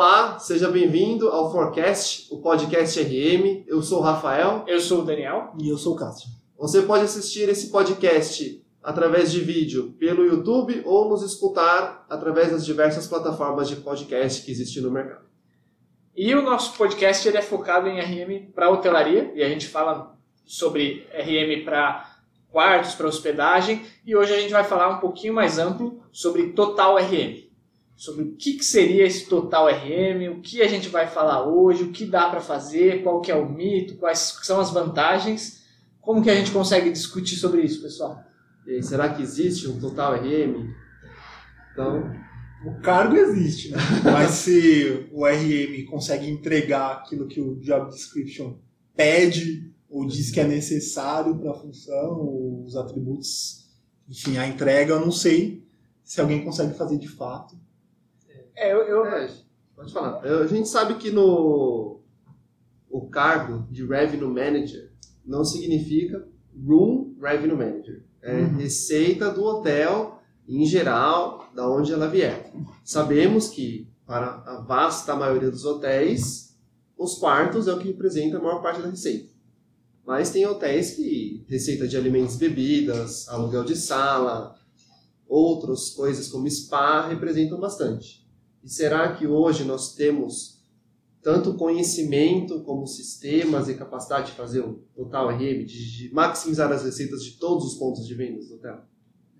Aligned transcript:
Olá, 0.00 0.38
seja 0.38 0.70
bem-vindo 0.70 1.28
ao 1.28 1.52
Forecast, 1.52 2.26
o 2.32 2.38
podcast 2.38 2.98
RM. 3.02 3.64
Eu 3.66 3.82
sou 3.82 3.98
o 3.98 4.02
Rafael. 4.02 4.64
Eu 4.66 4.80
sou 4.80 5.02
o 5.02 5.04
Daniel. 5.04 5.52
E 5.60 5.68
eu 5.68 5.76
sou 5.76 5.92
o 5.92 5.96
Cássio. 5.96 6.30
Você 6.56 6.80
pode 6.80 7.04
assistir 7.04 7.50
esse 7.50 7.70
podcast 7.70 8.64
através 8.82 9.30
de 9.30 9.40
vídeo 9.40 9.94
pelo 9.98 10.24
YouTube 10.24 10.80
ou 10.86 11.06
nos 11.06 11.22
escutar 11.22 12.06
através 12.08 12.50
das 12.50 12.64
diversas 12.64 13.06
plataformas 13.06 13.68
de 13.68 13.76
podcast 13.76 14.42
que 14.42 14.50
existem 14.50 14.82
no 14.82 14.90
mercado. 14.90 15.26
E 16.16 16.34
o 16.34 16.40
nosso 16.40 16.78
podcast 16.78 17.28
ele 17.28 17.36
é 17.36 17.42
focado 17.42 17.86
em 17.86 18.00
RM 18.00 18.52
para 18.54 18.70
hotelaria 18.70 19.30
e 19.34 19.42
a 19.42 19.50
gente 19.50 19.68
fala 19.68 20.16
sobre 20.46 21.06
RM 21.12 21.62
para 21.62 22.22
quartos, 22.48 22.94
para 22.94 23.06
hospedagem 23.06 23.84
e 24.06 24.16
hoje 24.16 24.32
a 24.32 24.40
gente 24.40 24.50
vai 24.50 24.64
falar 24.64 24.88
um 24.88 24.98
pouquinho 24.98 25.34
mais 25.34 25.58
amplo 25.58 26.02
sobre 26.10 26.54
total 26.54 26.96
RM 26.96 27.49
sobre 28.00 28.24
o 28.24 28.32
que, 28.34 28.54
que 28.54 28.64
seria 28.64 29.04
esse 29.04 29.26
total 29.26 29.66
RM, 29.68 30.32
o 30.32 30.40
que 30.40 30.62
a 30.62 30.66
gente 30.66 30.88
vai 30.88 31.06
falar 31.06 31.46
hoje, 31.46 31.82
o 31.82 31.92
que 31.92 32.06
dá 32.06 32.30
para 32.30 32.40
fazer, 32.40 33.02
qual 33.02 33.20
que 33.20 33.30
é 33.30 33.34
o 33.34 33.46
mito, 33.46 33.96
quais 33.96 34.38
são 34.42 34.58
as 34.58 34.70
vantagens, 34.70 35.60
como 36.00 36.22
que 36.22 36.30
a 36.30 36.34
gente 36.34 36.50
consegue 36.50 36.90
discutir 36.90 37.36
sobre 37.36 37.60
isso, 37.60 37.82
pessoal? 37.82 38.24
E 38.66 38.82
será 38.82 39.12
que 39.12 39.20
existe 39.20 39.68
um 39.68 39.78
total 39.78 40.14
RM? 40.14 40.72
Então, 41.74 42.10
o 42.64 42.80
cargo 42.80 43.16
existe, 43.16 43.70
né? 43.70 43.76
mas 44.02 44.30
se 44.30 45.06
o 45.12 45.26
RM 45.26 45.84
consegue 45.90 46.26
entregar 46.26 46.92
aquilo 46.92 47.28
que 47.28 47.42
o 47.42 47.60
job 47.60 47.90
description 47.90 48.54
pede 48.96 49.74
ou 49.90 50.06
diz 50.06 50.30
que 50.30 50.40
é 50.40 50.48
necessário 50.48 51.36
para 51.36 51.50
a 51.50 51.54
função, 51.54 52.64
os 52.64 52.76
atributos, 52.76 53.68
enfim, 54.08 54.38
a 54.38 54.46
entrega, 54.46 54.94
eu 54.94 55.00
não 55.00 55.12
sei 55.12 55.62
se 56.02 56.18
alguém 56.18 56.42
consegue 56.42 56.72
fazer 56.72 56.96
de 56.96 57.06
fato. 57.06 57.60
É, 58.60 58.72
eu, 58.72 58.82
eu... 58.82 59.06
É, 59.06 59.28
pode 59.74 59.92
falar. 59.92 60.20
A 60.20 60.46
gente 60.46 60.68
sabe 60.68 60.94
que 60.94 61.10
no 61.10 62.00
o 62.90 63.08
cargo 63.08 63.66
de 63.70 63.86
Revenue 63.86 64.28
Manager 64.28 64.92
não 65.24 65.44
significa 65.44 66.26
Room 66.66 67.16
Revenue 67.20 67.56
Manager. 67.56 68.04
É 68.20 68.34
uhum. 68.34 68.56
receita 68.56 69.30
do 69.30 69.44
hotel 69.44 70.20
em 70.46 70.66
geral, 70.66 71.48
da 71.54 71.70
onde 71.70 71.92
ela 71.92 72.08
vier. 72.08 72.52
Sabemos 72.84 73.48
que 73.48 73.88
para 74.04 74.42
a 74.44 74.60
vasta 74.60 75.14
maioria 75.14 75.50
dos 75.50 75.64
hotéis, 75.64 76.56
os 76.98 77.14
quartos 77.14 77.68
é 77.68 77.72
o 77.72 77.78
que 77.78 77.88
representa 77.88 78.36
a 78.36 78.42
maior 78.42 78.60
parte 78.60 78.82
da 78.82 78.90
receita. 78.90 79.30
Mas 80.04 80.30
tem 80.30 80.44
hotéis 80.44 80.96
que 80.96 81.46
receita 81.48 81.86
de 81.86 81.96
alimentos 81.96 82.34
e 82.34 82.38
bebidas, 82.38 83.28
aluguel 83.28 83.62
de 83.62 83.76
sala, 83.76 84.56
outras 85.28 85.90
coisas 85.90 86.28
como 86.28 86.50
spa 86.50 87.06
representam 87.06 87.60
bastante. 87.60 88.28
E 88.62 88.68
será 88.68 89.14
que 89.14 89.26
hoje 89.26 89.64
nós 89.64 89.94
temos 89.94 90.60
tanto 91.22 91.54
conhecimento 91.54 92.60
como 92.60 92.86
sistemas 92.86 93.68
e 93.68 93.74
capacidade 93.74 94.30
de 94.30 94.36
fazer 94.36 94.60
o 94.60 94.82
total 94.94 95.28
RM, 95.28 95.64
de 95.64 96.10
maximizar 96.12 96.70
as 96.72 96.82
receitas 96.82 97.22
de 97.24 97.32
todos 97.32 97.64
os 97.66 97.74
pontos 97.74 98.06
de 98.06 98.14
vendas 98.14 98.48
do 98.48 98.54
hotel? 98.54 98.80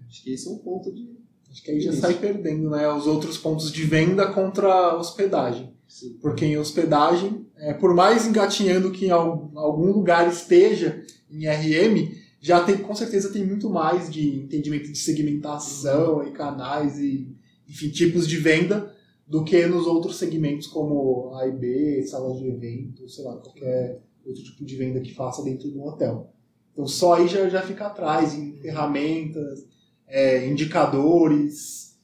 Acho 0.07 0.23
que 0.23 0.33
esse 0.33 0.49
é 0.49 0.51
um 0.51 0.59
ponto 0.59 0.93
de. 0.93 1.19
Acho 1.51 1.63
que 1.63 1.71
aí 1.71 1.81
já 1.81 1.93
sai 1.93 2.15
perdendo, 2.15 2.71
né? 2.71 2.89
Os 2.93 3.07
outros 3.07 3.37
pontos 3.39 3.73
de 3.73 3.85
venda 3.85 4.33
contra 4.33 4.69
a 4.69 4.97
hospedagem. 4.97 5.73
Sim. 5.89 6.17
Porque 6.21 6.45
em 6.45 6.57
hospedagem, 6.57 7.47
é, 7.57 7.75
por 7.75 7.95
mais 7.95 8.27
engatinhando 8.27 8.93
que 8.93 9.07
em 9.07 9.11
algum 9.11 9.91
lugar 9.93 10.29
esteja 10.29 11.05
em 11.29 11.49
RM, 11.49 12.15
já 12.41 12.63
tem, 12.63 12.79
com 12.79 12.95
certeza 12.95 13.33
tem 13.33 13.45
muito 13.45 13.69
mais 13.69 14.11
de 14.11 14.37
entendimento 14.37 14.91
de 14.91 14.99
segmentação 14.99 16.19
uhum. 16.19 16.29
e 16.29 16.31
canais 16.31 16.99
e, 16.99 17.29
enfim, 17.69 17.89
tipos 17.91 18.27
de 18.27 18.37
venda 18.37 18.95
do 19.31 19.45
que 19.45 19.65
nos 19.65 19.87
outros 19.87 20.17
segmentos 20.17 20.67
como 20.67 21.33
A 21.37 21.47
e 21.47 21.53
B, 21.53 22.03
salas 22.03 22.37
de 22.37 22.49
evento, 22.49 23.09
sei 23.09 23.25
lá, 23.25 23.37
qualquer 23.37 24.03
outro 24.27 24.43
tipo 24.43 24.65
de 24.65 24.75
venda 24.77 25.01
que 25.01 25.15
faça 25.15 25.45
dentro 25.45 25.71
de 25.71 25.79
um 25.79 25.87
hotel. 25.87 26.33
Então 26.73 26.85
só 26.85 27.15
aí 27.15 27.29
já, 27.29 27.49
já 27.49 27.63
fica 27.63 27.87
atrás 27.87 28.35
em 28.35 28.57
ferramentas, 28.61 29.65
é, 30.09 30.49
indicadores. 30.49 31.97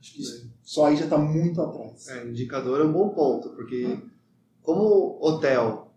Acho 0.00 0.14
que 0.14 0.22
só 0.62 0.86
aí 0.86 0.96
já 0.96 1.04
está 1.04 1.18
muito 1.18 1.60
atrás. 1.60 2.06
É, 2.06 2.28
indicador 2.28 2.80
é 2.80 2.84
um 2.84 2.92
bom 2.92 3.08
ponto, 3.08 3.50
porque 3.56 3.98
como 4.62 5.18
hotel, 5.20 5.92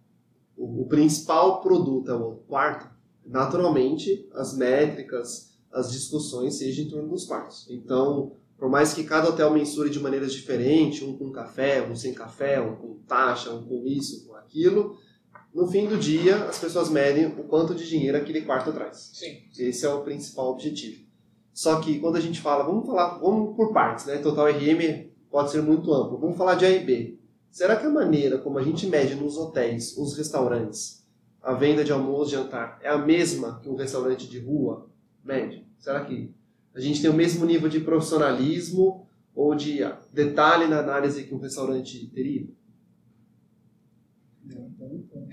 o, 0.58 0.82
o 0.82 0.88
principal 0.88 1.62
produto 1.62 2.10
é 2.10 2.16
o 2.16 2.38
quarto, 2.48 2.90
naturalmente 3.24 4.28
as 4.34 4.58
métricas, 4.58 5.54
as 5.72 5.92
discussões 5.92 6.56
sejam 6.56 6.86
em 6.86 6.90
torno 6.90 7.10
dos 7.10 7.26
quartos. 7.26 7.68
Então, 7.70 8.32
por 8.62 8.70
mais 8.70 8.94
que 8.94 9.04
cada 9.04 9.28
hotel 9.28 9.52
mensure 9.52 9.90
de 9.90 10.00
maneiras 10.00 10.32
diferentes, 10.32 11.02
um 11.02 11.18
com 11.18 11.32
café, 11.32 11.82
um 11.82 11.96
sem 11.96 12.14
café, 12.14 12.62
um 12.62 12.76
com 12.76 13.00
taxa, 13.08 13.52
um 13.52 13.64
com 13.64 13.88
isso, 13.88 14.28
com 14.28 14.36
aquilo, 14.36 15.00
no 15.52 15.66
fim 15.66 15.88
do 15.88 15.98
dia 15.98 16.44
as 16.46 16.60
pessoas 16.60 16.88
medem 16.88 17.26
o 17.26 17.44
quanto 17.46 17.74
de 17.74 17.90
dinheiro 17.90 18.16
aquele 18.16 18.44
quarto 18.44 18.72
traz. 18.72 19.10
Sim. 19.16 19.42
Esse 19.58 19.84
é 19.84 19.90
o 19.90 20.04
principal 20.04 20.52
objetivo. 20.52 21.04
Só 21.52 21.82
que 21.82 21.98
quando 21.98 22.18
a 22.18 22.20
gente 22.20 22.40
fala, 22.40 22.64
vamos 22.64 22.86
falar, 22.86 23.18
vamos 23.18 23.56
por 23.56 23.74
partes, 23.74 24.06
né? 24.06 24.20
Total 24.20 24.46
RM 24.46 25.10
pode 25.32 25.50
ser 25.50 25.64
muito 25.64 25.92
amplo. 25.92 26.20
Vamos 26.20 26.38
falar 26.38 26.54
de 26.54 26.64
A 26.64 26.70
e 26.70 26.86
B. 26.86 27.18
Será 27.50 27.76
que 27.76 27.88
a 27.88 27.90
maneira 27.90 28.38
como 28.38 28.60
a 28.60 28.64
gente 28.64 28.86
mede 28.86 29.16
nos 29.16 29.38
hotéis, 29.38 29.98
nos 29.98 30.16
restaurantes, 30.16 31.04
a 31.42 31.54
venda 31.54 31.84
de 31.84 31.92
almoço 31.92 32.30
jantar 32.30 32.80
é 32.84 32.90
a 32.90 32.98
mesma 33.00 33.60
que 33.60 33.68
um 33.68 33.76
restaurante 33.76 34.30
de 34.30 34.38
rua 34.38 34.88
mede? 35.26 35.66
Será 35.80 36.06
que 36.06 36.32
a 36.74 36.80
gente 36.80 37.02
tem 37.02 37.10
o 37.10 37.14
mesmo 37.14 37.46
nível 37.46 37.68
de 37.68 37.80
profissionalismo 37.80 39.08
ou 39.36 39.56
de 39.56 39.80
detalhe 40.14 40.68
na 40.68 40.80
análise 40.80 41.24
que 41.24 41.34
um 41.34 41.40
restaurante 41.40 42.08
teria? 42.08 42.48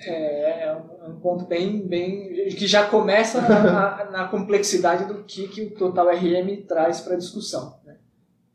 É, 0.00 0.68
é 0.68 1.08
um 1.08 1.18
ponto 1.18 1.46
bem, 1.46 1.86
bem 1.86 2.48
que 2.50 2.66
já 2.66 2.88
começa 2.88 3.40
na, 3.40 4.10
na, 4.10 4.28
complexidade 4.28 5.06
do 5.06 5.24
que, 5.24 5.48
que 5.48 5.62
o 5.62 5.70
Total 5.70 6.08
RM 6.08 6.64
traz 6.66 7.00
para 7.00 7.14
a 7.14 7.18
discussão. 7.18 7.78
Né? 7.84 7.96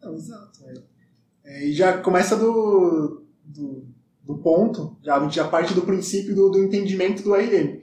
Não, 0.01 0.13
exato. 0.13 0.63
É. 0.65 0.93
É, 1.45 1.65
e 1.65 1.73
já 1.73 1.97
começa 1.97 2.37
do, 2.37 3.25
do, 3.43 3.85
do, 4.23 4.37
ponto, 4.37 4.97
já, 5.03 5.17
a 5.17 5.23
gente 5.23 5.35
já 5.35 5.47
parte 5.47 5.73
do 5.73 5.81
princípio 5.81 6.33
do, 6.33 6.49
do 6.49 6.63
entendimento 6.63 7.21
do 7.21 7.33
RM. 7.33 7.81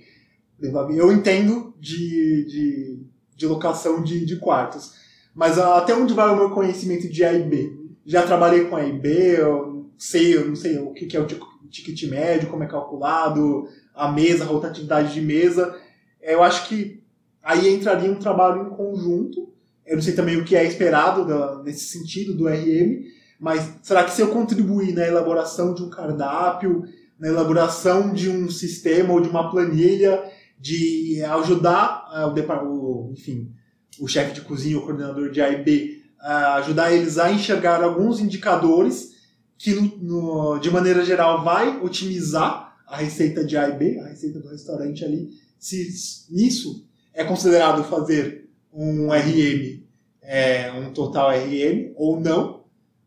Eu 0.97 1.13
entendo 1.13 1.75
de, 1.79 2.47
de 2.47 3.07
de 3.41 3.47
locação 3.47 4.03
de, 4.03 4.27
de 4.27 4.37
quartos. 4.37 4.93
Mas 5.35 5.59
até 5.59 5.95
onde 5.95 6.13
vai 6.13 6.29
o 6.31 6.37
meu 6.37 6.51
conhecimento 6.51 7.09
de 7.09 7.25
A 7.25 7.33
e 7.33 7.43
B? 7.43 7.73
Já 8.05 8.23
trabalhei 8.23 8.67
com 8.67 8.77
A 8.77 8.85
e 8.85 8.93
B, 8.93 9.41
eu 9.41 9.91
sei, 9.97 10.37
eu 10.37 10.47
não 10.47 10.55
sei 10.55 10.79
o 10.79 10.93
que 10.93 11.17
é 11.17 11.21
o 11.21 11.27
ticket 11.71 12.03
médio, 12.11 12.51
como 12.51 12.65
é 12.65 12.67
calculado, 12.67 13.67
a 13.95 14.13
mesa, 14.13 14.45
a 14.45 14.47
rotatividade 14.47 15.15
de 15.15 15.23
mesa. 15.23 15.75
Eu 16.21 16.43
acho 16.43 16.69
que 16.69 17.03
aí 17.43 17.73
entraria 17.75 18.13
um 18.13 18.17
trabalho 18.17 18.67
em 18.67 18.77
conjunto. 18.77 19.51
Eu 19.87 19.97
não 19.97 20.03
sei 20.03 20.13
também 20.13 20.37
o 20.37 20.45
que 20.45 20.55
é 20.55 20.67
esperado 20.67 21.27
da, 21.27 21.63
nesse 21.63 21.87
sentido 21.87 22.35
do 22.35 22.47
RM, 22.47 23.05
mas 23.41 23.67
será 23.83 24.05
que 24.05 24.13
se 24.13 24.21
eu 24.21 24.29
contribuir 24.29 24.93
na 24.93 25.07
elaboração 25.07 25.73
de 25.73 25.83
um 25.83 25.89
cardápio, 25.89 26.85
na 27.19 27.29
elaboração 27.29 28.13
de 28.13 28.29
um 28.29 28.51
sistema 28.51 29.15
ou 29.15 29.21
de 29.21 29.31
uma 29.31 29.51
planilha, 29.51 30.30
de 30.61 31.23
ajudar 31.25 32.05
uh, 32.13 32.67
o, 32.67 33.13
enfim, 33.13 33.51
o 33.99 34.07
chefe 34.07 34.35
de 34.35 34.43
cozinha, 34.43 34.77
o 34.77 34.83
coordenador 34.83 35.31
de 35.31 35.41
A 35.41 35.51
e 35.51 35.65
B, 35.65 36.03
uh, 36.21 36.59
ajudar 36.59 36.93
eles 36.93 37.17
a 37.17 37.33
enxergar 37.33 37.83
alguns 37.83 38.21
indicadores 38.21 39.11
que, 39.57 39.75
no, 39.75 39.97
no, 39.97 40.59
de 40.59 40.71
maneira 40.71 41.03
geral, 41.05 41.43
vai 41.43 41.81
otimizar 41.81 42.77
a 42.87 42.97
receita 42.97 43.43
de 43.43 43.57
A 43.57 43.69
e 43.71 43.73
B, 43.73 43.99
a 44.01 44.09
receita 44.09 44.39
do 44.39 44.49
restaurante 44.49 45.05
ali. 45.05 45.31
Se 45.59 45.89
nisso 46.31 46.87
é 47.15 47.25
considerado 47.25 47.83
fazer 47.85 48.51
um 48.73 49.09
RM, 49.09 49.83
é, 50.23 50.71
um 50.73 50.93
total 50.93 51.31
RM 51.31 51.93
ou 51.97 52.21
não, 52.21 52.60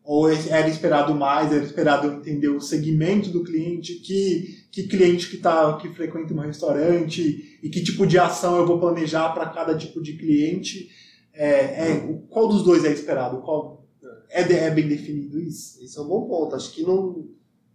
ou 0.03 0.29
era 0.29 0.67
esperado 0.67 1.15
mais, 1.15 1.51
era 1.51 1.63
esperado 1.63 2.07
entender 2.07 2.49
o 2.49 2.59
segmento 2.59 3.29
do 3.29 3.43
cliente, 3.43 3.95
que, 3.95 4.65
que 4.69 4.83
cliente 4.83 5.29
que, 5.29 5.37
tá, 5.37 5.77
que 5.77 5.87
frequenta 5.89 6.33
um 6.33 6.39
restaurante 6.39 7.57
e 7.63 7.69
que 7.69 7.81
tipo 7.81 8.05
de 8.05 8.19
ação 8.19 8.57
eu 8.57 8.67
vou 8.67 8.79
planejar 8.79 9.29
para 9.33 9.49
cada 9.49 9.77
tipo 9.77 10.01
de 10.01 10.13
cliente. 10.17 10.89
É, 11.33 11.91
é, 11.91 12.19
qual 12.29 12.49
dos 12.49 12.63
dois 12.63 12.83
é 12.83 12.91
esperado? 12.91 13.41
Qual, 13.41 13.87
é, 14.29 14.41
é 14.41 14.69
bem 14.69 14.87
definido 14.87 15.39
isso? 15.39 15.81
Isso 15.81 15.99
é 15.99 16.03
um 16.03 16.07
bom 16.07 16.27
ponto. 16.27 16.55
Acho 16.55 16.71
que 16.73 16.83
não, 16.83 17.29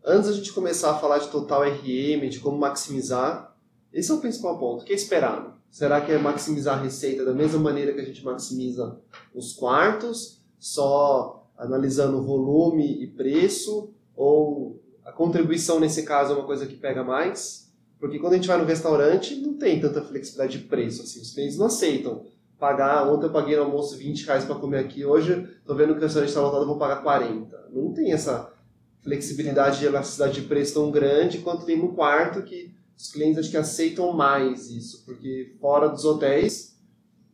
antes 0.04 0.28
a 0.28 0.32
gente 0.34 0.52
começar 0.52 0.90
a 0.90 0.98
falar 0.98 1.18
de 1.18 1.28
total 1.28 1.62
RM, 1.62 2.28
de 2.28 2.40
como 2.40 2.58
maximizar, 2.58 3.56
esse 3.90 4.10
é 4.10 4.14
o 4.14 4.20
principal 4.20 4.58
ponto. 4.58 4.82
O 4.82 4.84
que 4.84 4.92
é 4.92 4.96
esperado? 4.96 5.54
Será 5.70 6.00
que 6.02 6.12
é 6.12 6.18
maximizar 6.18 6.78
a 6.78 6.82
receita 6.82 7.24
da 7.24 7.32
mesma 7.32 7.58
maneira 7.58 7.92
que 7.94 8.00
a 8.00 8.04
gente 8.04 8.22
maximiza 8.22 9.00
os 9.34 9.54
quartos? 9.54 10.42
Só 10.58 11.37
analisando 11.58 12.22
volume 12.22 13.02
e 13.02 13.06
preço, 13.06 13.90
ou 14.16 14.80
a 15.04 15.12
contribuição 15.12 15.80
nesse 15.80 16.04
caso 16.04 16.32
é 16.32 16.36
uma 16.36 16.46
coisa 16.46 16.66
que 16.66 16.76
pega 16.76 17.02
mais? 17.02 17.72
Porque 17.98 18.18
quando 18.18 18.34
a 18.34 18.36
gente 18.36 18.46
vai 18.46 18.58
no 18.58 18.64
restaurante, 18.64 19.34
não 19.34 19.54
tem 19.54 19.80
tanta 19.80 20.00
flexibilidade 20.02 20.58
de 20.58 20.64
preço, 20.64 21.02
assim, 21.02 21.20
os 21.20 21.32
clientes 21.32 21.58
não 21.58 21.66
aceitam 21.66 22.24
pagar, 22.58 23.08
ontem 23.08 23.26
eu 23.26 23.32
paguei 23.32 23.56
no 23.56 23.64
almoço 23.64 23.96
20 23.96 24.24
reais 24.24 24.44
para 24.44 24.54
comer 24.54 24.78
aqui, 24.78 25.04
hoje 25.04 25.48
estou 25.60 25.76
vendo 25.76 25.94
que 25.94 26.00
o 26.00 26.02
restaurante 26.02 26.28
está 26.28 26.40
lotado, 26.40 26.66
vou 26.66 26.78
pagar 26.78 27.02
40. 27.02 27.70
Não 27.72 27.92
tem 27.92 28.12
essa 28.12 28.52
flexibilidade 29.02 29.78
de 29.78 29.86
elasticidade 29.86 30.40
de 30.40 30.46
preço 30.46 30.74
tão 30.74 30.90
grande 30.90 31.38
quanto 31.38 31.64
tem 31.64 31.78
no 31.78 31.94
quarto, 31.94 32.42
que 32.42 32.74
os 32.96 33.10
clientes 33.12 33.38
acho 33.38 33.50
que 33.50 33.56
aceitam 33.56 34.12
mais 34.12 34.70
isso, 34.70 35.04
porque 35.04 35.54
fora 35.60 35.88
dos 35.88 36.04
hotéis, 36.04 36.76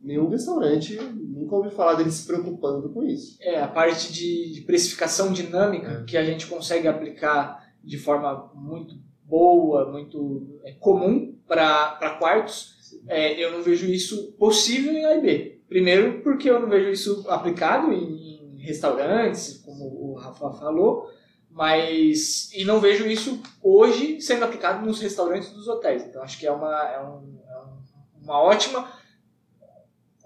nenhum 0.05 0.29
restaurante 0.29 0.95
nunca 0.95 1.55
ouvi 1.55 1.71
falar 1.71 1.95
deles 1.95 2.13
se 2.13 2.27
preocupando 2.27 2.89
com 2.89 3.03
isso. 3.03 3.37
É, 3.41 3.59
a 3.59 3.67
parte 3.67 4.13
de, 4.13 4.53
de 4.53 4.61
precificação 4.61 5.33
dinâmica 5.33 6.01
é. 6.01 6.03
que 6.03 6.15
a 6.15 6.23
gente 6.23 6.47
consegue 6.47 6.87
aplicar 6.87 7.65
de 7.83 7.97
forma 7.97 8.51
muito 8.53 8.95
boa, 9.23 9.91
muito 9.91 10.59
é, 10.63 10.73
comum 10.73 11.35
para 11.47 12.17
quartos, 12.19 12.75
é, 13.07 13.43
eu 13.43 13.51
não 13.51 13.61
vejo 13.61 13.87
isso 13.87 14.33
possível 14.33 14.93
em 14.93 15.05
A 15.05 15.17
e 15.17 15.21
B. 15.21 15.61
Primeiro, 15.67 16.21
porque 16.21 16.49
eu 16.49 16.59
não 16.59 16.69
vejo 16.69 16.89
isso 16.89 17.25
aplicado 17.27 17.91
em, 17.91 18.55
em 18.55 18.61
restaurantes, 18.61 19.57
como 19.65 19.85
o 19.85 20.13
Rafa 20.13 20.51
falou, 20.51 21.09
mas 21.49 22.51
e 22.53 22.63
não 22.63 22.79
vejo 22.79 23.07
isso 23.07 23.41
hoje 23.63 24.21
sendo 24.21 24.45
aplicado 24.45 24.85
nos 24.85 24.99
restaurantes 24.99 25.51
dos 25.51 25.67
hotéis. 25.67 26.03
Então 26.03 26.21
acho 26.21 26.39
que 26.39 26.45
é 26.45 26.51
uma, 26.51 26.89
é 26.89 27.01
um, 27.01 27.39
é 27.47 28.23
uma 28.23 28.41
ótima 28.41 28.87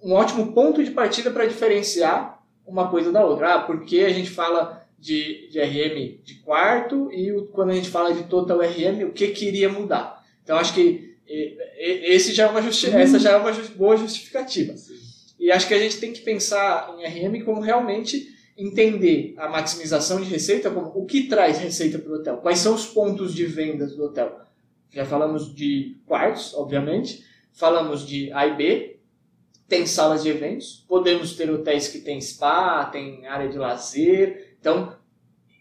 um 0.04 0.14
ótimo 0.14 0.54
ponto 0.54 0.84
de 0.84 0.92
partida 0.92 1.32
para 1.32 1.46
diferenciar 1.46 2.42
uma 2.66 2.90
coisa 2.90 3.12
da 3.12 3.26
outra. 3.26 3.56
Ah, 3.56 3.60
porque 3.60 4.00
a 4.00 4.14
gente 4.14 4.30
fala 4.30 4.86
de, 4.98 5.50
de 5.50 5.60
RM 5.60 6.20
de 6.24 6.36
quarto 6.36 7.12
e 7.12 7.32
o, 7.32 7.46
quando 7.48 7.72
a 7.72 7.76
gente 7.76 7.90
fala 7.90 8.14
de 8.14 8.24
total 8.24 8.60
RM, 8.60 9.06
o 9.06 9.12
que 9.12 9.30
queria 9.30 9.70
mudar? 9.70 10.24
Então 10.44 10.58
acho 10.58 10.74
que 10.74 11.10
esse 11.78 12.34
já 12.34 12.48
é 12.48 12.50
uma 12.50 12.62
justi 12.62 12.90
essa 12.90 13.20
já 13.20 13.32
é 13.32 13.38
uma 13.38 13.52
boa 13.76 13.96
justificativa. 13.96 14.74
E 15.40 15.52
acho 15.52 15.68
que 15.68 15.74
a 15.74 15.80
gente 15.80 16.00
tem 16.00 16.12
que 16.12 16.22
pensar 16.22 16.96
em 16.98 17.06
RM 17.06 17.46
como 17.46 17.62
realmente 17.62 18.36
entender 18.58 19.36
a 19.38 19.48
maximização 19.48 20.20
de 20.20 20.30
receita 20.30 20.70
como 20.70 20.92
o 20.94 21.06
que 21.06 21.28
traz 21.28 21.60
receita 21.60 21.98
para 21.98 22.12
o 22.12 22.16
hotel, 22.16 22.38
quais 22.38 22.60
são 22.60 22.76
os 22.76 22.86
pontos 22.86 23.34
de 23.34 23.46
vendas 23.46 23.96
do 23.96 24.04
hotel. 24.04 24.38
Já 24.92 25.06
falamos 25.06 25.54
de 25.56 25.96
quartos, 26.06 26.54
obviamente, 26.56 27.24
falamos 27.54 28.06
de 28.06 28.32
A 28.34 28.48
e 28.48 28.56
B, 28.56 28.99
tem 29.70 29.86
salas 29.86 30.24
de 30.24 30.30
eventos, 30.30 30.84
podemos 30.88 31.36
ter 31.36 31.50
hotéis 31.50 31.88
que 31.88 32.00
tem 32.00 32.20
spa, 32.20 32.86
tem 32.86 33.28
área 33.28 33.48
de 33.48 33.58
lazer. 33.58 34.58
Então, 34.60 34.98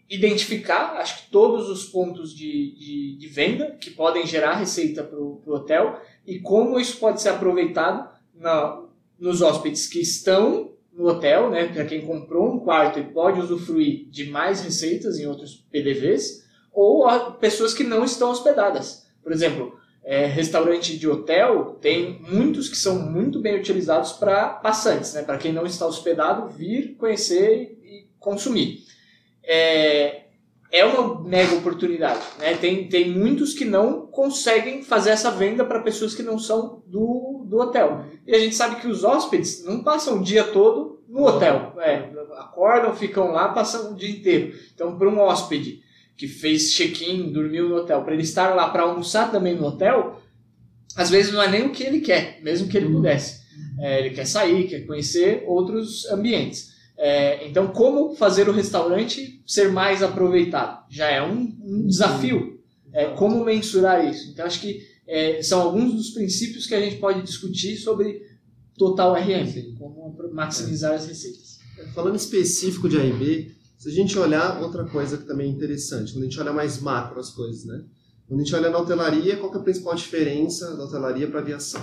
identificar, 0.09 0.97
acho 0.97 1.23
que 1.23 1.31
todos 1.31 1.69
os 1.69 1.85
pontos 1.85 2.35
de, 2.35 2.75
de, 2.75 3.17
de 3.17 3.27
venda 3.27 3.77
que 3.79 3.91
podem 3.91 4.25
gerar 4.25 4.55
receita 4.55 5.03
para 5.03 5.19
o 5.19 5.43
hotel 5.45 6.01
e 6.25 6.39
como 6.39 6.79
isso 6.79 6.97
pode 6.97 7.21
ser 7.21 7.29
aproveitado 7.29 8.09
na, 8.33 8.81
nos 9.19 9.41
hóspedes 9.41 9.87
que 9.87 10.01
estão 10.01 10.71
no 10.91 11.07
hotel, 11.07 11.51
né, 11.51 11.67
para 11.67 11.85
quem 11.85 12.01
comprou 12.01 12.51
um 12.51 12.59
quarto 12.59 12.99
e 12.99 13.03
pode 13.03 13.39
usufruir 13.39 14.09
de 14.09 14.25
mais 14.29 14.61
receitas 14.61 15.19
em 15.19 15.27
outros 15.27 15.55
PDVs, 15.71 16.43
ou 16.73 17.07
pessoas 17.33 17.73
que 17.73 17.83
não 17.83 18.03
estão 18.03 18.31
hospedadas. 18.31 19.07
Por 19.23 19.31
exemplo, 19.31 19.78
é, 20.09 20.25
restaurante 20.25 20.97
de 20.97 21.07
hotel 21.07 21.77
tem 21.79 22.19
muitos 22.27 22.67
que 22.67 22.75
são 22.75 22.97
muito 22.97 23.39
bem 23.39 23.59
utilizados 23.59 24.13
para 24.13 24.49
passantes, 24.49 25.13
né? 25.13 25.21
para 25.21 25.37
quem 25.37 25.53
não 25.53 25.67
está 25.67 25.85
hospedado 25.85 26.49
vir 26.49 26.95
conhecer 26.97 27.77
e 27.83 28.07
consumir. 28.17 28.85
É, 29.43 30.21
é 30.71 30.83
uma 30.83 31.21
mega 31.21 31.53
oportunidade. 31.53 32.21
Né? 32.39 32.55
Tem, 32.55 32.89
tem 32.89 33.11
muitos 33.11 33.53
que 33.53 33.63
não 33.63 34.07
conseguem 34.07 34.81
fazer 34.81 35.11
essa 35.11 35.29
venda 35.29 35.63
para 35.63 35.83
pessoas 35.83 36.15
que 36.15 36.23
não 36.23 36.39
são 36.39 36.81
do, 36.87 37.45
do 37.45 37.59
hotel. 37.59 38.03
E 38.25 38.33
a 38.33 38.39
gente 38.39 38.55
sabe 38.55 38.81
que 38.81 38.87
os 38.87 39.03
hóspedes 39.03 39.63
não 39.63 39.83
passam 39.83 40.17
o 40.17 40.23
dia 40.23 40.43
todo 40.43 41.03
no 41.07 41.23
hotel. 41.23 41.75
É, 41.77 42.09
acordam, 42.39 42.95
ficam 42.95 43.31
lá, 43.31 43.49
passam 43.49 43.91
o 43.91 43.95
dia 43.95 44.09
inteiro. 44.09 44.57
Então, 44.73 44.97
para 44.97 45.07
um 45.07 45.19
hóspede 45.19 45.83
que 46.19 46.27
fez 46.27 46.73
check-in, 46.73 47.31
dormiu 47.31 47.69
no 47.69 47.77
hotel, 47.77 48.03
para 48.03 48.13
ele 48.13 48.23
estar 48.23 48.53
lá 48.53 48.67
para 48.69 48.83
almoçar 48.83 49.31
também 49.31 49.55
no 49.55 49.65
hotel, 49.65 50.21
às 50.93 51.09
vezes 51.09 51.31
não 51.31 51.41
é 51.41 51.49
nem 51.49 51.65
o 51.65 51.71
que 51.71 51.81
ele 51.81 52.01
quer, 52.01 52.41
mesmo 52.43 52.67
que 52.67 52.75
ele 52.75 52.87
uhum. 52.87 52.95
pudesse. 52.95 53.39
É, 53.79 53.99
ele 53.99 54.09
quer 54.09 54.25
sair, 54.25 54.67
quer 54.67 54.85
conhecer 54.85 55.45
outros 55.47 56.05
ambientes. 56.11 56.73
É, 56.97 57.47
então, 57.47 57.69
como 57.69 58.15
fazer 58.15 58.49
o 58.49 58.51
restaurante 58.51 59.41
ser 59.47 59.71
mais 59.71 60.03
aproveitado? 60.03 60.85
Já 60.89 61.09
é 61.09 61.23
um, 61.25 61.55
um 61.63 61.87
desafio. 61.87 62.59
É, 62.91 63.05
como 63.05 63.45
mensurar 63.45 64.05
isso? 64.05 64.29
Então, 64.29 64.45
acho 64.45 64.59
que 64.59 64.85
é, 65.07 65.41
são 65.41 65.61
alguns 65.61 65.93
dos 65.93 66.09
princípios 66.09 66.67
que 66.67 66.75
a 66.75 66.81
gente 66.81 66.97
pode 66.97 67.21
discutir 67.21 67.77
sobre 67.77 68.21
total 68.77 69.13
RM, 69.13 69.75
como 69.77 70.17
maximizar 70.33 70.95
as 70.95 71.07
receitas. 71.07 71.59
Falando 71.95 72.17
específico 72.17 72.89
de 72.89 72.97
AIB, 72.97 73.55
se 73.79 73.87
a 73.87 73.91
gente 73.93 74.19
olhar, 74.19 74.61
outra 74.61 74.83
coisa 74.83 75.17
que 75.17 75.23
também 75.23 75.49
é 75.49 75.53
interessante, 75.53 76.11
quando 76.11 76.23
a 76.23 76.25
gente 76.25 76.37
olha 76.37 76.51
mais 76.51 76.81
macro 76.81 77.17
as 77.17 77.29
coisas, 77.29 77.63
né? 77.63 77.85
Quando 78.27 78.41
a 78.41 78.43
gente 78.43 78.53
olha 78.53 78.69
na 78.69 78.77
hotelaria, 78.77 79.37
qual 79.37 79.53
é 79.53 79.57
a 79.57 79.61
principal 79.61 79.95
diferença 79.95 80.75
da 80.75 80.83
hotelaria 80.83 81.29
para 81.29 81.39
a 81.39 81.41
aviação? 81.41 81.81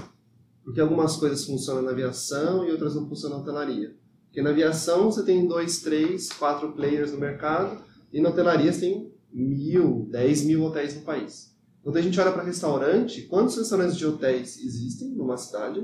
Porque 0.62 0.78
algumas 0.78 1.16
coisas 1.16 1.46
funcionam 1.46 1.80
na 1.80 1.92
aviação 1.92 2.66
e 2.66 2.70
outras 2.70 2.94
não 2.94 3.08
funcionam 3.08 3.38
na 3.38 3.42
hotelaria. 3.42 3.96
Porque 4.26 4.42
na 4.42 4.50
aviação 4.50 5.10
você 5.10 5.24
tem 5.24 5.48
dois, 5.48 5.80
três, 5.80 6.28
quatro 6.28 6.70
players 6.72 7.12
no 7.12 7.18
mercado 7.18 7.82
e 8.12 8.20
na 8.20 8.28
hotelaria 8.28 8.70
você 8.70 8.80
tem 8.80 9.10
mil, 9.32 10.06
dez 10.10 10.44
mil 10.44 10.64
hotéis 10.64 10.94
no 10.94 11.00
país. 11.00 11.56
Quando 11.82 11.96
a 11.96 12.02
gente 12.02 12.20
olha 12.20 12.32
para 12.32 12.42
restaurante, 12.42 13.22
quantos 13.22 13.56
restaurantes 13.56 13.96
de 13.96 14.04
hotéis 14.04 14.62
existem 14.62 15.12
numa 15.12 15.38
cidade? 15.38 15.80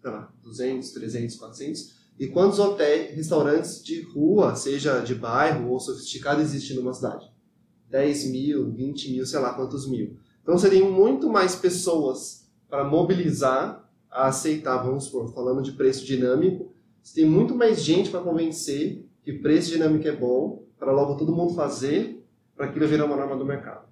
Sei 0.00 0.10
lá, 0.10 0.32
200, 0.42 0.92
300, 0.92 1.36
400 1.36 2.01
e 2.18 2.28
quantos 2.28 2.58
hotéis, 2.58 3.14
restaurantes 3.14 3.82
de 3.82 4.02
rua, 4.02 4.54
seja 4.54 5.00
de 5.00 5.14
bairro 5.14 5.70
ou 5.70 5.80
sofisticado, 5.80 6.40
existem 6.40 6.76
numa 6.76 6.92
cidade? 6.92 7.30
10 7.88 8.30
mil, 8.30 8.70
20 8.70 9.12
mil, 9.12 9.26
sei 9.26 9.40
lá 9.40 9.54
quantos 9.54 9.88
mil. 9.88 10.16
Então 10.42 10.56
seriam 10.56 10.90
muito 10.90 11.28
mais 11.28 11.54
pessoas 11.54 12.48
para 12.68 12.84
mobilizar 12.84 13.88
a 14.10 14.28
aceitar, 14.28 14.82
vamos 14.82 15.04
supor, 15.04 15.32
falando 15.32 15.62
de 15.62 15.72
preço 15.72 16.04
dinâmico, 16.04 16.72
você 17.02 17.20
tem 17.20 17.28
muito 17.28 17.54
mais 17.54 17.82
gente 17.82 18.10
para 18.10 18.20
convencer 18.20 19.04
que 19.24 19.32
preço 19.32 19.70
dinâmico 19.70 20.06
é 20.06 20.14
bom, 20.14 20.62
para 20.78 20.92
logo 20.92 21.16
todo 21.16 21.34
mundo 21.34 21.54
fazer, 21.54 22.24
para 22.56 22.66
aquilo 22.66 22.86
virar 22.86 23.06
uma 23.06 23.16
norma 23.16 23.36
do 23.36 23.44
mercado. 23.44 23.86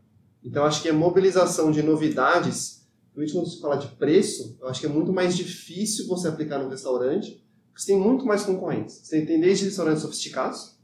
Então 0.45 0.65
acho 0.65 0.83
que 0.83 0.89
a 0.89 0.93
mobilização 0.93 1.71
de 1.71 1.83
novidades, 1.83 2.87
principalmente 3.15 3.33
quando 3.33 3.55
se 3.55 3.61
fala 3.61 3.77
de 3.77 3.89
preço, 3.97 4.57
eu 4.61 4.69
acho 4.69 4.81
que 4.81 4.87
é 4.87 4.91
muito 4.91 5.13
mais 5.13 5.37
difícil 5.37 6.07
você 6.07 6.29
aplicar 6.29 6.59
no 6.59 6.69
restaurante, 6.69 7.43
você 7.75 7.93
tem 7.93 8.01
muito 8.01 8.27
mais 8.27 8.43
concorrentes. 8.43 9.01
Você 9.03 9.25
tem 9.25 9.41
desde 9.41 9.65
restaurantes 9.65 10.03
sofisticados, 10.03 10.79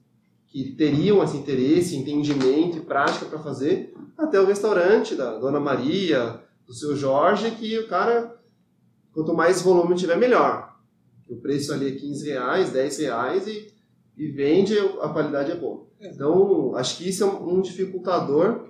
que 0.46 0.72
teriam 0.72 1.22
esse 1.22 1.36
interesse, 1.36 1.96
entendimento 1.96 2.78
e 2.78 2.80
prática 2.80 3.26
para 3.26 3.38
fazer, 3.38 3.94
até 4.16 4.40
o 4.40 4.46
restaurante 4.46 5.14
da 5.14 5.36
Dona 5.38 5.60
Maria, 5.60 6.40
do 6.66 6.72
seu 6.72 6.96
Jorge, 6.96 7.50
que 7.52 7.78
o 7.78 7.88
cara, 7.88 8.40
quanto 9.12 9.34
mais 9.34 9.60
volume 9.60 9.94
tiver, 9.94 10.16
melhor. 10.16 10.74
O 11.28 11.36
preço 11.36 11.72
ali 11.72 11.88
é 11.88 11.98
15 11.98 12.28
reais, 12.28 12.70
10 12.70 12.98
reais 12.98 13.46
e, 13.46 13.72
e 14.16 14.28
vende, 14.28 14.78
a 14.78 15.08
qualidade 15.08 15.50
é 15.50 15.56
boa. 15.56 15.86
É. 16.00 16.08
Então, 16.08 16.74
acho 16.76 16.96
que 16.96 17.08
isso 17.08 17.24
é 17.24 17.26
um 17.26 17.60
dificultador 17.60 18.68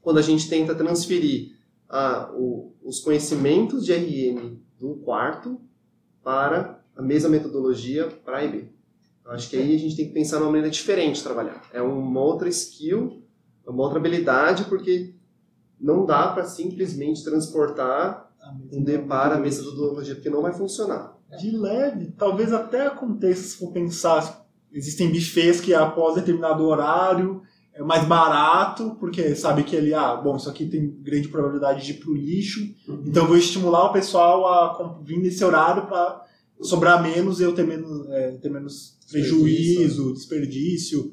quando 0.00 0.18
a 0.18 0.22
gente 0.22 0.48
tenta 0.48 0.74
transferir 0.74 1.56
ah, 1.88 2.30
o, 2.34 2.74
os 2.82 3.00
conhecimentos 3.00 3.84
de 3.84 3.92
RM 3.92 4.58
do 4.78 4.96
quarto 4.96 5.60
para 6.22 6.77
a 6.98 7.02
mesma 7.02 7.30
metodologia 7.30 8.08
para 8.24 8.38
A 8.38 8.44
e 8.44 8.48
B. 8.50 8.68
Eu 9.24 9.30
acho 9.30 9.48
que 9.48 9.56
aí 9.56 9.74
a 9.74 9.78
gente 9.78 9.94
tem 9.96 10.08
que 10.08 10.14
pensar 10.14 10.38
numa 10.38 10.46
maneira 10.46 10.68
diferente 10.68 11.16
de 11.16 11.22
trabalhar. 11.22 11.62
É 11.72 11.80
uma 11.80 12.20
outra 12.20 12.48
skill, 12.48 13.22
uma 13.64 13.84
outra 13.84 13.98
habilidade, 13.98 14.64
porque 14.64 15.14
não 15.80 16.04
dá 16.04 16.28
para 16.28 16.44
simplesmente 16.44 17.22
transportar 17.22 18.28
um 18.72 18.82
D 18.82 18.98
para 18.98 19.36
a 19.36 19.38
metodologia, 19.38 20.14
porque 20.14 20.30
não 20.30 20.42
vai 20.42 20.52
funcionar. 20.52 21.16
De 21.38 21.50
leve, 21.50 22.12
talvez 22.16 22.52
até 22.52 22.86
aconteça 22.86 23.42
se 23.42 23.58
for 23.58 23.70
pensar, 23.70 24.46
existem 24.72 25.12
buffets 25.12 25.60
que 25.60 25.74
após 25.74 26.14
determinado 26.14 26.64
horário 26.64 27.42
é 27.74 27.82
mais 27.82 28.04
barato, 28.06 28.96
porque 28.98 29.36
sabe 29.36 29.62
que 29.62 29.76
ele, 29.76 29.94
ah, 29.94 30.16
bom, 30.16 30.36
isso 30.36 30.48
aqui 30.48 30.66
tem 30.66 30.90
grande 31.00 31.28
probabilidade 31.28 31.84
de 31.84 31.92
ir 31.92 31.94
para 31.96 32.10
o 32.10 32.16
lixo, 32.16 32.60
uhum. 32.88 33.04
então 33.06 33.26
vou 33.26 33.36
estimular 33.36 33.84
o 33.84 33.92
pessoal 33.92 34.46
a 34.46 34.98
vir 35.02 35.18
nesse 35.18 35.44
horário 35.44 35.86
para 35.86 36.26
sobrar 36.60 37.02
menos 37.02 37.40
e 37.40 37.42
eu 37.42 37.54
ter 37.54 37.66
menos, 37.66 38.08
é, 38.10 38.32
ter 38.32 38.50
menos 38.50 38.98
prejuízo, 39.10 40.12
desperdício. 40.12 41.12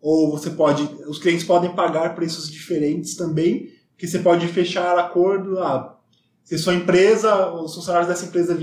Ou 0.00 0.30
você 0.30 0.50
pode. 0.50 0.82
Os 1.08 1.18
clientes 1.18 1.44
podem 1.44 1.74
pagar 1.74 2.14
preços 2.14 2.50
diferentes 2.50 3.16
também, 3.16 3.72
que 3.96 4.06
você 4.06 4.18
pode 4.20 4.46
fechar 4.48 4.98
acordo. 4.98 5.58
Ah, 5.58 5.98
se 6.44 6.56
sua 6.56 6.74
empresa, 6.74 7.52
os 7.52 7.74
funcionários 7.74 8.08
dessa 8.08 8.26
empresa 8.26 8.56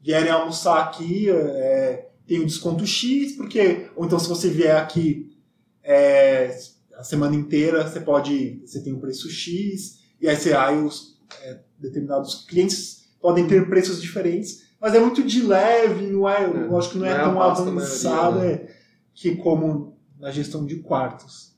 vierem 0.00 0.30
almoçar 0.30 0.80
aqui, 0.84 1.28
é, 1.28 2.08
tem 2.26 2.40
um 2.40 2.46
desconto 2.46 2.86
X, 2.86 3.32
porque. 3.32 3.90
Ou 3.96 4.06
então 4.06 4.18
se 4.18 4.28
você 4.28 4.48
vier 4.48 4.76
aqui 4.76 5.36
é, 5.82 6.56
a 6.96 7.02
semana 7.02 7.34
inteira, 7.34 7.86
você 7.86 8.00
pode. 8.00 8.62
Você 8.64 8.80
tem 8.80 8.92
um 8.92 9.00
preço 9.00 9.28
X, 9.28 9.98
e 10.20 10.28
aí, 10.28 10.36
você, 10.36 10.52
aí 10.52 10.80
os 10.82 11.18
é, 11.42 11.58
determinados 11.78 12.46
clientes 12.46 13.08
podem 13.20 13.46
ter 13.46 13.68
preços 13.68 14.00
diferentes 14.00 14.69
mas 14.80 14.94
é 14.94 14.98
muito 14.98 15.22
de 15.22 15.42
leve, 15.42 16.06
não 16.06 16.28
é, 16.28 16.42
é. 16.42 16.46
eu 16.46 16.78
acho 16.78 16.90
que 16.90 16.98
não, 16.98 17.06
é 17.06 17.10
não 17.10 17.18
é, 17.18 17.24
tão 17.24 17.42
avançado 17.42 18.38
né? 18.38 18.52
é, 18.52 18.74
que 19.12 19.36
como 19.36 19.98
na 20.18 20.30
gestão 20.30 20.64
de 20.64 20.76
quartos. 20.76 21.50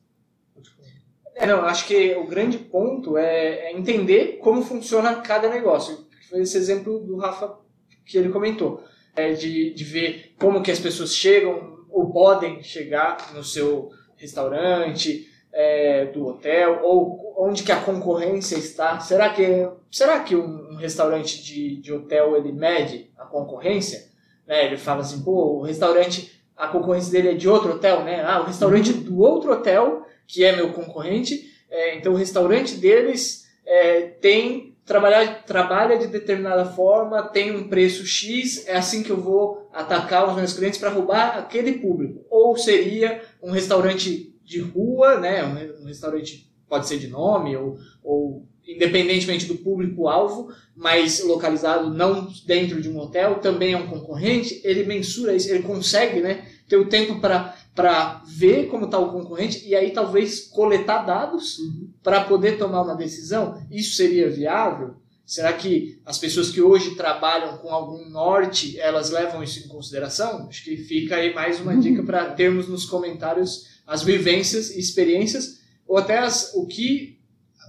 É, 1.35 1.47
não, 1.47 1.65
acho 1.65 1.87
que 1.87 2.15
o 2.15 2.27
grande 2.27 2.59
ponto 2.59 3.17
é, 3.17 3.71
é 3.71 3.77
entender 3.77 4.39
como 4.39 4.63
funciona 4.63 5.17
cada 5.17 5.49
negócio. 5.49 6.07
Foi 6.29 6.41
esse 6.43 6.57
exemplo 6.57 7.01
do 7.01 7.17
Rafa 7.17 7.59
que 8.05 8.19
ele 8.19 8.29
comentou, 8.29 8.85
é 9.15 9.33
de, 9.33 9.73
de 9.73 9.85
ver 9.85 10.35
como 10.39 10.63
que 10.63 10.71
as 10.71 10.79
pessoas 10.79 11.15
chegam 11.15 11.87
ou 11.89 12.11
podem 12.11 12.63
chegar 12.63 13.33
no 13.35 13.45
seu 13.45 13.91
restaurante, 14.17 15.29
é, 15.53 16.07
do 16.07 16.27
hotel, 16.27 16.81
ou 16.83 17.35
onde 17.37 17.63
que 17.63 17.73
a 17.73 17.81
concorrência 17.81 18.57
está. 18.57 18.99
Será 19.01 19.31
que, 19.31 19.69
será 19.91 20.21
que 20.21 20.35
um, 20.35 20.73
um 20.73 20.77
restaurante 20.77 21.43
de, 21.43 21.77
de 21.77 21.93
hotel 21.93 22.37
ele 22.37 22.53
mede 22.53 23.11
a 23.19 23.25
concorrência? 23.25 24.11
Né? 24.47 24.67
Ele 24.67 24.77
fala 24.77 25.01
assim, 25.01 25.23
pô, 25.23 25.59
o 25.59 25.63
restaurante, 25.63 26.41
a 26.57 26.69
concorrência 26.69 27.13
dele 27.13 27.31
é 27.31 27.35
de 27.35 27.49
outro 27.49 27.73
hotel, 27.73 28.03
né? 28.03 28.23
Ah, 28.25 28.41
o 28.41 28.47
restaurante 28.47 28.93
do 28.93 29.21
outro 29.21 29.53
hotel, 29.53 30.07
que 30.27 30.45
é 30.45 30.57
meu 30.57 30.73
concorrente, 30.73 31.51
é, 31.71 31.97
então 31.97 32.13
o 32.13 32.17
restaurante 32.17 32.77
deles 32.77 33.47
é, 33.67 34.01
tem 34.03 34.73
trabalhar, 34.85 35.45
trabalha 35.45 35.97
de 35.97 36.07
determinada 36.07 36.65
forma, 36.65 37.23
tem 37.23 37.55
um 37.55 37.69
preço 37.69 38.05
X, 38.05 38.67
é 38.67 38.77
assim 38.77 39.03
que 39.03 39.11
eu 39.11 39.21
vou 39.21 39.69
atacar 39.73 40.29
os 40.29 40.37
meus 40.37 40.53
clientes 40.53 40.79
para 40.79 40.91
roubar 40.91 41.39
aquele 41.39 41.75
público. 41.75 42.25
Ou 42.31 42.57
seria 42.57 43.23
um 43.43 43.51
restaurante 43.51 44.32
de 44.45 44.61
rua, 44.61 45.19
né? 45.19 45.45
Um, 45.45 45.85
restaurante 45.85 46.51
pode 46.69 46.87
ser 46.87 46.99
de 46.99 47.09
nome 47.09 47.57
ou, 47.57 47.79
ou 48.03 48.49
independentemente 48.67 49.47
do 49.47 49.57
público-alvo, 49.57 50.49
mas 50.75 51.23
localizado 51.25 51.93
não 51.93 52.29
dentro 52.47 52.81
de 52.81 52.89
um 52.89 52.99
hotel, 52.99 53.41
também 53.41 53.75
é 53.75 53.77
um 53.77 53.89
concorrente, 53.89 54.61
ele 54.65 54.85
mensura 54.85 55.35
isso, 55.35 55.51
ele 55.51 55.63
consegue 55.63 56.21
né, 56.21 56.47
ter 56.69 56.77
o 56.77 56.89
tempo 56.89 57.21
para 57.21 58.23
ver 58.27 58.69
como 58.69 58.87
está 58.87 58.99
o 58.99 59.11
concorrente 59.11 59.67
e 59.67 59.75
aí 59.75 59.91
talvez 59.91 60.49
coletar 60.49 61.03
dados 61.03 61.59
uhum. 61.59 61.91
para 62.03 62.25
poder 62.25 62.57
tomar 62.57 62.83
uma 62.83 62.95
decisão. 62.95 63.61
Isso 63.71 63.97
seria 63.97 64.31
viável? 64.31 64.95
Será 65.25 65.53
que 65.53 66.01
as 66.05 66.19
pessoas 66.19 66.51
que 66.51 66.61
hoje 66.61 66.95
trabalham 66.95 67.57
com 67.59 67.71
algum 67.71 68.09
norte, 68.11 68.79
elas 68.79 69.11
levam 69.11 69.43
isso 69.43 69.65
em 69.65 69.69
consideração? 69.69 70.49
Acho 70.49 70.65
que 70.65 70.77
fica 70.77 71.17
aí 71.17 71.33
mais 71.35 71.61
uma 71.61 71.77
dica 71.77 72.03
para 72.03 72.33
termos 72.33 72.69
nos 72.69 72.85
comentários 72.85 73.72
as 73.87 74.03
vivências 74.03 74.71
e 74.71 74.79
experiências, 74.79 75.61
ou 75.87 75.97
até 75.97 76.19
as, 76.19 76.53
o 76.55 76.67
que 76.67 77.19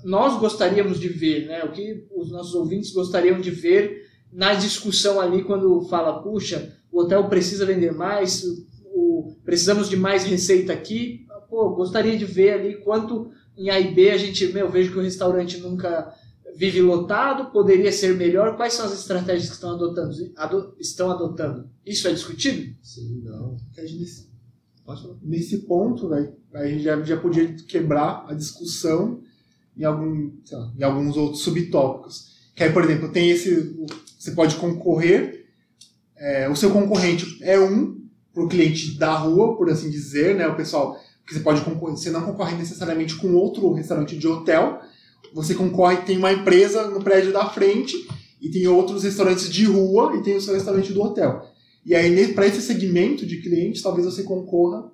nós 0.03 0.39
gostaríamos 0.39 1.00
de 1.00 1.08
ver, 1.08 1.48
né? 1.48 1.63
o 1.63 1.72
que 1.72 2.05
os 2.15 2.29
nossos 2.32 2.53
ouvintes 2.53 2.91
gostariam 2.91 3.39
de 3.39 3.51
ver 3.51 4.03
na 4.32 4.53
discussão 4.53 5.20
ali 5.20 5.43
quando 5.43 5.82
fala, 5.84 6.22
puxa, 6.22 6.75
o 6.91 7.01
hotel 7.01 7.27
precisa 7.29 7.65
vender 7.65 7.93
mais, 7.93 8.43
o, 8.86 9.36
precisamos 9.43 9.89
de 9.89 9.96
mais 9.96 10.24
receita 10.24 10.74
aqui. 10.74 11.25
Pô, 11.50 11.70
gostaria 11.75 12.17
de 12.17 12.25
ver 12.25 12.53
ali 12.53 12.75
quanto 12.77 13.32
em 13.55 13.70
A 13.70 13.79
e 13.79 13.93
B 13.93 14.10
a 14.10 14.17
gente, 14.17 14.48
meu, 14.48 14.70
vejo 14.70 14.91
que 14.91 14.98
o 14.98 15.03
restaurante 15.03 15.58
nunca 15.58 16.13
vive 16.55 16.82
lotado, 16.82 17.51
poderia 17.51 17.91
ser 17.91 18.15
melhor. 18.15 18.55
Quais 18.55 18.74
são 18.74 18.86
as 18.86 18.93
estratégias 18.93 19.50
que 19.50 19.55
estão 19.55 19.72
adotando? 19.72 20.13
Ado, 20.36 20.75
estão 20.79 21.12
adotando? 21.12 21.70
Isso 21.86 22.08
é 22.08 22.13
discutido? 22.13 22.75
Sim, 22.82 23.22
não. 23.24 23.58
Nesse, 25.22 25.60
ponto, 25.60 26.10
véio, 26.10 26.36
a 26.54 26.68
gente 26.68 26.84
já, 26.84 27.02
já 27.02 27.18
podia 27.18 27.54
quebrar 27.68 28.25
a 28.28 28.34
discussão 28.34 29.22
em, 29.78 29.84
algum, 29.86 30.32
lá, 30.52 30.74
em 30.78 30.84
alguns 30.84 31.16
outros 31.16 31.42
subtópicos. 31.42 32.34
Que 32.56 32.63
aí, 32.63 32.72
por 32.72 32.84
exemplo, 32.84 33.10
tem 33.10 33.30
esse. 33.30 33.75
Você 34.20 34.32
pode 34.32 34.56
concorrer, 34.58 35.46
é, 36.18 36.50
o 36.50 36.56
seu 36.56 36.70
concorrente 36.72 37.42
é 37.42 37.60
um 37.60 38.02
para 38.34 38.44
o 38.44 38.50
cliente 38.50 38.98
da 38.98 39.13
rua, 39.16 39.56
por 39.56 39.70
assim 39.70 39.90
dizer, 39.90 40.36
né? 40.36 40.48
O 40.48 40.56
pessoal. 40.56 40.98
Você 41.30 41.40
pode 41.40 41.62
concorrer, 41.62 41.96
você 41.96 42.10
não 42.10 42.22
concorre 42.22 42.58
necessariamente 42.58 43.16
com 43.16 43.34
outro 43.34 43.72
restaurante 43.72 44.18
de 44.18 44.28
hotel, 44.28 44.82
você 45.34 45.56
concorre, 45.56 45.98
tem 45.98 46.18
uma 46.18 46.34
empresa 46.34 46.90
no 46.90 47.02
prédio 47.02 47.32
da 47.32 47.50
frente 47.50 47.96
e 48.42 48.50
tem 48.50 48.68
outros 48.68 49.04
restaurantes 49.04 49.50
de 49.50 49.63
rua 49.63 50.18
e 50.18 50.22
tem 50.22 50.36
o 50.36 50.42
seu 50.42 50.54
restaurante 50.54 50.92
do 50.92 51.02
hotel. 51.02 51.53
E 51.86 51.94
aí, 51.94 52.34
para 52.34 52.48
esse 52.48 52.62
segmento 52.62 53.25
de 53.25 53.42
clientes, 53.42 53.82
talvez 53.82 54.06
você 54.06 54.24
concorra 54.24 54.92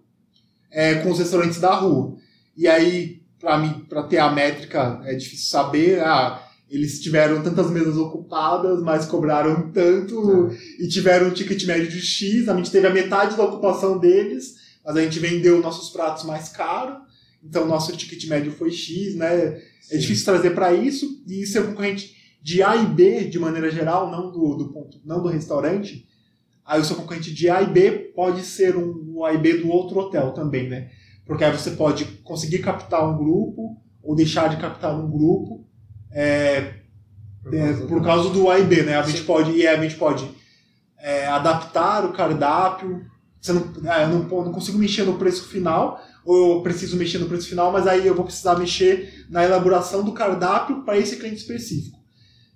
é, 0.72 0.96
com 0.96 1.12
os 1.12 1.20
restaurantes 1.20 1.60
da 1.60 1.74
rua. 1.74 2.18
E 2.58 2.68
aí, 2.68 3.22
para 3.40 4.04
ter 4.04 4.18
a 4.18 4.32
métrica 4.32 5.02
é 5.06 5.16
difícil 5.16 5.48
saber. 5.50 6.02
Ah, 6.02 6.46
eles 6.70 7.02
tiveram 7.02 7.42
tantas 7.42 7.72
mesas 7.72 7.98
ocupadas, 7.98 8.82
mas 8.84 9.06
cobraram 9.06 9.72
tanto 9.72 10.50
e 10.80 10.88
tiveram 10.88 11.28
um 11.28 11.34
ticket 11.34 11.64
médio 11.66 11.90
de 11.90 12.00
X. 12.00 12.48
A 12.48 12.56
gente 12.56 12.70
teve 12.70 12.86
a 12.86 12.94
metade 12.94 13.36
da 13.36 13.44
ocupação 13.44 13.98
deles, 13.98 14.56
mas 14.86 14.96
a 14.96 15.02
gente 15.02 15.20
vendeu 15.20 15.62
nossos 15.62 15.90
pratos 15.90 16.26
mais 16.26 16.50
caros. 16.50 17.00
Então, 17.44 17.66
nosso 17.66 17.96
ticket 17.96 18.24
médio 18.28 18.52
foi 18.52 18.72
X, 18.72 19.16
né? 19.16 19.36
É 19.36 19.62
Sim. 19.82 19.96
É 19.96 19.98
difícil 19.98 20.26
trazer 20.26 20.52
para 20.52 20.74
isso. 20.74 21.24
E 21.28 21.46
ser 21.48 21.66
concorrente 21.66 22.16
de 22.42 22.62
A 22.62 22.76
e 22.76 22.86
B, 22.86 23.26
de 23.26 23.40
maneira 23.40 23.72
geral, 23.72 24.12
não 24.12 24.32
do, 24.32 24.56
do 24.56 24.72
ponto, 24.72 25.00
não 25.04 25.24
do 25.24 25.30
restaurante. 25.30 26.06
Aí 26.70 26.80
o 26.80 26.86
seu 26.86 26.96
concorrente 26.96 27.34
de 27.34 27.50
A 27.50 27.62
e 27.62 27.68
B 27.68 27.92
pode 28.16 28.44
ser 28.44 28.78
um, 28.78 29.26
A 29.26 29.34
e 29.34 29.38
B 29.38 29.58
do 29.58 29.70
outro 29.70 30.00
hotel 30.00 30.32
também, 30.32 30.70
né? 30.70 30.90
porque 31.30 31.44
aí 31.44 31.52
você 31.56 31.72
pode 31.72 32.06
conseguir 32.24 32.58
captar 32.58 33.08
um 33.08 33.16
grupo 33.16 33.78
ou 34.02 34.16
deixar 34.16 34.50
de 34.50 34.58
captar 34.58 35.00
um 35.00 35.08
grupo 35.08 35.64
é, 36.12 36.74
por, 37.44 37.54
é, 37.54 37.60
causa, 37.60 37.86
por 37.86 38.04
causa 38.04 38.30
do 38.32 38.50
A 38.50 38.58
e 38.58 38.64
B, 38.64 38.82
né? 38.82 38.98
A 38.98 39.04
gente 39.04 39.22
pode, 39.22 39.52
e 39.52 39.68
a 39.68 39.80
gente 39.80 39.94
pode 39.94 40.28
é, 40.98 41.28
adaptar 41.28 42.04
o 42.04 42.14
cardápio. 42.14 43.06
Você 43.40 43.54
não, 43.54 43.94
é, 43.94 44.06
eu 44.06 44.08
não, 44.08 44.22
não 44.46 44.52
consigo 44.52 44.80
mexer 44.80 45.04
no 45.04 45.20
preço 45.20 45.48
final, 45.50 46.02
ou 46.26 46.56
eu 46.56 46.64
preciso 46.64 46.98
mexer 46.98 47.20
no 47.20 47.28
preço 47.28 47.48
final, 47.48 47.72
mas 47.72 47.86
aí 47.86 48.08
eu 48.08 48.16
vou 48.16 48.26
precisar 48.26 48.58
mexer 48.58 49.28
na 49.30 49.46
elaboração 49.46 50.04
do 50.04 50.14
cardápio 50.14 50.84
para 50.84 50.98
esse 50.98 51.18
cliente 51.18 51.42
específico. 51.42 51.99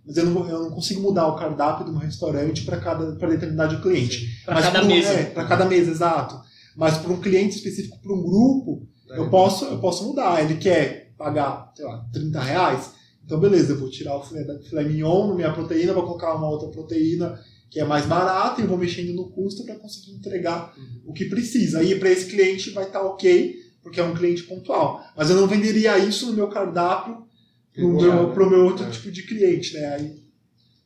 Mas 0.06 0.18
eu 0.18 0.26
não, 0.26 0.50
eu 0.50 0.64
não 0.64 0.72
consigo 0.72 1.02
mudar 1.02 1.28
o 1.28 1.36
cardápio 1.36 1.86
de 1.86 1.92
um 1.92 1.98
restaurante 1.98 2.64
para 2.64 2.78
cada 2.78 3.16
para 3.16 3.30
determinado 3.30 3.82
cliente. 3.82 4.42
Para 4.46 4.62
cada 4.62 4.84
mesa. 4.84 5.10
É, 5.10 5.24
para 5.26 5.46
cada 5.46 5.66
mesa, 5.66 5.92
exato. 5.92 6.42
Mas 6.76 6.98
para 6.98 7.14
um 7.14 7.22
cliente 7.22 7.56
específico, 7.56 8.00
para 8.02 8.14
um 8.14 8.22
grupo, 8.22 8.88
é. 9.12 9.20
eu, 9.20 9.30
posso, 9.30 9.66
eu 9.66 9.80
posso 9.80 10.06
mudar. 10.06 10.44
Ele 10.44 10.56
quer 10.56 11.14
pagar, 11.18 11.72
sei 11.76 11.86
lá, 11.86 12.06
30 12.12 12.40
reais. 12.42 12.92
Então, 13.26 13.40
beleza, 13.40 13.74
eu 13.74 13.80
vou 13.80 13.90
tirar 13.90 14.18
o 14.18 14.24
filé, 14.24 14.44
filé 14.60 14.84
mignon 14.84 15.30
na 15.30 15.36
minha 15.36 15.54
proteína, 15.54 15.94
vou 15.94 16.04
colocar 16.04 16.36
uma 16.36 16.50
outra 16.50 16.68
proteína 16.68 17.40
que 17.70 17.80
é 17.80 17.84
mais 17.84 18.06
barata 18.06 18.62
e 18.62 18.68
vou 18.68 18.78
mexendo 18.78 19.16
no 19.16 19.32
custo 19.32 19.66
para 19.66 19.76
conseguir 19.76 20.12
entregar 20.12 20.74
uhum. 20.78 21.02
o 21.08 21.14
que 21.14 21.26
precisa. 21.26 21.80
Aí, 21.80 21.98
para 21.98 22.12
esse 22.12 22.28
cliente, 22.28 22.70
vai 22.70 22.84
estar 22.84 23.00
tá 23.00 23.06
ok, 23.06 23.56
porque 23.82 24.00
é 24.00 24.04
um 24.04 24.14
cliente 24.14 24.44
pontual. 24.44 25.04
Mas 25.18 25.32
eu 25.32 25.38
não 25.38 25.48
venderia 25.48 25.98
isso 25.98 26.28
no 26.28 26.34
meu 26.34 26.48
cardápio 26.50 27.26
para 27.74 27.86
o 27.86 27.94
meu, 27.94 28.32
pro 28.34 28.50
meu 28.50 28.66
outro 28.66 28.86
é. 28.86 28.90
tipo 28.90 29.12
de 29.12 29.24
cliente. 29.24 29.74
Né? 29.74 29.96
Aí... 29.96 30.24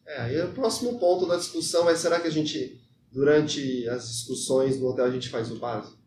É, 0.08 0.22
aí 0.22 0.41
o 0.41 0.53
próximo 0.53 0.98
ponto 0.98 1.27
da 1.27 1.36
discussão 1.36 1.89
é: 1.89 1.96
será 1.96 2.20
que 2.20 2.27
a 2.27 2.32
gente 2.32 2.82
durante 3.12 3.88
as 3.89 4.08
discussões 4.08 4.79
no 4.79 4.88
hotel 4.88 5.06
a 5.06 5.12
gente 5.12 5.29
faz 5.29 5.51
o 5.51 5.58
básico, 5.58 5.98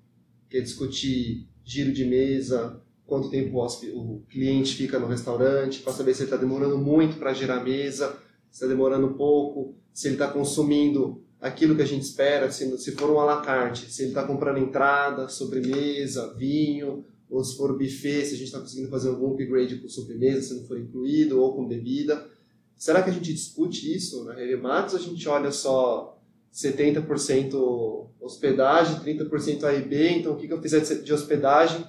que 0.49 0.59
é 0.59 0.61
discutir 0.61 1.49
giro 1.65 1.93
de 1.93 2.05
mesa, 2.05 2.81
quanto 3.07 3.31
tempo 3.31 3.61
o, 3.61 4.23
cliente 4.29 4.75
fica 4.75 4.99
no 4.99 5.07
restaurante, 5.07 5.81
para 5.81 5.93
saber 5.93 6.15
se 6.15 6.23
ele 6.23 6.27
está 6.27 6.37
demorando 6.37 6.79
muito 6.79 7.19
para 7.19 7.35
girar 7.35 7.59
a 7.59 7.65
mesa, 7.65 8.17
se 8.51 8.59
está 8.59 8.67
demorando 8.67 9.15
pouco, 9.15 9.75
se 9.93 10.09
ele 10.09 10.15
está 10.15 10.29
consumindo 10.29 11.25
aquilo 11.41 11.75
que 11.75 11.83
a 11.83 11.87
gente 11.87 12.03
espera, 12.03 12.51
se, 12.51 12.79
se 12.79 12.93
for 12.93 13.11
um 13.11 13.19
à 13.19 13.25
la 13.25 13.41
carte, 13.41 13.91
se 13.91 14.03
ele 14.03 14.11
está 14.11 14.23
comprando 14.23 14.59
entrada, 14.59 15.29
sobremesa, 15.29 16.35
vinho, 16.35 17.05
ou 17.31 17.45
se 17.45 17.57
for 17.57 17.79
buffet, 17.79 18.25
se 18.25 18.35
a 18.35 18.37
gente 18.37 18.45
está 18.45 18.59
conseguindo 18.59 18.89
fazer 18.89 19.09
algum 19.09 19.33
upgrade 19.33 19.77
com 19.77 19.89
sobremesa, 19.89 20.43
se 20.43 20.55
não 20.55 20.67
for 20.67 20.79
incluído, 20.79 21.41
ou 21.41 21.55
com 21.55 21.67
bebida. 21.67 22.29
Será 22.77 23.03
que 23.03 23.11
a 23.11 23.13
gente 23.13 23.33
discute 23.33 23.95
isso 23.95 24.25
na 24.25 24.35
Revemax 24.35 24.95
ou 24.95 24.99
a 24.99 25.03
gente 25.03 25.29
olha 25.29 25.53
só 25.53 26.19
70% 26.53 28.09
hospedagem, 28.21 28.97
30% 29.01 29.65
A 29.65 29.75
e 29.75 29.83
B, 29.83 30.11
então 30.11 30.33
o 30.33 30.37
que, 30.37 30.47
que 30.47 30.53
eu 30.53 30.61
fizer 30.61 30.81
de 30.81 31.13
hospedagem, 31.13 31.85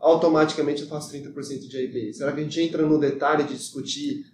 automaticamente 0.00 0.82
eu 0.82 0.88
faço 0.88 1.12
30% 1.12 1.68
de 1.68 1.76
A 1.76 1.80
e 1.80 1.88
B. 1.88 2.12
Será 2.12 2.32
que 2.32 2.40
a 2.40 2.42
gente 2.42 2.60
entra 2.60 2.84
no 2.84 2.98
detalhe 2.98 3.44
de 3.44 3.54
discutir 3.54 4.26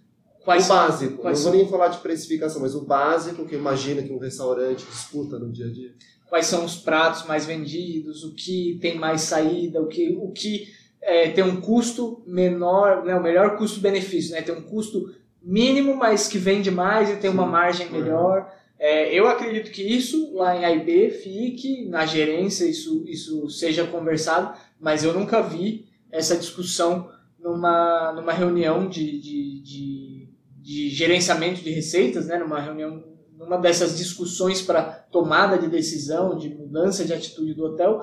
quais 0.43 0.65
o 0.65 0.69
básico? 0.69 1.17
Quais 1.17 1.43
não 1.43 1.51
vou 1.51 1.61
nem 1.61 1.69
falar 1.69 1.89
de 1.89 1.99
precificação, 1.99 2.61
mas 2.61 2.73
o 2.73 2.85
básico 2.85 3.45
que 3.45 3.55
imagina 3.55 4.01
que 4.01 4.11
um 4.11 4.17
restaurante 4.17 4.85
disputa 4.85 5.37
no 5.37 5.51
dia 5.51 5.67
a 5.67 5.71
dia. 5.71 5.93
Quais 6.31 6.45
são 6.45 6.63
os 6.63 6.77
pratos 6.77 7.25
mais 7.25 7.45
vendidos, 7.45 8.23
o 8.23 8.33
que 8.33 8.79
tem 8.81 8.97
mais 8.97 9.19
saída, 9.19 9.81
o 9.81 9.87
que, 9.87 10.17
o 10.17 10.31
que 10.31 10.69
é, 11.01 11.27
tem 11.27 11.43
um 11.43 11.59
custo 11.59 12.23
menor, 12.25 13.03
né, 13.03 13.13
o 13.13 13.21
melhor 13.21 13.57
custo-benefício, 13.57 14.31
né, 14.31 14.41
tem 14.41 14.55
um 14.55 14.61
custo 14.61 15.13
mínimo, 15.43 15.93
mas 15.93 16.29
que 16.29 16.37
vende 16.37 16.71
mais 16.71 17.09
e 17.09 17.17
tem 17.17 17.29
Sim, 17.29 17.35
uma 17.35 17.45
margem 17.45 17.91
melhor. 17.91 18.49
É, 18.79 19.13
eu 19.13 19.27
acredito 19.27 19.71
que 19.71 19.81
isso 19.83 20.33
lá 20.33 20.55
em 20.55 20.63
AIB 20.63 21.09
fique 21.21 21.85
na 21.89 22.05
gerência, 22.05 22.63
isso, 22.63 23.03
isso 23.09 23.49
seja 23.49 23.85
conversado, 23.85 24.57
mas 24.79 25.03
eu 25.03 25.13
nunca 25.13 25.41
vi 25.41 25.85
essa 26.09 26.37
discussão 26.37 27.11
numa, 27.37 28.13
numa 28.13 28.31
reunião 28.31 28.87
de, 28.87 29.19
de, 29.19 29.59
de, 29.59 30.29
de 30.61 30.89
gerenciamento 30.91 31.61
de 31.61 31.71
receitas, 31.71 32.27
né, 32.27 32.37
numa 32.37 32.61
reunião, 32.61 33.03
numa 33.37 33.57
dessas 33.57 33.97
discussões 33.97 34.61
para 34.61 35.00
tomada 35.11 35.57
de 35.57 35.67
decisão, 35.67 36.37
de 36.37 36.49
mudança 36.49 37.03
de 37.03 37.13
atitude 37.13 37.53
do 37.53 37.65
hotel, 37.65 38.01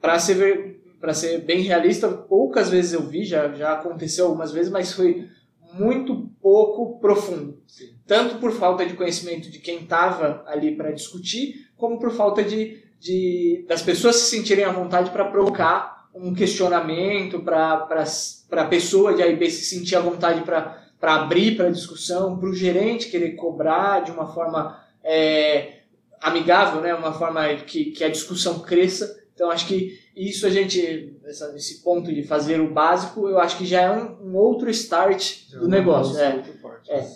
para 0.00 0.18
ser 0.18 0.78
para 1.00 1.14
ser 1.14 1.38
bem 1.42 1.60
realista, 1.60 2.08
poucas 2.08 2.70
vezes 2.70 2.92
eu 2.92 3.02
vi, 3.02 3.24
já, 3.24 3.52
já 3.54 3.74
aconteceu 3.74 4.26
algumas 4.26 4.50
vezes, 4.50 4.70
mas 4.70 4.92
foi 4.92 5.28
muito 5.74 6.28
pouco 6.42 6.98
profundo. 6.98 7.62
Sim. 7.66 7.94
Tanto 8.06 8.36
por 8.38 8.50
falta 8.52 8.84
de 8.84 8.94
conhecimento 8.94 9.50
de 9.50 9.58
quem 9.58 9.80
estava 9.80 10.42
ali 10.46 10.74
para 10.74 10.90
discutir, 10.90 11.68
como 11.76 12.00
por 12.00 12.10
falta 12.10 12.42
de, 12.42 12.82
de 12.98 13.64
das 13.68 13.82
pessoas 13.82 14.16
se 14.16 14.36
sentirem 14.36 14.64
à 14.64 14.72
vontade 14.72 15.10
para 15.10 15.24
provocar 15.26 16.08
um 16.14 16.34
questionamento, 16.34 17.40
para 17.40 17.86
a 18.50 18.64
pessoa 18.64 19.14
de 19.14 19.22
AIB 19.22 19.50
se 19.50 19.76
sentir 19.76 19.94
à 19.94 20.00
vontade 20.00 20.40
para 20.42 20.80
abrir 21.00 21.56
para 21.56 21.70
discussão, 21.70 22.36
para 22.38 22.48
o 22.48 22.54
gerente 22.54 23.08
querer 23.08 23.36
cobrar 23.36 24.00
de 24.00 24.10
uma 24.10 24.26
forma 24.32 24.80
é, 25.04 25.77
amigável, 26.20 26.80
né? 26.80 26.94
uma 26.94 27.12
forma 27.12 27.42
que, 27.66 27.86
que 27.86 28.04
a 28.04 28.10
discussão 28.10 28.60
cresça. 28.60 29.18
Então, 29.34 29.50
acho 29.50 29.66
que 29.68 29.98
isso 30.16 30.46
a 30.46 30.50
gente, 30.50 31.16
essa, 31.24 31.54
esse 31.54 31.82
ponto 31.82 32.12
de 32.12 32.24
fazer 32.24 32.60
o 32.60 32.72
básico, 32.72 33.28
eu 33.28 33.38
acho 33.38 33.56
que 33.56 33.64
já 33.64 33.82
é 33.82 33.90
um, 33.90 34.30
um 34.30 34.36
outro 34.36 34.68
start 34.70 35.48
Já 35.48 35.58
do 35.58 35.64
é 35.64 35.66
um 35.66 35.70
negócio. 35.70 36.14
negócio 36.14 36.38
É, 36.38 36.42
muito 36.44 36.60
forte. 36.60 36.90
É. 36.90 37.08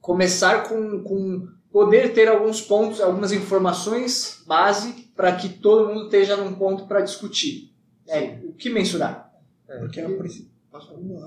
começar 0.00 0.68
com, 0.68 1.02
com 1.02 1.48
poder 1.72 2.12
ter 2.12 2.28
alguns 2.28 2.60
pontos, 2.60 3.00
algumas 3.00 3.32
informações 3.32 4.44
base 4.46 4.92
para 5.16 5.34
que 5.34 5.48
todo 5.48 5.88
mundo 5.88 6.04
esteja 6.04 6.36
num 6.36 6.54
ponto 6.54 6.86
para 6.86 7.00
discutir. 7.00 7.74
É, 8.06 8.38
o 8.44 8.52
que 8.52 8.68
mensurar? 8.68 9.32
É, 9.68 9.78
Porque 9.78 10.00
a, 10.00 10.06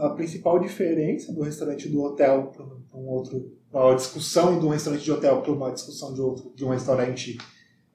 a 0.06 0.10
principal 0.12 0.60
diferença 0.60 1.34
do 1.34 1.42
restaurante 1.42 1.90
do 1.90 2.02
hotel 2.04 2.54
para 2.56 2.98
um 2.98 3.08
outro, 3.08 3.57
a 3.74 3.94
discussão 3.96 4.60
de 4.60 4.66
um 4.66 4.70
restaurante 4.70 5.04
de 5.04 5.12
hotel 5.12 5.42
para 5.42 5.52
uma 5.52 5.72
discussão 5.72 6.14
de 6.14 6.22
outro 6.22 6.52
de 6.56 6.64
um 6.66 6.70
restaurante 6.70 7.38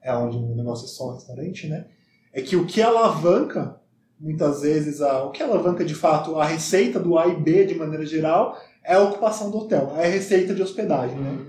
é 0.01 0.13
onde 0.15 0.37
o 0.37 0.55
negócio 0.55 0.85
é 0.85 0.87
só 0.89 1.09
um 1.09 1.13
restaurante, 1.15 1.67
né? 1.67 1.85
É 2.31 2.41
que 2.41 2.55
o 2.55 2.65
que 2.65 2.81
alavanca 2.81 3.79
muitas 4.19 4.61
vezes 4.61 5.01
a, 5.01 5.23
o 5.23 5.31
que 5.31 5.41
alavanca 5.43 5.83
de 5.83 5.95
fato 5.95 6.39
a 6.39 6.45
receita 6.45 6.99
do 6.99 7.17
A 7.17 7.27
e 7.27 7.35
B 7.35 7.65
de 7.65 7.75
maneira 7.75 8.05
geral 8.05 8.57
é 8.83 8.95
a 8.95 9.01
ocupação 9.01 9.49
do 9.49 9.57
hotel, 9.57 9.93
é 9.97 10.05
a 10.05 10.09
receita 10.09 10.53
de 10.53 10.61
hospedagem, 10.61 11.17
né? 11.17 11.39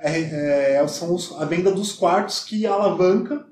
É, 0.00 0.76
é, 0.80 0.88
são 0.88 1.14
os- 1.14 1.32
a 1.40 1.44
venda 1.44 1.70
dos 1.70 1.92
quartos 1.92 2.40
que 2.44 2.66
alavanca, 2.66 3.46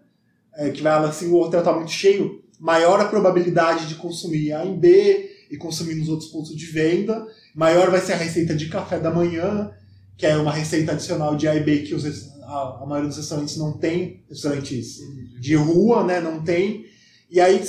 é, 0.54 0.70
que 0.70 0.82
vai 0.82 0.92
assim, 1.04 1.30
o 1.30 1.36
hotel 1.40 1.60
está 1.60 1.72
muito 1.72 1.90
cheio, 1.90 2.42
maior 2.60 3.00
a 3.00 3.06
probabilidade 3.06 3.86
de 3.86 3.94
consumir 3.96 4.52
A 4.52 4.64
em 4.64 4.78
B 4.78 5.30
e 5.50 5.56
consumir 5.56 5.94
nos 5.94 6.08
outros 6.08 6.30
pontos 6.30 6.54
de 6.54 6.66
venda, 6.66 7.26
maior 7.54 7.90
vai 7.90 8.00
ser 8.00 8.12
a 8.14 8.16
receita 8.16 8.54
de 8.54 8.68
café 8.68 8.98
da 8.98 9.10
manhã, 9.10 9.70
que 10.22 10.26
é 10.26 10.36
uma 10.36 10.52
receita 10.52 10.92
adicional 10.92 11.34
de 11.34 11.48
A 11.48 11.56
e 11.56 11.64
B 11.64 11.80
que 11.80 11.96
os, 11.96 12.04
a, 12.44 12.78
a 12.80 12.86
maioria 12.86 13.08
dos 13.08 13.16
restaurantes 13.16 13.56
não 13.56 13.72
tem, 13.76 14.22
restaurantes 14.30 14.98
de 15.40 15.56
rua, 15.56 16.04
né, 16.04 16.20
não 16.20 16.44
tem. 16.44 16.86
E 17.28 17.40
aí, 17.40 17.60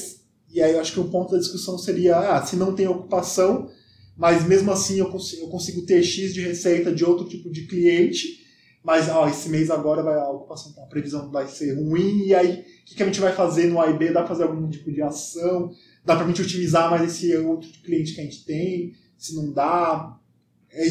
e 0.51 0.61
aí 0.61 0.73
eu 0.73 0.79
acho 0.79 0.93
que 0.93 0.99
o 0.99 1.09
ponto 1.09 1.31
da 1.31 1.39
discussão 1.39 1.79
seria, 1.79 2.15
ah, 2.15 2.45
se 2.45 2.55
não 2.55 2.75
tem 2.75 2.87
ocupação, 2.87 3.71
mas 4.15 4.45
mesmo 4.45 4.71
assim 4.71 4.99
eu 4.99 5.09
consigo, 5.09 5.41
eu 5.41 5.47
consigo 5.47 5.81
ter 5.81 6.03
X 6.03 6.31
de 6.31 6.41
receita 6.41 6.93
de 6.93 7.03
outro 7.03 7.27
tipo 7.27 7.49
de 7.49 7.65
cliente, 7.65 8.45
mas 8.83 9.09
ó, 9.09 9.27
esse 9.27 9.49
mês 9.49 9.71
agora 9.71 10.03
vai, 10.03 10.13
a 10.13 10.29
ocupação, 10.29 10.75
a 10.77 10.85
previsão 10.85 11.31
vai 11.31 11.47
ser 11.47 11.73
ruim, 11.73 12.27
e 12.27 12.35
aí 12.35 12.59
o 12.59 12.85
que, 12.85 12.93
que 12.93 13.01
a 13.01 13.07
gente 13.07 13.19
vai 13.19 13.33
fazer 13.33 13.65
no 13.65 13.81
A 13.81 13.89
e 13.89 13.97
B? 13.97 14.11
Dá 14.11 14.19
pra 14.19 14.27
fazer 14.27 14.43
algum 14.43 14.69
tipo 14.69 14.91
de 14.91 15.01
ação? 15.01 15.71
Dá 16.05 16.15
pra 16.15 16.27
gente 16.27 16.43
otimizar 16.43 16.91
mais 16.91 17.01
esse 17.01 17.35
outro 17.35 17.67
cliente 17.83 18.13
que 18.13 18.21
a 18.21 18.23
gente 18.23 18.45
tem? 18.45 18.93
Se 19.17 19.35
não 19.35 19.51
dá? 19.51 20.19
É, 20.71 20.87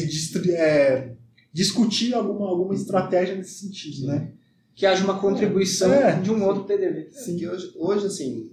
é, 0.51 1.15
discutir 1.53 2.13
alguma, 2.13 2.47
alguma 2.49 2.73
estratégia 2.73 3.35
nesse 3.35 3.59
sentido, 3.59 4.07
né? 4.07 4.33
Que 4.75 4.85
haja 4.87 5.03
uma 5.03 5.19
contribuição 5.19 5.93
É. 5.93 6.19
de 6.19 6.31
um 6.31 6.43
outro 6.43 6.63
PDV. 6.63 7.11
Sim. 7.11 7.37
Que 7.37 7.47
hoje, 7.47 7.71
hoje, 7.75 8.07
assim, 8.07 8.51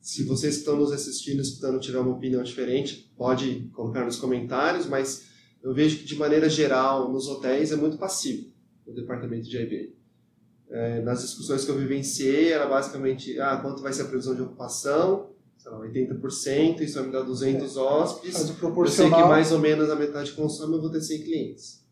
se 0.00 0.22
vocês 0.24 0.56
estão 0.58 0.76
nos 0.76 0.92
assistindo, 0.92 1.40
escutando, 1.40 1.80
tiver 1.80 1.98
uma 1.98 2.14
opinião 2.14 2.42
diferente, 2.42 3.10
pode 3.16 3.70
colocar 3.72 4.04
nos 4.04 4.16
comentários, 4.16 4.86
mas 4.86 5.22
eu 5.62 5.72
vejo 5.72 5.98
que, 6.00 6.04
de 6.04 6.16
maneira 6.16 6.48
geral, 6.48 7.10
nos 7.10 7.26
hotéis 7.26 7.72
é 7.72 7.76
muito 7.76 7.96
passivo 7.96 8.52
o 8.86 8.92
departamento 8.92 9.48
de 9.48 9.56
IB. 9.56 9.94
É, 10.68 11.00
nas 11.00 11.22
discussões 11.22 11.64
que 11.64 11.70
eu 11.70 11.78
vivenciei, 11.78 12.52
era 12.52 12.66
basicamente, 12.66 13.40
ah, 13.40 13.56
quanto 13.56 13.80
vai 13.82 13.92
ser 13.92 14.02
a 14.02 14.06
previsão 14.06 14.34
de 14.34 14.42
ocupação? 14.42 15.30
Sei 15.56 15.70
lá, 15.70 15.78
80%, 15.80 16.80
isso 16.82 16.96
vai 16.96 17.06
me 17.06 17.12
dar 17.12 17.22
200 17.22 17.76
hóspedes. 17.78 18.36
Faz 18.36 18.50
o 18.50 18.80
Eu 18.82 18.86
sei 18.88 19.06
que 19.06 19.10
mais 19.10 19.52
ou 19.52 19.58
menos 19.58 19.88
a 19.88 19.96
metade 19.96 20.32
consome, 20.32 20.74
eu 20.74 20.80
vou 20.82 20.90
ter 20.90 21.00
100 21.00 21.22
clientes. 21.22 21.83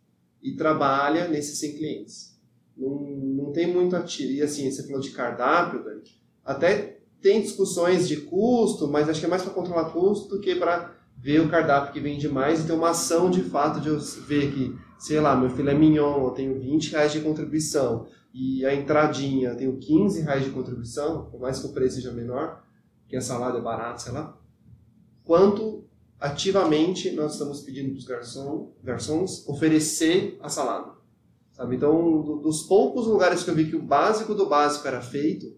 E 0.43 0.57
trabalha 0.57 1.29
nesses 1.29 1.59
100 1.59 1.77
clientes. 1.77 2.41
Não, 2.77 2.99
não 2.99 3.53
tem 3.53 3.73
muito 3.73 3.95
a 3.95 4.03
tiro. 4.03 4.33
E 4.33 4.43
assim, 4.43 4.71
você 4.71 4.83
falou 4.83 5.01
de 5.01 5.11
cardápio, 5.11 5.85
Dani. 5.85 6.03
Até 6.45 6.99
tem 7.21 7.41
discussões 7.41 8.09
de 8.09 8.17
custo, 8.17 8.89
mas 8.89 9.09
acho 9.09 9.21
que 9.21 9.27
é 9.27 9.29
mais 9.29 9.43
para 9.43 9.53
controlar 9.53 9.91
custo 9.91 10.29
do 10.29 10.41
que 10.41 10.57
para 10.57 10.93
ver 11.17 11.41
o 11.41 11.49
cardápio 11.49 11.93
que 11.93 12.01
vende 12.01 12.29
mais 12.29 12.61
e 12.61 12.67
ter 12.67 12.73
uma 12.73 12.91
ação 12.91 13.31
de 13.31 13.43
fato 13.43 13.81
de 13.81 13.89
eu 13.89 13.99
ver 14.27 14.53
que, 14.53 14.77
sei 14.99 15.21
lá, 15.21 15.37
meu 15.37 15.49
filé 15.49 15.73
mignon, 15.73 16.25
eu 16.25 16.31
tenho 16.33 16.59
20 16.59 16.91
reais 16.91 17.13
de 17.13 17.21
contribuição 17.21 18.09
e 18.35 18.67
a 18.67 18.75
entradinha 18.75 19.51
eu 19.51 19.57
tenho 19.57 19.77
15 19.79 20.23
reais 20.23 20.45
de 20.45 20.51
contribuição, 20.51 21.27
por 21.27 21.41
mais 21.41 21.61
que 21.61 21.67
o 21.67 21.73
preço 21.73 21.97
seja 21.97 22.11
menor, 22.11 22.65
que 23.09 23.17
a 23.17 23.21
salada 23.21 23.59
é 23.59 23.63
barata, 23.63 23.99
sei 23.99 24.13
lá. 24.13 24.37
Quanto 25.23 25.85
ativamente 26.23 27.11
nós 27.13 27.33
estamos 27.33 27.61
pedindo 27.61 27.91
para 27.91 27.99
os 27.99 28.05
garçom, 28.05 28.73
garçons 28.83 29.47
oferecer 29.49 30.39
a 30.41 30.49
salada. 30.49 30.93
Sabe? 31.53 31.77
Então, 31.77 32.23
do- 32.23 32.37
dos 32.39 32.63
poucos 32.63 33.07
lugares 33.07 33.43
que 33.43 33.51
eu 33.51 33.55
vi 33.55 33.69
que 33.69 33.77
o 33.77 33.83
básico 33.83 34.35
do 34.35 34.47
básico 34.47 34.87
era 34.89 35.01
feito, 35.03 35.55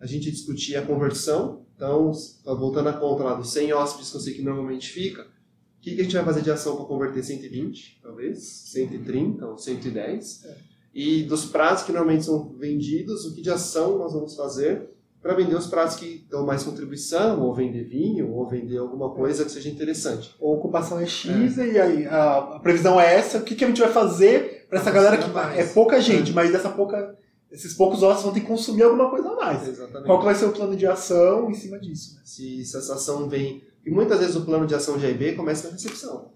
a 0.00 0.06
gente 0.06 0.30
discutia 0.30 0.80
a 0.80 0.86
conversão. 0.86 1.64
Então, 1.74 2.12
voltando 2.44 2.88
à 2.88 2.92
conta 2.92 3.22
lá 3.22 3.34
dos 3.34 3.50
100 3.52 3.72
hóspedes 3.72 4.10
que 4.10 4.16
eu 4.16 4.20
sei 4.20 4.34
que 4.34 4.42
normalmente 4.42 4.90
fica, 4.90 5.22
o 5.22 5.80
que, 5.80 5.94
que 5.94 6.00
a 6.00 6.04
gente 6.04 6.16
vai 6.16 6.24
fazer 6.24 6.42
de 6.42 6.50
ação 6.50 6.76
para 6.76 6.84
converter 6.86 7.22
120, 7.22 8.00
talvez, 8.02 8.38
130 8.72 9.46
ou 9.46 9.56
110? 9.56 10.44
E 10.92 11.22
dos 11.22 11.44
pratos 11.46 11.84
que 11.84 11.92
normalmente 11.92 12.24
são 12.24 12.48
vendidos, 12.58 13.24
o 13.24 13.34
que 13.34 13.40
de 13.40 13.50
ação 13.50 13.96
nós 13.98 14.12
vamos 14.12 14.34
fazer 14.34 14.90
para 15.22 15.34
vender 15.34 15.56
os 15.56 15.66
pratos 15.66 15.96
que 15.96 16.24
dão 16.30 16.46
mais 16.46 16.62
contribuição, 16.62 17.42
ou 17.42 17.52
vender 17.52 17.84
vinho, 17.84 18.32
ou 18.32 18.48
vender 18.48 18.78
alguma 18.78 19.10
coisa 19.10 19.44
que 19.44 19.50
seja 19.50 19.68
interessante. 19.68 20.34
A 20.40 20.44
ocupação 20.44 20.98
é 20.98 21.06
X 21.06 21.56
e 21.56 21.78
aí 21.78 22.06
a, 22.06 22.38
a 22.38 22.60
previsão 22.60 23.00
é 23.00 23.14
essa. 23.14 23.38
O 23.38 23.42
que, 23.42 23.54
que 23.54 23.64
a 23.64 23.68
gente 23.68 23.80
vai 23.80 23.92
fazer 23.92 24.66
para 24.68 24.78
essa 24.78 24.90
galera 24.90 25.16
que 25.16 25.28
mais. 25.30 25.58
é 25.58 25.64
pouca 25.72 26.00
gente, 26.00 26.32
mas 26.32 26.52
dessa 26.52 26.68
pouca, 26.68 27.16
esses 27.50 27.74
poucos 27.74 28.02
hóspedes 28.02 28.24
vão 28.24 28.32
ter 28.32 28.40
que 28.40 28.46
consumir 28.46 28.82
alguma 28.84 29.10
coisa 29.10 29.30
a 29.30 29.34
mais. 29.34 29.66
Exatamente. 29.66 30.06
Qual 30.06 30.18
que 30.18 30.24
vai 30.24 30.34
ser 30.34 30.46
o 30.46 30.52
plano 30.52 30.76
de 30.76 30.86
ação 30.86 31.50
em 31.50 31.54
cima 31.54 31.78
disso? 31.78 32.14
né? 32.14 32.20
se, 32.24 32.64
se 32.64 32.76
essa 32.76 32.94
ação 32.94 33.28
vem. 33.28 33.62
E 33.84 33.90
muitas 33.90 34.20
vezes 34.20 34.36
o 34.36 34.44
plano 34.44 34.66
de 34.66 34.74
ação 34.74 34.98
de 34.98 35.06
AIB 35.06 35.34
começa 35.34 35.66
na 35.66 35.72
recepção. 35.72 36.30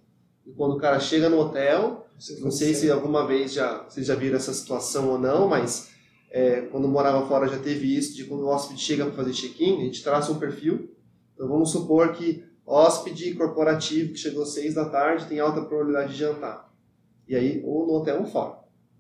E 0.47 0.51
quando 0.53 0.75
o 0.75 0.79
cara 0.79 0.99
chega 0.99 1.29
no 1.29 1.39
hotel, 1.39 2.07
não 2.41 2.51
sei 2.51 2.75
se 2.75 2.91
alguma 2.91 3.27
vez 3.27 3.53
já, 3.53 3.85
vocês 3.85 4.07
já 4.07 4.15
viram 4.15 4.37
essa 4.37 4.53
situação 4.53 5.09
ou 5.09 5.19
não, 5.19 5.49
mas 5.49 5.92
é, 6.33 6.63
quando 6.63 6.89
morava 6.89 7.27
fora 7.29 7.47
já 7.47 7.59
teve 7.59 7.95
isso, 7.95 8.17
de 8.17 8.25
quando 8.25 8.45
o 8.45 8.49
hóspede 8.49 8.81
chega 8.81 9.05
para 9.05 9.13
fazer 9.13 9.33
check-in, 9.33 9.83
a 9.83 9.85
gente 9.85 10.03
traça 10.03 10.33
um 10.33 10.39
perfil. 10.39 10.91
Então 11.35 11.47
vamos 11.47 11.71
supor 11.71 12.13
que 12.15 12.43
hóspede 12.65 13.35
corporativo 13.35 14.15
que 14.15 14.19
chegou 14.19 14.43
às 14.43 14.49
seis 14.49 14.75
da 14.75 14.87
tarde 14.87 15.27
tem 15.27 15.39
alta 15.41 15.61
probabilidade 15.61 16.13
de 16.15 16.19
jantar. 16.19 16.73
E 17.29 17.37
aí, 17.37 17.63
ou 17.65 17.87
no 17.87 17.93
hotel 17.95 18.21
ou 18.21 18.27
fora. 18.27 18.55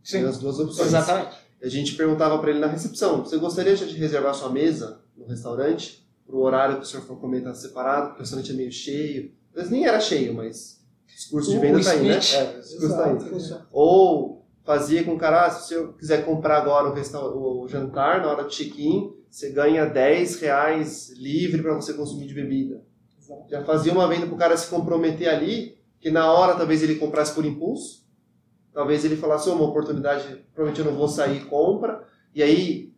Tem 0.08 0.20
Sim, 0.20 0.26
as 0.26 0.38
duas 0.38 0.58
opções. 0.58 0.88
exatamente. 0.88 1.36
A 1.62 1.68
gente 1.68 1.94
perguntava 1.94 2.38
para 2.38 2.50
ele 2.50 2.58
na 2.58 2.66
recepção: 2.66 3.24
você 3.24 3.38
gostaria 3.38 3.74
de 3.74 3.96
reservar 3.96 4.34
sua 4.34 4.50
mesa 4.50 5.00
no 5.16 5.24
restaurante? 5.24 6.06
Para 6.26 6.36
o 6.36 6.40
horário 6.40 6.76
que 6.76 6.82
o 6.82 6.86
senhor 6.86 7.02
for 7.04 7.18
comer 7.18 7.38
estar 7.38 7.54
separado, 7.54 8.08
porque 8.08 8.20
o 8.20 8.22
restaurante 8.22 8.52
é 8.52 8.54
meio 8.54 8.72
cheio. 8.72 9.32
Às 9.50 9.56
vezes 9.56 9.70
nem 9.70 9.86
era 9.86 10.00
cheio, 10.00 10.34
mas 10.34 10.80
o 11.04 11.14
discurso 11.14 11.50
de 11.50 11.58
venda 11.58 11.80
está 11.80 11.92
aí, 11.92 12.02
né? 12.02 12.14
É, 12.14 12.56
o 12.56 12.60
discurso 12.60 12.96
tá. 12.96 13.36
Exato. 13.36 13.66
Ou 13.70 14.41
fazia 14.64 15.02
com 15.04 15.14
o 15.14 15.18
cara, 15.18 15.46
ah, 15.46 15.50
se 15.50 15.68
senhor 15.68 15.94
quiser 15.94 16.24
comprar 16.24 16.58
agora 16.58 16.88
o, 16.90 16.94
resta- 16.94 17.18
o 17.20 17.66
jantar 17.68 18.20
na 18.20 18.28
hora 18.30 18.44
do 18.44 18.50
check-in, 18.50 19.12
você 19.28 19.50
ganha 19.50 19.86
10 19.86 20.40
reais 20.40 21.10
livre 21.18 21.62
para 21.62 21.74
você 21.74 21.94
consumir 21.94 22.26
de 22.26 22.34
bebida. 22.34 22.82
Exato. 23.18 23.44
Já 23.50 23.64
fazia 23.64 23.92
uma 23.92 24.06
venda 24.06 24.26
para 24.26 24.34
o 24.34 24.38
cara 24.38 24.56
se 24.56 24.68
comprometer 24.68 25.28
ali, 25.28 25.78
que 26.00 26.10
na 26.10 26.30
hora 26.32 26.54
talvez 26.54 26.82
ele 26.82 26.96
comprasse 26.96 27.34
por 27.34 27.44
impulso, 27.44 28.04
talvez 28.72 29.04
ele 29.04 29.16
falasse, 29.16 29.48
"Ô, 29.48 29.54
uma 29.54 29.64
oportunidade, 29.64 30.44
provavelmente 30.54 30.80
eu 30.80 30.90
não 30.92 30.98
vou 30.98 31.08
sair, 31.08 31.44
compra, 31.46 32.04
e 32.34 32.42
aí, 32.42 32.92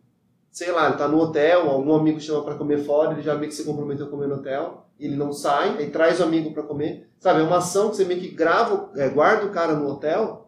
sei 0.51 0.71
lá, 0.71 0.87
ele 0.87 0.97
tá 0.97 1.07
no 1.07 1.19
hotel, 1.19 1.69
algum 1.69 1.93
amigo 1.95 2.19
chama 2.19 2.43
para 2.43 2.55
comer 2.55 2.79
fora, 2.79 3.13
ele 3.13 3.21
já 3.21 3.35
meio 3.35 3.49
que 3.49 3.55
se 3.55 3.63
comprometeu 3.65 4.05
a 4.07 4.09
comer 4.09 4.27
no 4.27 4.35
hotel, 4.35 4.87
ele 4.99 5.15
não 5.15 5.31
sai, 5.33 5.77
aí 5.77 5.89
traz 5.89 6.19
o 6.19 6.23
amigo 6.23 6.53
para 6.53 6.63
comer, 6.63 7.09
sabe, 7.19 7.41
é 7.41 7.43
uma 7.43 7.57
ação 7.57 7.89
que 7.89 7.97
você 7.97 8.05
meio 8.05 8.19
que 8.21 8.29
grava, 8.29 8.89
é, 8.95 9.09
guarda 9.09 9.45
o 9.45 9.51
cara 9.51 9.75
no 9.75 9.87
hotel 9.89 10.44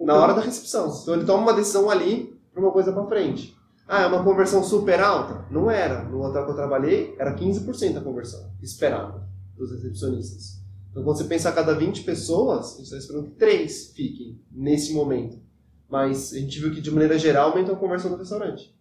na 0.00 0.14
hora 0.14 0.34
da 0.34 0.40
recepção. 0.40 0.92
Então 1.02 1.14
ele 1.14 1.24
toma 1.24 1.42
uma 1.42 1.52
decisão 1.54 1.90
ali 1.90 2.38
para 2.52 2.62
uma 2.62 2.72
coisa 2.72 2.92
para 2.92 3.06
frente. 3.06 3.56
Ah, 3.86 4.02
é 4.02 4.06
uma 4.06 4.24
conversão 4.24 4.62
super 4.62 5.00
alta? 5.00 5.44
Não 5.50 5.70
era. 5.70 6.02
No 6.04 6.22
hotel 6.22 6.44
que 6.44 6.50
eu 6.52 6.56
trabalhei, 6.56 7.14
era 7.18 7.36
15% 7.36 7.98
a 7.98 8.00
conversão 8.00 8.50
esperada 8.62 9.22
dos 9.56 9.70
recepcionistas. 9.70 10.62
Então, 10.90 11.02
quando 11.02 11.18
você 11.18 11.24
pensa 11.24 11.48
a 11.48 11.52
cada 11.52 11.74
20 11.74 12.02
pessoas, 12.02 12.66
a 12.66 12.76
gente 12.76 12.84
está 12.84 12.96
esperando 12.96 13.24
que 13.24 13.36
3 13.36 13.92
fiquem 13.94 14.40
nesse 14.50 14.92
momento. 14.94 15.38
Mas 15.88 16.32
a 16.32 16.38
gente 16.38 16.58
viu 16.58 16.72
que, 16.72 16.80
de 16.80 16.90
maneira 16.90 17.18
geral, 17.18 17.50
aumenta 17.50 17.72
a 17.72 17.76
conversão 17.76 18.10
do 18.10 18.16
restaurante. 18.16 18.74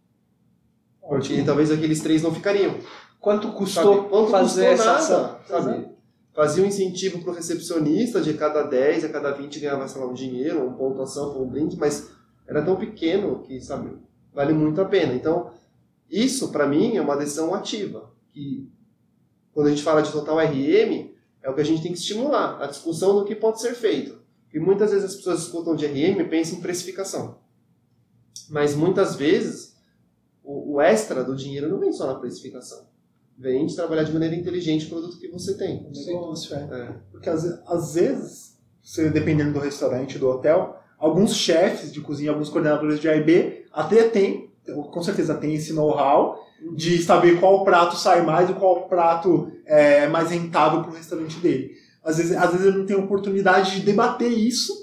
Porque 1.01 1.43
talvez 1.43 1.69
aqueles 1.69 1.99
3 2.01 2.21
não 2.23 2.33
ficariam. 2.33 2.77
quanto 3.19 3.51
custou 3.51 3.95
sabe? 3.95 4.09
Quanto 4.09 4.31
fazer 4.31 4.69
custou 4.69 4.85
essa 4.85 4.95
ação. 4.95 5.21
nada, 5.23 5.39
sabe? 5.47 5.92
Fazia 6.33 6.63
um 6.63 6.67
incentivo 6.67 7.19
pro 7.19 7.31
recepcionista 7.31 8.19
de 8.19 8.33
cada 8.33 8.63
10, 8.63 9.05
a 9.05 9.09
cada 9.09 9.31
20 9.31 9.59
ganhava, 9.59 9.87
sei 9.87 10.01
lá, 10.01 10.07
um 10.07 10.13
dinheiro, 10.13 10.65
uma 10.65 10.75
pontuação 10.75 11.39
um 11.39 11.47
brinde, 11.47 11.77
mas 11.77 12.09
era 12.47 12.63
tão 12.63 12.75
pequeno 12.75 13.43
que, 13.43 13.61
sabe, 13.61 13.95
vale 14.33 14.51
muito 14.51 14.81
a 14.81 14.85
pena. 14.85 15.13
Então, 15.13 15.51
isso, 16.09 16.51
para 16.51 16.67
mim, 16.67 16.97
é 16.97 17.01
uma 17.01 17.15
decisão 17.15 17.53
ativa. 17.53 18.11
Que, 18.31 18.67
quando 19.53 19.67
a 19.67 19.69
gente 19.69 19.83
fala 19.83 20.01
de 20.01 20.11
total 20.11 20.37
RM, 20.39 21.11
é 21.43 21.49
o 21.49 21.53
que 21.53 21.61
a 21.61 21.65
gente 21.65 21.83
tem 21.83 21.91
que 21.91 21.99
estimular, 21.99 22.61
a 22.61 22.65
discussão 22.65 23.19
do 23.19 23.25
que 23.25 23.35
pode 23.35 23.61
ser 23.61 23.75
feito. 23.75 24.19
E 24.51 24.59
muitas 24.59 24.91
vezes 24.91 25.05
as 25.05 25.15
pessoas 25.15 25.41
escutam 25.41 25.75
de 25.75 25.85
RM 25.85 26.19
e 26.19 26.27
pensam 26.27 26.57
em 26.57 26.61
precificação. 26.61 27.39
Mas 28.49 28.75
muitas 28.75 29.15
vezes, 29.15 29.75
o, 30.43 30.75
o 30.75 30.81
extra 30.81 31.23
do 31.23 31.35
dinheiro 31.35 31.69
não 31.69 31.79
vem 31.79 31.91
só 31.91 32.07
na 32.07 32.15
precificação. 32.15 32.87
Vem 33.37 33.65
de 33.65 33.75
trabalhar 33.75 34.03
de 34.03 34.13
maneira 34.13 34.35
inteligente 34.35 34.85
o 34.85 34.89
produto 34.89 35.17
que 35.17 35.27
você 35.27 35.55
tem. 35.55 35.87
Negócio, 36.05 36.55
é. 36.55 36.59
É. 36.59 36.93
Porque 37.11 37.29
às, 37.29 37.43
às 37.67 37.95
vezes, 37.95 38.57
você, 38.81 39.09
dependendo 39.09 39.53
do 39.53 39.59
restaurante, 39.59 40.19
do 40.19 40.29
hotel, 40.29 40.79
alguns 40.97 41.35
chefes 41.35 41.91
de 41.91 41.99
cozinha, 42.01 42.31
alguns 42.31 42.49
coordenadores 42.49 42.99
de 42.99 43.09
AIB 43.09 43.65
até 43.71 44.03
tem, 44.03 44.51
com 44.65 45.01
certeza 45.01 45.35
tem 45.35 45.55
esse 45.55 45.73
know-how 45.73 46.37
de 46.75 47.01
saber 47.01 47.39
qual 47.39 47.65
prato 47.65 47.97
sai 47.97 48.21
mais 48.25 48.49
e 48.49 48.53
qual 48.53 48.87
prato 48.87 49.51
é 49.65 50.07
mais 50.07 50.29
rentável 50.31 50.81
para 50.81 50.91
o 50.91 50.95
restaurante 50.95 51.37
dele. 51.39 51.71
Às 52.03 52.17
vezes, 52.17 52.37
às 52.37 52.51
vezes 52.51 52.67
ele 52.67 52.77
não 52.79 52.85
tem 52.85 52.95
oportunidade 52.95 53.79
de 53.79 53.85
debater 53.85 54.31
isso 54.31 54.82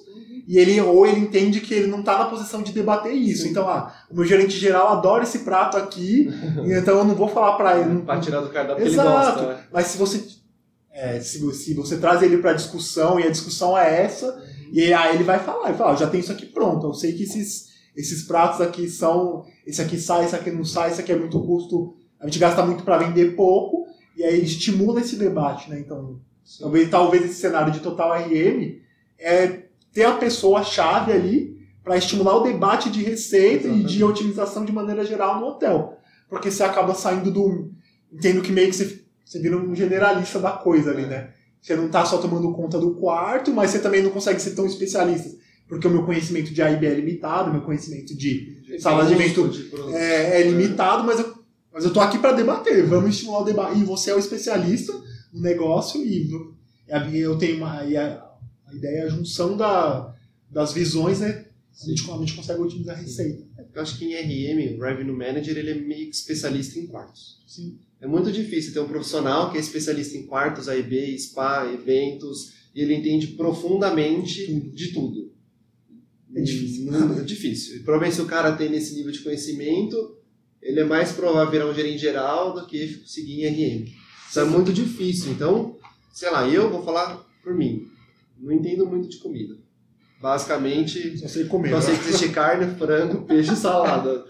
e 0.50 0.58
ele 0.58 0.80
ou 0.80 1.06
ele 1.06 1.20
entende 1.20 1.60
que 1.60 1.72
ele 1.72 1.86
não 1.86 2.00
está 2.00 2.18
na 2.18 2.24
posição 2.24 2.60
de 2.60 2.72
debater 2.72 3.12
isso. 3.12 3.46
Então, 3.46 3.68
ah, 3.68 3.94
o 4.10 4.16
meu 4.16 4.24
gerente 4.24 4.58
geral 4.58 4.88
adora 4.88 5.22
esse 5.22 5.38
prato 5.40 5.76
aqui, 5.76 6.28
então 6.66 6.98
eu 6.98 7.04
não 7.04 7.14
vou 7.14 7.28
falar 7.28 7.52
para 7.52 7.78
ele. 7.78 8.00
Para 8.00 8.18
tirar 8.18 8.40
do 8.40 8.48
cardápio 8.48 8.82
que 8.82 8.88
ele 8.88 8.94
Exato. 8.94 9.08
gosta. 9.08 9.46
né? 9.46 9.64
Mas 9.72 9.86
se 9.86 9.96
você 9.96 10.26
é, 10.90 11.20
se, 11.20 11.38
se 11.54 11.72
você 11.72 11.98
traz 11.98 12.20
ele 12.20 12.38
para 12.38 12.52
discussão 12.52 13.20
e 13.20 13.22
a 13.22 13.30
discussão 13.30 13.78
é 13.78 14.02
essa, 14.02 14.44
e 14.72 14.92
aí 14.92 15.14
ele 15.14 15.22
vai 15.22 15.38
falar, 15.38 15.68
ele 15.68 15.78
fala, 15.78 15.92
"Ó, 15.92 15.96
já 15.96 16.08
tem 16.08 16.18
isso 16.18 16.32
aqui 16.32 16.46
pronto, 16.46 16.88
eu 16.88 16.94
sei 16.94 17.12
que 17.12 17.22
esses, 17.22 17.68
esses 17.96 18.24
pratos 18.24 18.60
aqui 18.60 18.88
são, 18.88 19.44
esse 19.64 19.80
aqui 19.80 20.00
sai, 20.00 20.24
esse 20.24 20.34
aqui 20.34 20.50
não 20.50 20.64
sai, 20.64 20.90
esse 20.90 21.00
aqui 21.00 21.12
é 21.12 21.16
muito 21.16 21.40
custo, 21.40 21.94
a 22.18 22.26
gente 22.26 22.40
gasta 22.40 22.66
muito 22.66 22.82
para 22.82 22.98
vender 22.98 23.36
pouco, 23.36 23.86
e 24.16 24.24
aí 24.24 24.42
estimula 24.42 25.00
esse 25.00 25.14
debate, 25.14 25.70
né? 25.70 25.78
Então, 25.78 26.18
talvez, 26.58 26.90
talvez 26.90 27.24
esse 27.24 27.34
cenário 27.34 27.72
de 27.72 27.78
total 27.78 28.10
RM 28.18 28.80
é 29.16 29.69
ter 29.92 30.05
a 30.05 30.16
pessoa 30.16 30.62
chave 30.62 31.12
ali 31.12 31.61
para 31.83 31.96
estimular 31.96 32.37
o 32.37 32.42
debate 32.42 32.90
de 32.90 33.03
receita 33.03 33.66
e 33.66 33.70
de 33.70 33.96
Exatamente. 33.96 34.05
otimização 34.05 34.64
de 34.64 34.72
maneira 34.72 35.05
geral 35.05 35.40
no 35.40 35.46
hotel. 35.46 35.98
Porque 36.29 36.50
você 36.50 36.62
acaba 36.62 36.94
saindo 36.94 37.31
do. 37.31 37.70
Entendo 38.12 38.42
que 38.42 38.53
meio 38.53 38.68
que 38.68 38.76
você, 38.76 39.00
você 39.24 39.40
vira 39.40 39.57
um 39.57 39.74
generalista 39.74 40.38
da 40.38 40.53
coisa 40.53 40.90
ali, 40.90 41.07
né? 41.07 41.31
Você 41.61 41.76
não 41.76 41.88
tá 41.88 42.05
só 42.05 42.18
tomando 42.18 42.53
conta 42.53 42.79
do 42.79 42.94
quarto, 42.94 43.53
mas 43.53 43.70
você 43.70 43.79
também 43.79 44.03
não 44.03 44.11
consegue 44.11 44.40
ser 44.40 44.55
tão 44.55 44.66
especialista. 44.66 45.31
Porque 45.68 45.87
o 45.87 45.90
meu 45.90 46.05
conhecimento 46.05 46.53
de 46.53 46.62
AIB 46.62 46.87
é 46.87 46.94
limitado, 46.94 47.53
meu 47.53 47.61
conhecimento 47.61 48.16
de 48.16 48.79
sala 48.79 49.05
de 49.07 49.12
evento 49.12 49.48
de 49.48 49.64
produtos. 49.64 49.94
é, 49.94 50.40
é 50.40 50.42
limitado, 50.44 51.05
mas 51.05 51.20
eu, 51.20 51.35
mas 51.72 51.85
eu 51.85 51.92
tô 51.92 52.00
aqui 52.00 52.18
para 52.18 52.33
debater. 52.33 52.87
Vamos 52.87 53.11
estimular 53.11 53.40
o 53.40 53.44
debate. 53.44 53.79
E 53.79 53.85
você 53.85 54.11
é 54.11 54.14
o 54.14 54.18
especialista 54.18 54.92
no 55.33 55.40
negócio 55.40 56.03
e 56.05 56.29
eu 57.14 57.38
tenho 57.38 57.59
uma. 57.59 57.85
e 57.85 57.96
a, 57.96 58.29
a 58.70 58.74
ideia 58.74 58.98
é 59.00 59.02
a 59.04 59.09
junção 59.09 59.56
da, 59.56 60.14
das 60.50 60.72
visões, 60.72 61.20
né? 61.20 61.46
A 61.83 61.87
gente, 61.88 62.11
a 62.11 62.16
gente 62.18 62.35
consegue 62.35 62.61
otimizar 62.61 62.96
a 62.96 63.00
receita. 63.00 63.42
Eu 63.74 63.83
acho 63.83 63.96
que 63.98 64.04
em 64.04 64.14
RM, 64.14 64.76
o 64.78 64.83
Revenue 64.83 65.16
Manager, 65.16 65.56
ele 65.56 65.70
é 65.70 65.74
meio 65.74 66.11
que 66.11 66.14
especialista 66.16 66.78
em 66.78 66.87
quartos. 66.87 67.42
Sim. 67.46 67.78
É 68.00 68.06
muito 68.06 68.30
difícil 68.33 68.72
ter 68.72 68.80
um 68.80 68.88
profissional 68.88 69.50
que 69.50 69.56
é 69.56 69.61
especialista 69.61 70.16
em 70.16 70.26
quartos, 70.26 70.68
AIB, 70.68 71.18
spa, 71.18 71.66
eventos, 71.72 72.52
e 72.74 72.80
ele 72.83 72.94
entende 72.94 73.28
profundamente 73.28 74.52
de 74.74 74.92
tudo. 74.92 75.33
É 76.35 76.40
difícil. 76.40 76.90
Não- 76.90 77.18
é 77.18 77.22
difícil. 77.22 77.76
E 77.76 77.80
provavelmente 77.80 78.16
se 78.16 78.22
o 78.22 78.26
cara 78.26 78.52
tem 78.56 78.68
nesse 78.70 78.94
nível 78.94 79.11
de 79.12 79.20
conhecimento, 79.20 80.16
ele 80.62 80.80
é 80.80 80.85
mais 80.85 81.12
provável 81.12 81.50
virar 81.50 81.66
um 81.66 81.74
gerente 81.74 81.98
geral 81.98 82.54
do 82.54 82.66
que 82.66 83.02
seguir 83.06 83.44
em 83.44 83.46
RM. 83.46 83.85
Isso 84.28 84.40
é 84.40 84.44
muito 84.44 84.72
difícil. 84.72 85.33
Então, 85.33 85.76
sei 86.12 86.30
lá, 86.30 86.48
eu 86.48 86.70
vou 86.70 86.85
falar 86.85 87.16
por 87.42 87.54
mim. 87.54 87.88
Não 88.40 88.53
entendo 88.53 88.87
muito 88.87 89.09
de 89.09 89.18
comida. 89.18 89.57
Basicamente, 90.20 91.18
Só 91.18 91.29
sei 91.29 91.44
comer. 91.44 91.81
sei 91.83 91.94
né? 91.94 92.00
que 92.00 92.09
existe 92.09 92.29
carne, 92.31 92.74
frango, 92.74 93.22
peixe, 93.26 93.55
salada. 93.57 94.24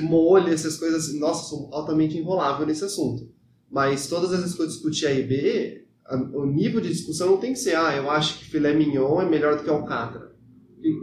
Molho, 0.00 0.52
essas 0.52 0.76
coisas. 0.76 1.14
Nossa, 1.18 1.48
sou 1.48 1.68
altamente 1.72 2.16
enrolável 2.16 2.66
nesse 2.66 2.84
assunto. 2.84 3.30
Mas 3.70 4.06
todas 4.06 4.32
as 4.32 4.40
vezes 4.40 4.54
que 4.54 4.62
eu 4.62 4.66
discuti 4.66 5.06
A 5.06 5.12
e 5.12 5.22
B, 5.22 5.86
o 6.32 6.46
nível 6.46 6.80
de 6.80 6.88
discussão 6.88 7.28
não 7.28 7.36
tem 7.36 7.52
que 7.52 7.58
ser, 7.58 7.76
ah, 7.76 7.94
eu 7.94 8.10
acho 8.10 8.38
que 8.38 8.46
filé 8.46 8.72
mignon 8.72 9.20
é 9.20 9.28
melhor 9.28 9.56
do 9.56 9.62
que 9.62 9.70
alcatra. 9.70 10.32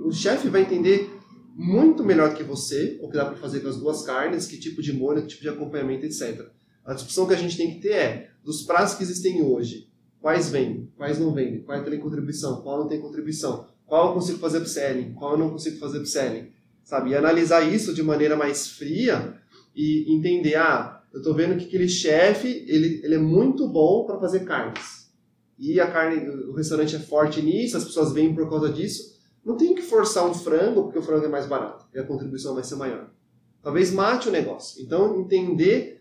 O 0.03 0.11
chefe 0.11 0.49
vai 0.49 0.61
entender 0.61 1.11
muito 1.55 2.03
melhor 2.03 2.31
do 2.31 2.35
que 2.35 2.43
você 2.43 2.99
o 3.01 3.09
que 3.09 3.15
dá 3.15 3.25
para 3.25 3.37
fazer 3.37 3.59
com 3.59 3.69
as 3.69 3.77
duas 3.77 4.01
carnes, 4.01 4.47
que 4.47 4.57
tipo 4.57 4.81
de 4.81 4.91
molho, 4.91 5.21
que 5.21 5.27
tipo 5.27 5.43
de 5.43 5.49
acompanhamento, 5.49 6.05
etc. 6.05 6.47
A 6.83 6.93
discussão 6.93 7.27
que 7.27 7.33
a 7.33 7.37
gente 7.37 7.55
tem 7.55 7.75
que 7.75 7.81
ter 7.81 7.93
é, 7.93 8.29
dos 8.43 8.63
pratos 8.63 8.95
que 8.95 9.03
existem 9.03 9.41
hoje, 9.41 9.89
quais 10.25 10.49
vendem, 10.49 10.91
quais 10.97 11.19
não 11.19 11.31
vendem, 11.31 11.61
qual 11.61 11.83
tem 11.83 11.99
contribuição, 11.99 12.63
qual 12.63 12.79
não 12.79 12.87
tem 12.87 12.99
contribuição, 12.99 13.67
qual 13.85 14.07
eu 14.07 14.13
consigo 14.15 14.39
fazer 14.39 14.57
upselling, 14.57 15.13
qual 15.13 15.33
eu 15.33 15.37
não 15.37 15.51
consigo 15.51 15.77
fazer 15.77 15.99
upselling, 15.99 16.47
sabe? 16.83 17.11
E 17.11 17.15
analisar 17.15 17.61
isso 17.61 17.93
de 17.93 18.01
maneira 18.01 18.35
mais 18.35 18.69
fria 18.69 19.35
e 19.75 20.11
entender, 20.11 20.55
ah, 20.55 20.99
eu 21.13 21.21
tô 21.21 21.31
vendo 21.31 21.55
que 21.59 21.65
aquele 21.65 21.87
chefe, 21.87 22.65
ele, 22.67 23.01
ele 23.03 23.13
é 23.13 23.19
muito 23.19 23.67
bom 23.67 24.03
para 24.03 24.19
fazer 24.19 24.39
carnes. 24.39 25.11
E 25.59 25.79
a 25.79 25.91
carne, 25.91 26.27
o 26.27 26.53
restaurante 26.53 26.95
é 26.95 26.99
forte 26.99 27.39
nisso, 27.39 27.77
as 27.77 27.85
pessoas 27.85 28.11
vêm 28.11 28.33
por 28.33 28.49
causa 28.49 28.73
disso. 28.73 29.19
Não 29.45 29.55
tem 29.55 29.75
que 29.75 29.83
forçar 29.83 30.25
um 30.25 30.33
frango, 30.33 30.85
porque 30.85 30.97
o 30.97 31.03
frango 31.03 31.25
é 31.25 31.29
mais 31.29 31.45
barato 31.45 31.85
e 31.93 31.99
a 31.99 32.03
contribuição 32.03 32.55
vai 32.55 32.63
ser 32.63 32.77
maior. 32.77 33.11
Talvez 33.61 33.91
mate 33.91 34.27
o 34.27 34.31
negócio. 34.31 34.83
Então, 34.83 35.21
entender 35.21 35.94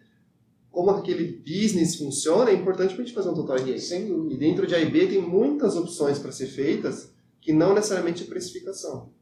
como 0.75 0.91
aquele 0.91 1.41
business 1.47 1.95
funciona 1.95 2.51
é 2.51 2.55
importante 2.55 2.95
para 2.95 3.05
a 3.05 3.07
gente 3.07 3.15
fazer 3.15 3.29
um 3.29 3.35
total 3.35 3.57
RA. 3.59 3.79
Sem 3.79 4.09
dúvida. 4.09 4.35
E 4.35 4.37
dentro 4.37 4.67
de 4.67 4.75
AIB 4.75 5.07
tem 5.07 5.23
muitas 5.23 5.77
opções 5.77 6.19
para 6.19 6.33
ser 6.33 6.47
feitas 6.47 7.15
que 7.41 7.53
não 7.53 7.75
necessariamente 7.75 8.25
é 8.25 8.27
precificação. 8.27 9.13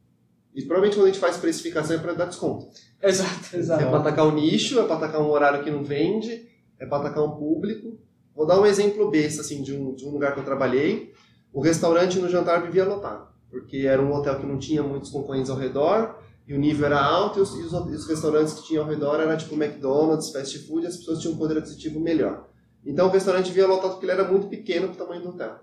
E 0.55 0.63
provavelmente 0.63 0.95
quando 0.97 1.05
a 1.05 1.09
gente 1.11 1.19
faz 1.19 1.37
precificação 1.37 1.95
é 1.95 1.99
para 1.99 2.13
dar 2.13 2.25
desconto. 2.25 2.67
Exato, 3.01 3.55
É 3.55 3.57
exato. 3.59 3.85
para 3.87 3.99
atacar 3.99 4.25
o 4.27 4.31
nicho, 4.31 4.79
é 4.79 4.83
para 4.83 4.95
atacar 4.95 5.21
um 5.21 5.29
horário 5.29 5.63
que 5.63 5.69
não 5.69 5.83
vende, 5.83 6.47
é 6.79 6.85
para 6.87 6.97
atacar 6.97 7.23
um 7.23 7.31
público. 7.37 7.99
Vou 8.35 8.47
dar 8.47 8.59
um 8.59 8.65
exemplo 8.65 9.11
besta 9.11 9.41
assim, 9.41 9.61
de, 9.61 9.73
um, 9.75 9.93
de 9.93 10.05
um 10.05 10.09
lugar 10.09 10.33
que 10.33 10.39
eu 10.39 10.43
trabalhei. 10.43 11.13
O 11.51 11.61
restaurante 11.61 12.17
no 12.17 12.27
jantar 12.29 12.63
vivia 12.63 12.83
lotado, 12.83 13.27
porque 13.51 13.77
era 13.85 14.01
um 14.01 14.11
hotel 14.11 14.39
que 14.39 14.45
não 14.47 14.57
tinha 14.57 14.81
muitos 14.81 15.11
concorrentes 15.11 15.51
ao 15.51 15.57
redor, 15.57 16.17
e 16.47 16.53
o 16.53 16.59
nível 16.59 16.85
era 16.85 17.01
alto, 17.01 17.39
e 17.39 17.41
os, 17.41 17.53
e 17.55 17.61
os, 17.61 18.07
restaurantes 18.07 18.53
que 18.53 18.67
tinham 18.67 18.83
ao 18.83 18.89
redor 18.89 19.19
era 19.19 19.37
tipo 19.37 19.55
McDonald's, 19.55 20.31
fast 20.31 20.59
food, 20.59 20.83
e 20.83 20.87
as 20.87 20.97
pessoas 20.97 21.19
tinham 21.19 21.35
um 21.35 21.37
poder 21.37 21.57
aquisitivo 21.57 21.99
melhor. 21.99 22.49
Então 22.85 23.07
o 23.07 23.11
restaurante 23.11 23.51
via 23.51 23.65
lotado 23.65 23.91
porque 23.91 24.05
ele 24.05 24.11
era 24.11 24.29
muito 24.29 24.47
pequeno 24.47 24.87
para 24.89 24.95
o 24.95 24.97
tamanho 24.97 25.21
do 25.21 25.29
hotel. 25.29 25.59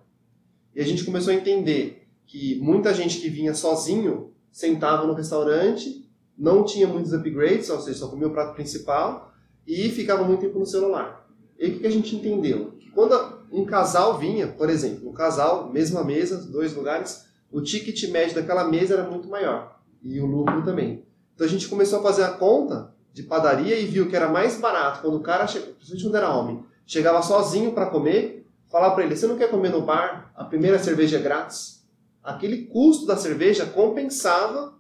E 0.75 0.81
a 0.81 0.85
gente 0.85 1.05
começou 1.05 1.33
a 1.33 1.37
entender 1.37 2.09
que 2.27 2.59
muita 2.61 2.95
gente 2.95 3.21
que 3.21 3.29
vinha 3.29 3.53
sozinho 3.53 4.33
sentava 4.51 5.07
no 5.07 5.13
restaurante, 5.13 6.09
não 6.37 6.65
tinha 6.65 6.87
muitos 6.87 7.13
upgrades, 7.13 7.69
ou 7.69 7.81
seja, 7.81 7.99
só 7.99 8.09
comia 8.09 8.29
o 8.29 8.33
prato 8.33 8.55
principal, 8.55 9.33
e 9.67 9.91
ficava 9.91 10.25
muito 10.25 10.41
tempo 10.41 10.59
no 10.59 10.67
celular. 10.67 11.29
E 11.59 11.69
o 11.69 11.79
que 11.81 11.87
a 11.87 11.91
gente 11.91 12.17
entendeu? 12.17 12.73
Que 12.81 12.91
quando 12.91 13.15
um 13.53 13.65
casal 13.65 14.19
vinha, 14.19 14.49
por 14.49 14.71
exemplo, 14.71 15.11
um 15.11 15.13
casal, 15.13 15.71
mesma 15.71 16.03
mesa, 16.03 16.39
dois 16.51 16.75
lugares, 16.75 17.27
o 17.53 17.61
ticket 17.61 18.09
médio 18.11 18.37
daquela 18.37 18.65
mesa 18.65 18.95
era 18.95 19.11
muito 19.11 19.29
maior. 19.29 19.80
E 20.03 20.21
o 20.21 20.27
lucro 20.27 20.63
também. 20.65 21.05
Então 21.35 21.47
a 21.47 21.51
gente 21.51 21.69
começou 21.69 22.01
a 22.01 22.03
fazer 22.03 22.25
a 22.25 22.33
conta 22.33 22.95
de 23.13 23.23
padaria 23.23 23.79
e 23.79 23.87
viu 23.87 24.09
que 24.09 24.17
era 24.17 24.29
mais 24.29 24.59
barato 24.59 25.03
quando 25.03 25.17
o 25.17 25.21
cara, 25.21 25.45
principalmente 25.45 26.03
quando 26.03 26.17
era 26.17 26.35
homem, 26.35 26.65
chegava 26.87 27.23
sozinho 27.23 27.73
para 27.73 27.87
comer, 27.87 28.47
falar 28.69 28.93
para 28.93 29.05
ele: 29.05 29.17
você 29.17 29.27
não 29.27 29.37
quer 29.37 29.51
comer 29.51 29.71
no 29.71 29.83
bar? 29.83 30.33
A 30.35 30.45
primeira 30.45 30.79
cerveja 30.79 31.19
é 31.19 31.23
grátis. 31.23 31.87
Aquele 32.23 32.67
custo 32.67 33.07
da 33.07 33.17
cerveja 33.17 33.67
compensava 33.67 34.75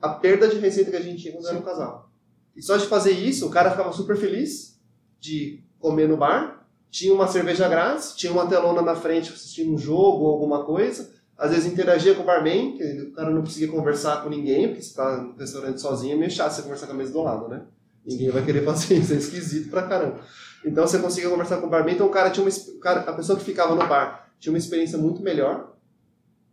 a 0.00 0.08
perda 0.10 0.48
de 0.48 0.58
receita 0.58 0.90
que 0.90 0.96
a 0.96 1.02
gente 1.02 1.22
tinha 1.22 1.34
quando 1.34 1.48
era 1.48 1.58
um 1.58 1.62
casal. 1.62 2.10
E 2.56 2.62
só 2.62 2.76
de 2.76 2.86
fazer 2.86 3.12
isso, 3.12 3.46
o 3.46 3.50
cara 3.50 3.70
ficava 3.70 3.92
super 3.92 4.16
feliz 4.16 4.80
de 5.20 5.62
comer 5.78 6.08
no 6.08 6.16
bar, 6.16 6.66
tinha 6.90 7.12
uma 7.12 7.28
cerveja 7.28 7.68
grátis, 7.68 8.14
tinha 8.14 8.32
uma 8.32 8.46
telona 8.46 8.82
na 8.82 8.94
frente 8.94 9.32
assistindo 9.32 9.72
um 9.72 9.78
jogo 9.78 10.24
ou 10.24 10.32
alguma 10.32 10.64
coisa, 10.64 11.14
às 11.38 11.52
vezes 11.52 11.72
interagia 11.72 12.16
com 12.16 12.22
o 12.22 12.26
barman, 12.26 12.76
que 12.76 13.02
o 13.02 13.12
cara 13.12 13.30
não 13.30 13.42
conseguia 13.42 13.68
conversar 13.68 14.24
com 14.24 14.28
ninguém, 14.28 14.66
porque 14.66 14.82
você 14.82 14.88
está 14.88 15.22
no 15.22 15.36
restaurante 15.36 15.80
sozinho, 15.80 16.14
é 16.14 16.16
meio 16.16 16.30
chato 16.30 16.50
você 16.50 16.62
conversar 16.62 16.88
com 16.88 16.94
a 16.94 16.96
mesa 16.96 17.12
do 17.12 17.22
lado, 17.22 17.48
né? 17.48 17.62
Ninguém 18.04 18.30
vai 18.30 18.44
querer 18.44 18.64
fazer 18.64 18.94
isso, 18.96 19.12
é 19.12 19.16
esquisito 19.16 19.70
pra 19.70 19.82
caramba. 19.82 20.18
Então 20.64 20.84
você 20.84 20.98
conseguia 20.98 21.30
conversar 21.30 21.58
com 21.58 21.68
o 21.68 21.70
barman, 21.70 21.94
então 21.94 22.08
o 22.08 22.10
cara 22.10 22.30
tinha 22.30 22.44
uma, 22.44 22.50
o 22.50 22.80
cara, 22.80 23.00
a 23.02 23.12
pessoa 23.12 23.38
que 23.38 23.44
ficava 23.44 23.76
no 23.76 23.86
bar 23.86 24.32
tinha 24.40 24.52
uma 24.52 24.58
experiência 24.58 24.98
muito 24.98 25.22
melhor 25.22 25.76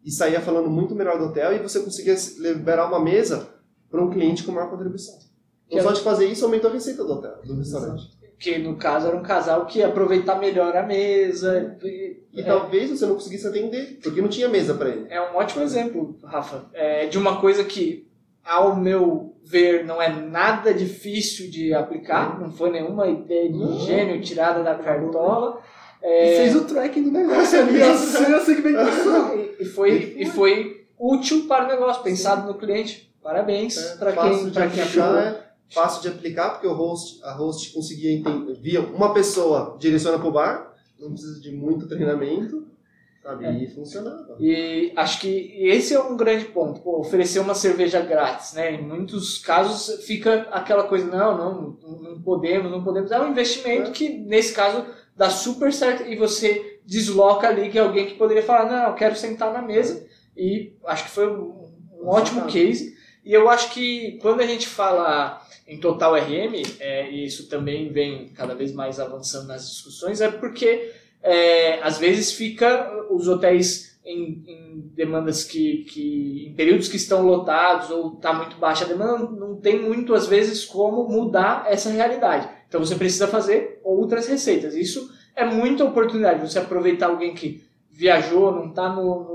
e 0.03 0.11
saía 0.11 0.39
falando 0.39 0.69
muito 0.69 0.93
melhor 0.93 1.17
do 1.17 1.25
hotel 1.25 1.53
e 1.55 1.59
você 1.59 1.79
conseguia 1.79 2.15
liberar 2.37 2.87
uma 2.87 2.99
mesa 2.99 3.49
para 3.89 4.03
um 4.03 4.11
cliente 4.11 4.43
com 4.43 4.51
maior 4.51 4.69
contribuição. 4.69 5.17
Então, 5.67 5.83
só 5.83 5.91
de 5.91 6.01
fazer 6.01 6.27
isso 6.27 6.45
aumentou 6.45 6.69
a 6.69 6.73
receita 6.73 7.03
do 7.03 7.11
hotel, 7.11 7.41
do 7.43 7.55
restaurante. 7.55 8.15
Que 8.45 8.59
no 8.59 8.75
caso 8.75 9.07
era 9.07 9.17
um 9.17 9.23
casal 9.23 9.65
que 9.65 9.79
ia 9.79 9.87
aproveitar 9.87 10.37
melhor 10.37 10.77
a 10.77 10.83
mesa. 10.83 11.75
E, 11.83 12.17
e 12.31 12.41
é, 12.41 12.43
talvez 12.43 12.91
você 12.91 13.03
não 13.07 13.15
conseguisse 13.15 13.47
atender, 13.47 13.99
porque 14.03 14.21
não 14.21 14.29
tinha 14.29 14.47
mesa 14.47 14.75
para 14.75 14.89
ele. 14.89 15.07
É 15.09 15.19
um 15.19 15.35
ótimo 15.35 15.63
exemplo, 15.63 16.19
Rafa, 16.23 16.65
é, 16.71 17.07
de 17.07 17.17
uma 17.17 17.41
coisa 17.41 17.63
que, 17.63 18.07
ao 18.43 18.75
meu 18.75 19.35
ver, 19.43 19.83
não 19.83 19.99
é 19.99 20.09
nada 20.09 20.71
difícil 20.71 21.49
de 21.49 21.73
aplicar, 21.73 22.39
não 22.39 22.51
foi 22.51 22.69
nenhuma 22.69 23.07
ideia 23.07 23.51
de 23.51 23.79
gênio 23.85 24.21
tirada 24.21 24.61
da 24.61 24.75
cartola. 24.75 25.59
É... 26.03 26.37
fez 26.37 26.55
o 26.55 26.65
tracking 26.65 27.01
do 27.01 27.11
negócio 27.11 27.59
ali, 27.59 27.81
a 27.81 27.95
segmentação. 27.95 29.39
E, 29.39 29.63
e, 29.63 29.65
foi, 29.65 30.15
e 30.19 30.25
foi 30.27 30.85
útil 30.99 31.47
para 31.47 31.65
o 31.65 31.67
negócio, 31.67 32.03
pensado 32.03 32.47
no 32.47 32.59
cliente. 32.59 33.11
Parabéns 33.23 33.75
é, 33.75 33.95
para 33.95 34.11
quem, 34.11 34.51
pra 34.51 34.67
quem 34.67 34.83
achou. 34.83 35.44
Fácil 35.73 36.01
de 36.01 36.07
aplicar, 36.09 36.51
porque 36.51 36.67
o 36.67 36.73
host, 36.73 37.23
a 37.23 37.33
host 37.33 37.73
conseguia 37.73 38.11
entender, 38.11 38.53
via 38.55 38.81
uma 38.81 39.13
pessoa 39.13 39.75
direciona 39.79 40.19
para 40.19 40.27
o 40.27 40.31
bar, 40.31 40.73
não 40.99 41.11
precisa 41.11 41.41
de 41.41 41.51
muito 41.51 41.87
treinamento, 41.87 42.67
sabe? 43.21 43.45
É. 43.45 43.63
E 43.63 43.67
funcionava. 43.67 44.37
E 44.39 44.93
acho 44.95 45.19
que 45.19 45.53
esse 45.57 45.93
é 45.93 45.99
um 45.99 46.15
grande 46.15 46.45
ponto, 46.45 46.81
pô, 46.81 46.99
oferecer 46.99 47.39
uma 47.39 47.55
cerveja 47.55 47.99
grátis, 48.01 48.53
né? 48.53 48.75
Em 48.75 48.81
muitos 48.83 49.39
casos 49.39 50.05
fica 50.05 50.47
aquela 50.51 50.83
coisa, 50.83 51.07
não, 51.07 51.37
não, 51.37 51.99
não 51.99 52.21
podemos, 52.21 52.71
não 52.71 52.83
podemos. 52.83 53.11
É 53.11 53.19
um 53.19 53.31
investimento 53.31 53.89
é. 53.89 53.93
que, 53.93 54.09
nesse 54.09 54.53
caso, 54.53 54.85
dá 55.15 55.29
super 55.29 55.73
certo 55.73 56.07
e 56.07 56.15
você 56.15 56.79
desloca 56.85 57.47
ali 57.47 57.69
que 57.69 57.77
é 57.77 57.81
alguém 57.81 58.05
que 58.05 58.15
poderia 58.15 58.43
falar, 58.43 58.69
não, 58.69 58.89
eu 58.89 58.95
quero 58.95 59.15
sentar 59.15 59.51
na 59.51 59.61
mesa 59.61 60.05
e 60.37 60.73
acho 60.85 61.05
que 61.05 61.11
foi 61.11 61.27
um, 61.27 61.71
um 62.01 62.07
ótimo 62.07 62.45
case. 62.45 62.94
E 63.25 63.33
eu 63.33 63.49
acho 63.49 63.73
que 63.73 64.19
quando 64.21 64.41
a 64.41 64.45
gente 64.45 64.67
fala 64.67 65.41
em 65.67 65.79
total 65.79 66.13
RM, 66.13 66.61
é, 66.79 67.09
e 67.09 67.25
isso 67.25 67.49
também 67.49 67.91
vem 67.91 68.29
cada 68.29 68.53
vez 68.53 68.71
mais 68.71 68.99
avançando 68.99 69.47
nas 69.47 69.67
discussões, 69.67 70.21
é 70.21 70.29
porque 70.29 70.93
é, 71.23 71.81
às 71.81 71.97
vezes 71.97 72.33
fica 72.33 72.91
os 73.09 73.27
hotéis 73.27 73.99
em, 74.05 74.43
em, 74.47 74.91
demandas 74.95 75.43
que, 75.43 75.83
que 75.85 76.45
em 76.47 76.53
períodos 76.53 76.87
que 76.87 76.97
estão 76.97 77.25
lotados 77.25 77.89
ou 77.89 78.13
está 78.13 78.31
muito 78.31 78.57
baixa 78.57 78.85
a 78.85 78.87
demanda, 78.87 79.31
não, 79.31 79.55
tem 79.55 79.81
muito 79.81 80.13
às 80.13 80.27
vezes 80.27 80.63
como 80.63 81.09
mudar 81.09 81.65
essa 81.67 81.89
realidade. 81.89 82.47
Então 82.67 82.79
você 82.79 82.93
precisa 82.93 83.27
fazer 83.27 83.81
outras 83.83 84.27
receitas. 84.27 84.75
Isso 84.75 85.11
é 85.35 85.43
muita 85.43 85.83
oportunidade. 85.83 86.47
Você 86.47 86.59
aproveitar 86.59 87.07
alguém 87.07 87.33
que 87.33 87.63
viajou, 87.91 88.51
não 88.51 88.69
está 88.69 88.89
no, 88.89 89.23
no, 89.23 89.34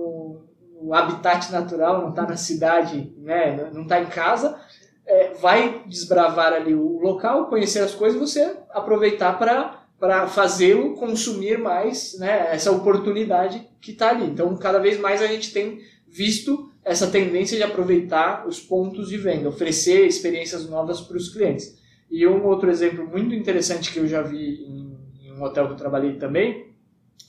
no, 0.80 0.94
habitat 0.94 1.50
natural, 1.52 2.02
não 2.02 2.10
está 2.10 2.22
na 2.22 2.36
cidade, 2.36 3.12
né, 3.18 3.70
não 3.72 3.82
está 3.82 4.00
em 4.00 4.06
casa, 4.06 4.58
é, 5.06 5.34
vai 5.34 5.82
desbravar 5.86 6.52
ali 6.52 6.74
o 6.74 6.98
local, 6.98 7.46
conhecer 7.46 7.80
as 7.80 7.94
coisas, 7.94 8.18
você 8.18 8.56
aproveitar 8.70 9.38
para 9.38 9.78
para 9.98 10.26
fazê-lo 10.26 10.94
consumir 10.94 11.58
mais 11.58 12.18
né, 12.18 12.48
essa 12.54 12.72
oportunidade 12.72 13.68
que 13.82 13.90
está 13.90 14.08
ali. 14.08 14.24
Então, 14.24 14.56
cada 14.56 14.78
vez 14.78 14.98
mais 14.98 15.20
a 15.20 15.26
gente 15.26 15.52
tem 15.52 15.78
visto 16.08 16.72
essa 16.82 17.06
tendência 17.06 17.54
de 17.54 17.62
aproveitar 17.62 18.48
os 18.48 18.58
pontos 18.58 19.10
de 19.10 19.18
venda, 19.18 19.50
oferecer 19.50 20.06
experiências 20.06 20.66
novas 20.68 21.02
para 21.02 21.18
os 21.18 21.28
clientes. 21.28 21.78
E 22.10 22.26
um 22.26 22.46
outro 22.46 22.70
exemplo 22.70 23.06
muito 23.06 23.34
interessante 23.34 23.92
que 23.92 23.98
eu 23.98 24.08
já 24.08 24.22
vi 24.22 24.64
em, 24.64 24.98
em 25.22 25.32
um 25.32 25.42
hotel 25.42 25.66
que 25.66 25.74
eu 25.74 25.76
trabalhei 25.76 26.14
também 26.14 26.69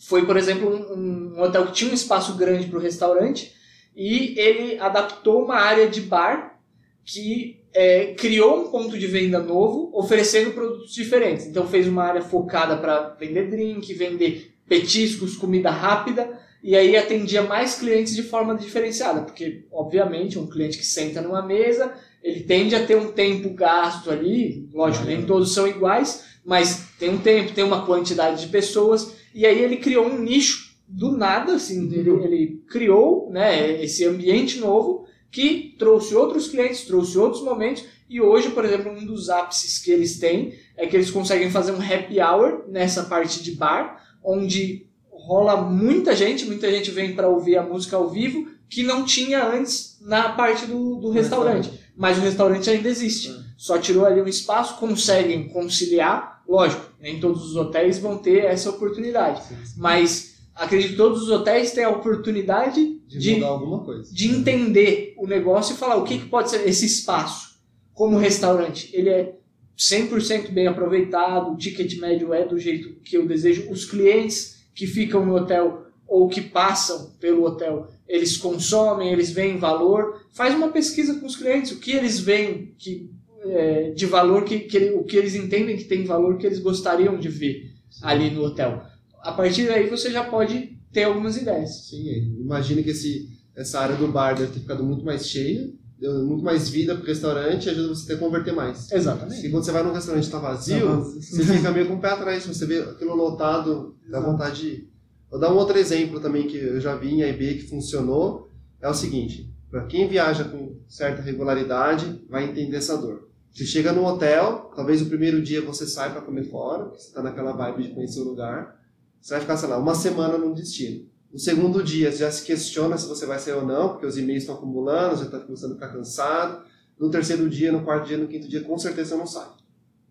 foi, 0.01 0.25
por 0.25 0.38
exemplo, 0.38 0.69
um, 0.69 1.36
um 1.38 1.41
hotel 1.41 1.67
que 1.67 1.73
tinha 1.73 1.91
um 1.91 1.95
espaço 1.95 2.36
grande 2.36 2.67
para 2.67 2.77
o 2.77 2.82
restaurante 2.82 3.54
e 3.95 4.38
ele 4.39 4.80
adaptou 4.80 5.43
uma 5.43 5.56
área 5.56 5.88
de 5.88 6.01
bar 6.01 6.60
que 7.04 7.62
é, 7.73 8.13
criou 8.13 8.62
um 8.62 8.71
ponto 8.71 8.97
de 8.97 9.08
venda 9.08 9.39
novo, 9.39 9.91
oferecendo 9.93 10.51
produtos 10.51 10.93
diferentes. 10.93 11.45
Então 11.45 11.67
fez 11.67 11.88
uma 11.88 12.04
área 12.04 12.21
focada 12.21 12.77
para 12.77 13.15
vender 13.19 13.49
drink, 13.49 13.93
vender 13.93 14.54
petiscos, 14.67 15.36
comida 15.36 15.69
rápida, 15.69 16.39
e 16.63 16.75
aí 16.75 16.95
atendia 16.95 17.41
mais 17.41 17.75
clientes 17.75 18.15
de 18.15 18.23
forma 18.23 18.56
diferenciada, 18.56 19.21
porque 19.21 19.65
obviamente 19.71 20.38
um 20.38 20.47
cliente 20.47 20.77
que 20.77 20.86
senta 20.86 21.21
numa 21.21 21.41
mesa, 21.41 21.93
ele 22.23 22.41
tende 22.41 22.75
a 22.75 22.86
ter 22.86 22.95
um 22.95 23.12
tempo 23.12 23.49
gasto 23.49 24.12
ali, 24.12 24.69
lógico, 24.71 25.06
nem 25.06 25.25
todos 25.25 25.54
são 25.54 25.67
iguais, 25.67 26.23
mas 26.45 26.88
tem 26.99 27.10
um 27.10 27.17
tempo, 27.17 27.51
tem 27.54 27.63
uma 27.63 27.86
quantidade 27.86 28.41
de 28.41 28.51
pessoas, 28.51 29.15
e 29.34 29.46
aí 29.46 29.62
ele 29.62 29.78
criou 29.78 30.06
um 30.06 30.20
nicho 30.20 30.72
do 30.88 31.12
nada, 31.12 31.54
assim, 31.54 31.91
ele, 31.94 32.10
ele 32.10 32.63
criou 32.70 33.30
né, 33.32 33.82
esse 33.82 34.06
ambiente 34.06 34.60
novo 34.60 35.06
que 35.32 35.76
trouxe 35.80 36.13
outros 36.13 36.50
clientes, 36.50 36.84
trouxe 36.84 37.17
outros 37.17 37.41
momentos, 37.41 37.86
e 38.10 38.20
hoje, 38.20 38.50
por 38.50 38.65
exemplo, 38.65 38.91
um 38.91 39.06
dos 39.06 39.30
ápices 39.30 39.78
que 39.78 39.89
eles 39.89 40.20
têm 40.20 40.54
é 40.76 40.86
que 40.86 40.98
eles 40.98 41.10
conseguem 41.10 41.50
fazer 41.50 41.72
um 41.72 41.82
happy 41.82 42.20
hour 42.20 42.65
nessa 42.67 43.04
parte 43.04 43.41
de 43.41 43.52
bar, 43.52 44.04
onde 44.22 44.86
rola 45.10 45.62
muita 45.62 46.13
gente, 46.13 46.46
muita 46.46 46.70
gente 46.70 46.91
vem 46.91 47.15
para 47.15 47.30
ouvir 47.30 47.56
a 47.56 47.63
música 47.63 47.96
ao 47.96 48.10
vivo, 48.10 48.50
que 48.70 48.84
não 48.84 49.06
tinha 49.06 49.48
antes 49.48 49.98
na 50.02 50.30
parte 50.30 50.65
do, 50.65 50.96
do 50.96 51.12
restaurante. 51.12 51.72
Mas 51.96 52.17
o 52.17 52.22
restaurante 52.22 52.70
ainda 52.70 52.89
existe. 52.89 53.30
É. 53.30 53.34
Só 53.56 53.78
tirou 53.78 54.06
ali 54.06 54.22
um 54.22 54.28
espaço, 54.28 54.78
conseguem 54.78 55.48
conciliar. 55.48 56.41
Lógico, 56.48 56.90
nem 57.02 57.20
todos 57.20 57.44
os 57.44 57.56
hotéis 57.56 57.98
vão 57.98 58.18
ter 58.18 58.46
essa 58.46 58.70
oportunidade. 58.70 59.42
Mas 59.76 60.36
acredito 60.54 60.92
que 60.92 60.98
todos 60.98 61.24
os 61.24 61.30
hotéis 61.30 61.72
têm 61.72 61.84
a 61.84 61.90
oportunidade 61.90 63.00
de, 63.08 63.20
de 63.20 63.34
mudar 63.36 63.48
alguma 63.48 63.84
coisa. 63.84 64.14
De 64.14 64.28
entender 64.28 65.14
o 65.18 65.28
negócio 65.28 65.74
e 65.74 65.78
falar 65.78 65.96
o 65.96 66.04
que, 66.04 66.20
que 66.20 66.28
pode 66.28 66.50
ser 66.50 66.68
esse 66.68 66.86
espaço. 66.86 67.60
Como 67.94 68.18
restaurante, 68.18 68.90
ele 68.94 69.10
é 69.10 69.36
100% 69.78 70.52
bem 70.52 70.68
aproveitado, 70.68 71.52
o 71.52 71.58
ticket 71.58 72.00
médio 72.00 72.34
é 72.34 72.46
do 72.46 72.60
jeito 72.60 72.94
que 73.02 73.18
eu 73.18 73.28
desejo. 73.28 73.72
Os 73.72 73.84
clientes 73.84 74.64
que 74.76 74.86
ficam 74.86 75.26
no 75.26 75.36
hotel 75.36 75.88
ou 76.08 76.28
que 76.28 76.42
passam 76.42 77.12
pelo 77.20 77.46
hotel, 77.46 77.88
eles 78.08 78.38
consomem, 78.38 79.12
eles 79.12 79.32
veem 79.32 79.58
valor. 79.58 80.26
Faz 80.32 80.54
uma 80.54 80.68
pesquisa 80.68 81.16
com 81.20 81.26
os 81.26 81.36
clientes, 81.36 81.72
o 81.72 81.80
que 81.80 81.92
eles 81.92 82.20
veem 82.20 82.76
que, 82.78 83.10
é, 83.45 83.91
de 83.91 84.06
valor, 84.06 84.43
que, 84.43 84.60
que, 84.60 84.91
o 84.91 85.04
que 85.04 85.17
eles 85.17 85.36
entendem 85.36 85.77
que 85.77 85.86
tem 85.86 86.04
valor, 86.04 86.38
que 86.38 86.45
eles 86.45 86.60
gostariam 86.60 87.17
de 87.17 87.30
ver 87.30 87.71
ali 88.01 88.30
no 88.30 88.43
hotel 88.43 88.91
a 89.21 89.32
partir 89.32 89.67
daí 89.67 89.89
você 89.89 90.12
já 90.12 90.23
pode 90.23 90.77
ter 90.91 91.04
algumas 91.04 91.38
ideias. 91.38 91.88
Sim, 91.88 92.38
imagina 92.39 92.82
que 92.82 92.89
esse, 92.89 93.30
essa 93.56 93.80
área 93.80 93.95
do 93.95 94.08
bar 94.08 94.36
deve 94.36 94.51
ter 94.51 94.60
ficado 94.60 94.84
muito 94.84 95.06
mais 95.06 95.27
cheia, 95.27 95.71
deu 95.99 96.25
muito 96.25 96.43
mais 96.43 96.69
vida 96.69 96.95
pro 96.95 97.06
restaurante 97.06 97.65
e 97.65 97.69
ajuda 97.69 97.89
você 97.89 98.13
a 98.13 98.17
converter 98.17 98.54
mais. 98.54 98.91
Exatamente. 98.91 99.45
E 99.45 99.49
quando 99.49 99.63
você 99.63 99.71
vai 99.71 99.84
num 99.84 99.93
restaurante 99.93 100.23
e 100.23 100.25
está 100.25 100.39
vazio, 100.39 100.88
tá 100.88 100.95
você 100.97 101.43
fica 101.45 101.71
meio 101.71 101.88
com 101.88 101.95
o 101.95 102.01
pé 102.01 102.10
atrás, 102.10 102.45
você 102.45 102.65
vê 102.65 102.80
aquilo 102.80 103.15
lotado, 103.15 103.95
dá 104.10 104.19
vontade 104.19 104.62
de 104.62 104.67
ir. 104.67 104.91
Vou 105.30 105.39
dar 105.39 105.54
um 105.54 105.58
outro 105.58 105.77
exemplo 105.77 106.19
também 106.19 106.47
que 106.47 106.58
eu 106.58 106.82
já 106.82 106.95
vi 106.95 107.13
em 107.13 107.23
AIB 107.23 107.56
que 107.56 107.67
funcionou, 107.67 108.49
é 108.82 108.89
o 108.89 108.93
seguinte, 108.93 109.49
para 109.69 109.86
quem 109.86 110.08
viaja 110.08 110.43
com 110.43 110.75
certa 110.89 111.21
regularidade, 111.21 112.21
vai 112.30 112.49
entender 112.49 112.77
essa 112.77 112.97
dor. 112.97 113.30
Você 113.54 113.66
chega 113.66 113.92
no 113.92 114.06
hotel, 114.06 114.72
talvez 114.76 115.02
o 115.02 115.08
primeiro 115.08 115.42
dia 115.42 115.62
você 115.62 115.86
sai 115.86 116.12
para 116.12 116.22
comer 116.22 116.46
fora, 116.46 116.86
você 116.86 117.08
está 117.08 117.22
naquela 117.22 117.52
vibe 117.52 117.84
de 117.84 117.94
conhecer 117.94 118.22
o 118.22 118.24
lugar, 118.24 118.80
você 119.20 119.34
vai 119.34 119.42
ficar, 119.42 119.58
sei 119.58 119.68
lá, 119.68 119.78
uma 119.78 119.94
semana 119.94 120.38
num 120.38 120.54
destino. 120.54 121.10
No 121.32 121.40
segundo 121.40 121.84
dia, 121.84 122.12
você 122.12 122.20
já 122.20 122.32
se 122.32 122.44
questiona 122.44 122.98
se 122.98 123.08
você 123.08 123.26
vai 123.26 123.40
sair 123.40 123.54
ou 123.54 123.66
não, 123.66 123.90
porque 123.90 124.06
os 124.06 124.18
e-mails 124.18 124.44
estão 124.44 124.56
acumulando, 124.56 125.18
já 125.18 125.26
está 125.26 125.40
começando 125.40 125.72
a 125.72 125.76
ficar 125.76 125.90
cansado. 125.90 126.66
No 127.00 127.10
terceiro 127.10 127.50
dia, 127.50 127.72
no 127.72 127.84
quarto 127.84 128.08
dia, 128.08 128.18
no 128.18 128.28
quinto 128.28 128.48
dia, 128.48 128.64
com 128.64 128.78
certeza 128.78 129.12
você 129.12 129.16
não 129.16 129.28
sai. 129.28 129.50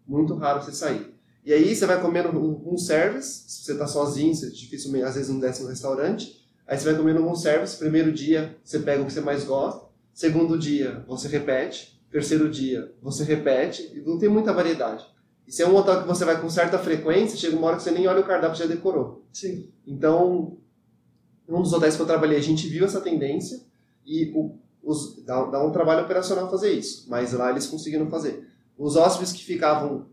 Muito 0.07 0.35
raro 0.35 0.63
você 0.63 0.73
sair. 0.73 1.15
E 1.45 1.53
aí 1.53 1.75
você 1.75 1.87
vai 1.87 2.01
comendo 2.01 2.29
um, 2.39 2.77
service, 2.77 3.45
se 3.49 3.65
você 3.65 3.73
está 3.73 3.87
sozinho, 3.87 4.35
você 4.35 4.51
dificilmente, 4.51 5.05
às 5.05 5.15
vezes 5.15 5.31
não 5.31 5.41
desce 5.41 5.63
no 5.63 5.69
restaurante. 5.69 6.41
Aí 6.67 6.79
você 6.79 6.85
vai 6.85 6.97
comendo 6.97 7.27
um 7.27 7.35
service, 7.35 7.77
primeiro 7.77 8.13
dia 8.13 8.57
você 8.63 8.79
pega 8.79 9.03
o 9.03 9.07
que 9.07 9.13
você 9.13 9.21
mais 9.21 9.45
gosta, 9.45 9.87
segundo 10.15 10.59
dia 10.59 11.05
você 11.07 11.29
repete, 11.29 12.00
terceiro 12.11 12.51
dia 12.51 12.93
você 13.01 13.25
repete, 13.25 13.93
e 13.95 14.01
não 14.01 14.19
tem 14.19 14.29
muita 14.29 14.53
variedade. 14.53 15.07
E 15.47 15.53
se 15.53 15.63
é 15.63 15.69
um 15.69 15.75
hotel 15.75 16.03
que 16.03 16.09
você 16.09 16.25
vai 16.25 16.41
com 16.41 16.49
certa 16.49 16.79
frequência, 16.79 17.39
chega 17.39 17.57
uma 17.57 17.67
hora 17.67 17.77
que 17.77 17.83
você 17.83 17.91
nem 17.91 18.07
olha 18.07 18.21
o 18.21 18.27
cardápio 18.27 18.59
já 18.59 18.67
decorou. 18.67 19.25
Sim. 19.33 19.69
Então, 19.87 20.59
um 21.49 21.63
dos 21.63 21.73
hotéis 21.73 21.97
que 21.97 22.03
eu 22.03 22.07
trabalhei, 22.07 22.39
a 22.39 22.43
gente 22.43 22.69
viu 22.69 22.85
essa 22.85 23.01
tendência 23.01 23.61
e 24.07 24.33
o, 24.35 24.57
os, 24.83 25.23
dá, 25.25 25.45
dá, 25.47 25.65
um 25.65 25.73
trabalho 25.73 26.05
operacional 26.05 26.51
fazer 26.51 26.73
isso, 26.73 27.09
mas 27.09 27.33
lá 27.33 27.51
eles 27.51 27.67
conseguiram 27.67 28.09
fazer. 28.09 28.49
Os 28.79 28.97
hóspedes 28.97 29.33
que 29.33 29.45
ficavam 29.45 30.07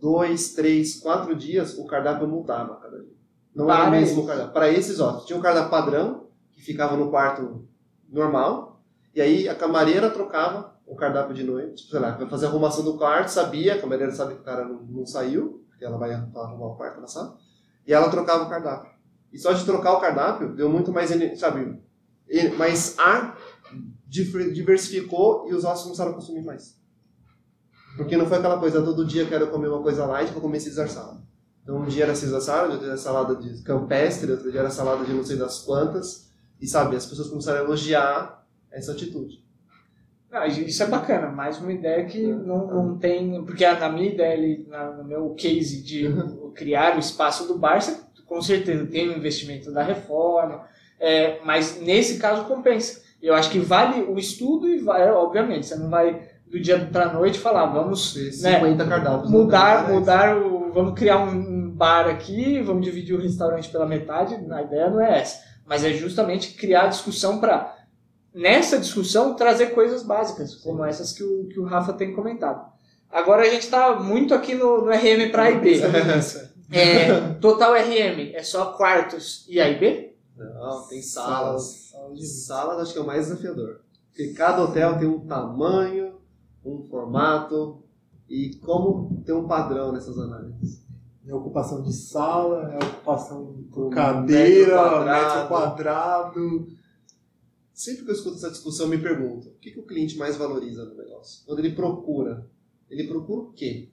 dois, 0.00 0.52
três, 0.52 1.00
quatro 1.00 1.34
dias, 1.34 1.78
o 1.78 1.86
cardápio 1.86 2.28
mudava 2.28 2.76
cada 2.76 2.98
dia. 2.98 3.16
Não 3.54 3.66
Para 3.66 3.80
era 3.80 3.88
o 3.88 3.90
mesmo 3.90 4.26
cardápio. 4.26 4.52
Para 4.52 4.70
esses 4.70 5.00
hóspedes. 5.00 5.26
Tinha 5.26 5.38
um 5.38 5.42
cardápio 5.42 5.70
padrão, 5.70 6.26
que 6.52 6.60
ficava 6.60 6.96
no 6.96 7.08
quarto 7.08 7.66
normal, 8.08 8.75
e 9.16 9.20
aí 9.22 9.48
a 9.48 9.54
camareira 9.54 10.10
trocava 10.10 10.76
o 10.86 10.94
cardápio 10.94 11.34
de 11.34 11.42
noite, 11.42 11.88
sei 11.88 11.98
lá, 11.98 12.10
vai 12.10 12.28
fazer 12.28 12.44
a 12.44 12.48
arrumação 12.50 12.84
do 12.84 12.98
quarto, 12.98 13.28
sabia, 13.28 13.74
a 13.74 13.80
camareira 13.80 14.12
sabe 14.12 14.34
que 14.34 14.42
o 14.42 14.44
cara 14.44 14.68
não, 14.68 14.82
não 14.82 15.06
saiu, 15.06 15.64
porque 15.70 15.86
ela 15.86 15.96
vai 15.96 16.12
arrumar 16.12 16.66
o 16.66 16.76
quarto 16.76 17.00
na 17.00 17.06
sala, 17.06 17.38
e 17.86 17.94
ela 17.94 18.10
trocava 18.10 18.44
o 18.44 18.48
cardápio. 18.50 18.92
E 19.32 19.38
só 19.38 19.54
de 19.54 19.64
trocar 19.64 19.94
o 19.94 20.00
cardápio, 20.00 20.54
deu 20.54 20.68
muito 20.68 20.92
mais, 20.92 21.10
sabe, 21.40 21.82
mais 22.58 22.98
ar, 22.98 23.38
diversificou 24.06 25.48
e 25.48 25.54
os 25.54 25.64
ossos 25.64 25.84
começaram 25.84 26.10
a 26.10 26.14
consumir 26.14 26.44
mais. 26.44 26.78
Porque 27.96 28.18
não 28.18 28.26
foi 28.26 28.36
aquela 28.36 28.58
coisa, 28.58 28.82
todo 28.82 29.06
dia 29.06 29.24
quero 29.24 29.46
comer 29.50 29.68
uma 29.68 29.82
coisa 29.82 30.04
light, 30.04 30.30
vou 30.30 30.42
comer 30.42 30.62
Caesar 30.62 30.90
salad. 30.90 31.22
Então 31.62 31.78
um 31.78 31.86
dia 31.86 32.04
era 32.04 32.12
Caesar 32.12 32.42
salad, 32.42 32.64
outro 32.72 32.80
dia 32.80 32.88
era 32.88 32.98
salada 32.98 33.34
de 33.36 33.62
campestre, 33.62 34.30
outro 34.30 34.50
dia 34.52 34.60
era 34.60 34.70
salada 34.70 35.06
de 35.06 35.14
não 35.14 35.24
sei 35.24 35.38
das 35.38 35.60
quantas. 35.60 36.26
E 36.60 36.66
sabe, 36.66 36.96
as 36.96 37.06
pessoas 37.06 37.28
começaram 37.28 37.60
a 37.60 37.64
elogiar 37.64 38.45
essa 38.76 38.92
atitude. 38.92 39.44
Não, 40.30 40.44
isso 40.44 40.82
é 40.82 40.86
bacana, 40.86 41.28
mais 41.28 41.58
uma 41.58 41.72
ideia 41.72 42.04
que 42.04 42.20
não, 42.20 42.66
não 42.66 42.98
tem. 42.98 43.42
Porque 43.44 43.66
na 43.66 43.88
minha 43.88 44.10
ideia, 44.10 44.34
ali, 44.34 44.66
na, 44.68 44.90
no 44.90 45.04
meu 45.04 45.30
case 45.30 45.82
de 45.82 46.08
criar 46.54 46.96
o 46.96 46.98
espaço 46.98 47.46
do 47.46 47.58
Barça, 47.58 48.06
com 48.26 48.42
certeza 48.42 48.86
tem 48.86 49.08
o 49.08 49.16
investimento 49.16 49.72
da 49.72 49.82
reforma, 49.82 50.64
é, 50.98 51.38
mas 51.44 51.80
nesse 51.80 52.18
caso 52.18 52.44
compensa. 52.44 53.04
Eu 53.22 53.34
acho 53.34 53.50
que 53.50 53.58
vale 53.58 54.02
o 54.02 54.18
estudo 54.18 54.68
e 54.68 54.78
vai, 54.78 55.08
obviamente, 55.10 55.66
você 55.66 55.76
não 55.76 55.88
vai 55.88 56.28
do 56.46 56.60
dia 56.60 56.78
para 56.78 57.06
a 57.06 57.12
noite 57.12 57.38
falar, 57.38 57.66
vamos 57.66 58.12
50 58.14 58.84
né, 58.84 58.90
cardápios 58.90 59.30
mudar, 59.30 59.88
mudar 59.88 60.36
o, 60.36 60.70
vamos 60.72 60.94
criar 60.94 61.18
um 61.18 61.70
bar 61.70 62.08
aqui, 62.08 62.60
vamos 62.60 62.84
dividir 62.84 63.14
o 63.14 63.20
restaurante 63.20 63.68
pela 63.68 63.86
metade. 63.86 64.34
A 64.50 64.62
ideia 64.62 64.90
não 64.90 65.00
é 65.00 65.20
essa, 65.20 65.42
mas 65.64 65.84
é 65.84 65.92
justamente 65.92 66.54
criar 66.54 66.88
discussão 66.88 67.38
para 67.38 67.75
nessa 68.36 68.78
discussão 68.78 69.34
trazer 69.34 69.68
coisas 69.68 70.02
básicas, 70.02 70.54
como 70.56 70.84
essas 70.84 71.12
que 71.12 71.24
o, 71.24 71.48
que 71.48 71.58
o 71.58 71.64
Rafa 71.64 71.94
tem 71.94 72.14
comentado. 72.14 72.70
Agora 73.10 73.42
a 73.42 73.48
gente 73.48 73.62
está 73.62 73.98
muito 73.98 74.34
aqui 74.34 74.54
no, 74.54 74.84
no 74.84 74.90
RM 74.90 75.30
para 75.32 75.44
A 75.44 75.50
e 75.50 75.58
B. 75.58 75.80
É, 76.68 77.34
total 77.34 77.74
RM 77.74 78.34
é 78.34 78.42
só 78.42 78.72
quartos 78.72 79.46
e 79.48 79.60
A 79.60 79.70
e 79.70 79.78
B? 79.78 80.16
Não, 80.36 80.84
tem 80.88 81.00
salas. 81.00 81.92
Salas, 81.92 82.44
salas 82.44 82.80
acho 82.80 82.92
que 82.92 82.98
é 82.98 83.02
o 83.02 83.06
mais 83.06 83.28
desafiador. 83.28 83.82
Porque 84.08 84.32
cada 84.32 84.64
hotel 84.64 84.98
tem 84.98 85.06
um 85.06 85.20
tamanho, 85.20 86.16
um 86.64 86.82
formato 86.90 87.84
e 88.28 88.56
como 88.56 89.22
ter 89.24 89.32
um 89.32 89.46
padrão 89.46 89.92
nessas 89.92 90.18
análises. 90.18 90.84
É 91.24 91.32
ocupação 91.32 91.84
de 91.84 91.92
sala, 91.92 92.72
é 92.72 92.84
ocupação 92.84 93.64
por 93.72 93.90
cadeira, 93.90 94.74
metro 94.74 94.90
quadrado. 94.90 95.34
metro 95.34 95.48
quadrado. 95.48 96.68
Sempre 97.76 98.06
que 98.06 98.10
eu 98.10 98.14
escuto 98.14 98.36
essa 98.36 98.50
discussão, 98.50 98.88
me 98.88 98.96
pergunto: 98.96 99.48
o 99.48 99.58
que, 99.60 99.70
que 99.70 99.78
o 99.78 99.84
cliente 99.84 100.16
mais 100.16 100.34
valoriza 100.34 100.82
no 100.86 100.96
negócio? 100.96 101.44
Quando 101.44 101.58
ele 101.58 101.74
procura, 101.74 102.48
ele 102.88 103.06
procura 103.06 103.42
o 103.42 103.52
quê? 103.52 103.90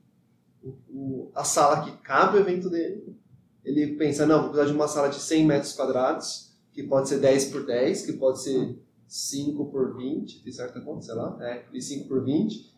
O, 0.64 0.70
o, 0.90 1.32
a 1.36 1.44
sala 1.44 1.84
que 1.84 1.92
cabe 1.98 2.38
o 2.38 2.40
evento 2.40 2.70
dele. 2.70 3.14
Ele 3.62 3.98
pensa: 3.98 4.26
não, 4.26 4.44
vou 4.44 4.52
precisar 4.52 4.72
de 4.72 4.78
uma 4.78 4.88
sala 4.88 5.10
de 5.10 5.20
100 5.20 5.46
metros 5.46 5.74
quadrados, 5.74 6.54
que 6.72 6.82
pode 6.84 7.10
ser 7.10 7.20
10 7.20 7.46
por 7.52 7.66
10, 7.66 8.06
que 8.06 8.14
pode 8.14 8.42
ser 8.42 8.80
5 9.06 9.66
por 9.66 9.98
20, 9.98 10.42
tem 10.42 10.54
certa 10.54 10.80
conta, 10.80 11.02
sei 11.02 11.16
lá, 11.16 11.38
é, 11.42 11.66
de 11.70 11.82
5 11.82 12.08
por 12.08 12.24
20. 12.24 12.74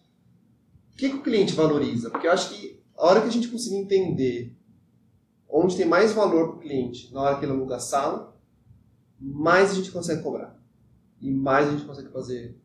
O 0.91 0.97
que, 0.97 1.09
que 1.09 1.15
o 1.17 1.21
cliente 1.21 1.53
valoriza? 1.53 2.09
Porque 2.09 2.25
eu 2.25 2.31
acho 2.31 2.49
que 2.49 2.83
a 2.97 3.05
hora 3.05 3.21
que 3.21 3.27
a 3.27 3.31
gente 3.31 3.49
conseguir 3.49 3.75
entender 3.75 4.57
onde 5.47 5.77
tem 5.77 5.85
mais 5.85 6.13
valor 6.13 6.47
para 6.47 6.57
o 6.57 6.61
cliente 6.61 7.13
na 7.13 7.21
hora 7.21 7.37
que 7.37 7.45
ele 7.45 7.51
aluga 7.51 7.75
a 7.75 7.79
sala, 7.79 8.35
mais 9.19 9.69
a 9.69 9.75
gente 9.75 9.91
consegue 9.91 10.23
cobrar. 10.23 10.64
E 11.21 11.31
mais 11.31 11.67
a 11.67 11.71
gente 11.71 11.85
consegue 11.85 12.09
fazer 12.09 12.55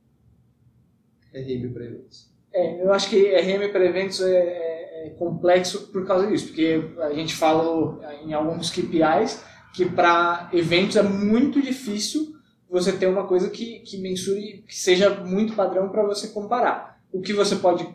RM 1.35 1.73
para 1.73 1.85
eventos. 1.85 2.31
É, 2.53 2.83
eu 2.83 2.93
acho 2.93 3.09
que 3.09 3.35
RM 3.35 3.71
para 3.71 3.85
eventos 3.85 4.21
é, 4.21 4.37
é, 4.37 5.07
é, 5.07 5.11
complexo 5.11 5.89
por 5.89 6.05
causa 6.07 6.27
disso, 6.27 6.49
porque 6.49 6.83
a 6.99 7.13
gente 7.13 7.35
falou 7.35 8.01
em 8.25 8.33
alguns 8.33 8.71
KPIs 8.71 9.43
que 9.73 9.87
para 9.87 10.51
eventos 10.53 10.97
é 10.97 11.03
muito 11.03 11.63
difícil 11.63 12.35
você 12.69 12.93
ter 12.93 13.07
uma 13.07 13.27
coisa 13.27 13.49
que, 13.51 13.81
que 13.81 13.99
mensure, 13.99 14.65
que 14.67 14.77
seja 14.77 15.11
muito 15.11 15.55
padrão 15.55 15.89
para 15.89 16.03
você 16.03 16.29
comparar. 16.29 17.01
O 17.13 17.21
que 17.21 17.33
você 17.33 17.57
pode 17.57 17.89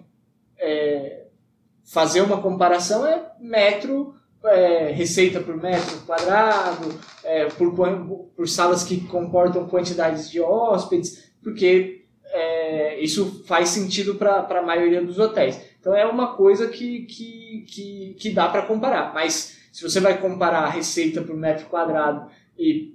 é, 0.58 1.26
fazer 1.84 2.22
uma 2.22 2.42
comparação 2.42 3.06
é 3.06 3.32
metro, 3.40 4.16
é, 4.48 4.92
receita 4.92 5.40
por 5.40 5.56
metro 5.56 5.98
quadrado, 6.06 6.94
é, 7.24 7.46
por, 7.46 7.74
por 8.36 8.48
salas 8.48 8.84
que 8.84 9.02
comportam 9.08 9.68
quantidades 9.68 10.30
de 10.30 10.40
hóspedes, 10.42 11.32
porque 11.44 12.06
é, 12.32 13.00
isso 13.00 13.44
faz 13.46 13.70
sentido 13.70 14.16
para 14.16 14.40
a 14.40 14.62
maioria 14.62 15.04
dos 15.04 15.20
hotéis. 15.20 15.60
Então 15.80 15.96
é 15.96 16.06
uma 16.06 16.36
coisa 16.36 16.68
que, 16.68 17.02
que, 17.02 17.66
que, 17.68 18.16
que 18.20 18.30
dá 18.32 18.48
para 18.50 18.64
comparar. 18.64 19.14
Mas 19.14 19.58
se 19.72 19.84
você 19.84 20.00
vai 20.00 20.18
comparar 20.20 20.64
a 20.64 20.70
receita 20.70 21.22
por 21.22 21.36
metro 21.36 21.68
quadrado 21.68 22.30
e 22.58 22.95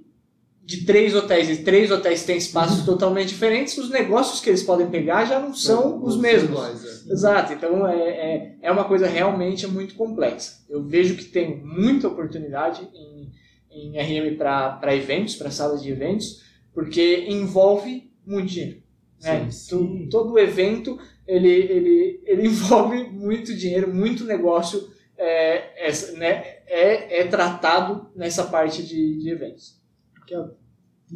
de 0.71 0.85
três 0.85 1.13
hotéis 1.13 1.49
e 1.49 1.63
três 1.63 1.91
hotéis 1.91 2.23
têm 2.23 2.37
espaços 2.37 2.79
uhum. 2.79 2.85
totalmente 2.85 3.27
diferentes, 3.27 3.77
os 3.77 3.89
negócios 3.89 4.39
que 4.39 4.49
eles 4.49 4.63
podem 4.63 4.89
pegar 4.89 5.25
já 5.25 5.37
não 5.37 5.53
são 5.53 5.97
não, 5.97 6.05
os 6.05 6.15
não 6.15 6.21
mesmos. 6.21 6.51
Iguais, 6.51 7.07
é. 7.07 7.11
Exato, 7.11 7.53
então 7.53 7.85
é, 7.85 7.99
é, 7.99 8.55
é, 8.61 8.71
uma 8.71 8.85
coisa 8.85 9.05
realmente 9.05 9.67
muito 9.67 9.95
complexa. 9.95 10.63
Eu 10.69 10.81
vejo 10.81 11.17
que 11.17 11.25
tem 11.25 11.61
muita 11.61 12.07
oportunidade 12.07 12.87
em, 12.93 13.31
em 13.69 13.99
RM 13.99 14.37
para 14.37 14.95
eventos, 14.95 15.35
para 15.35 15.51
salas 15.51 15.83
de 15.83 15.91
eventos, 15.91 16.41
porque 16.73 17.25
envolve 17.27 18.09
muito 18.25 18.47
dinheiro. 18.47 18.81
Né? 19.21 19.51
Sim, 19.51 20.07
Todo 20.09 20.39
evento 20.39 20.97
ele, 21.27 21.49
ele, 21.49 22.23
ele 22.25 22.47
envolve 22.47 23.03
muito 23.09 23.53
dinheiro, 23.53 23.93
muito 23.93 24.23
negócio 24.23 24.89
é, 25.17 25.89
é, 25.89 26.11
né, 26.13 26.33
é, 26.65 27.19
é 27.19 27.27
tratado 27.27 28.09
nessa 28.15 28.45
parte 28.45 28.81
de, 28.81 29.19
de 29.19 29.29
eventos. 29.29 29.81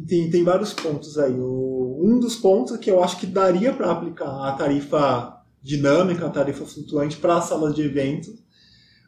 Tem, 0.06 0.30
tem 0.30 0.44
vários 0.44 0.72
pontos 0.72 1.18
aí. 1.18 1.34
O, 1.38 2.00
um 2.02 2.18
dos 2.18 2.36
pontos 2.36 2.76
que 2.76 2.90
eu 2.90 3.02
acho 3.02 3.18
que 3.18 3.26
daria 3.26 3.72
para 3.72 3.90
aplicar 3.90 4.48
a 4.48 4.52
tarifa 4.52 5.42
dinâmica, 5.62 6.26
a 6.26 6.30
tarifa 6.30 6.64
flutuante 6.64 7.16
para 7.16 7.40
salas 7.40 7.74
de 7.74 7.82
eventos, 7.82 8.34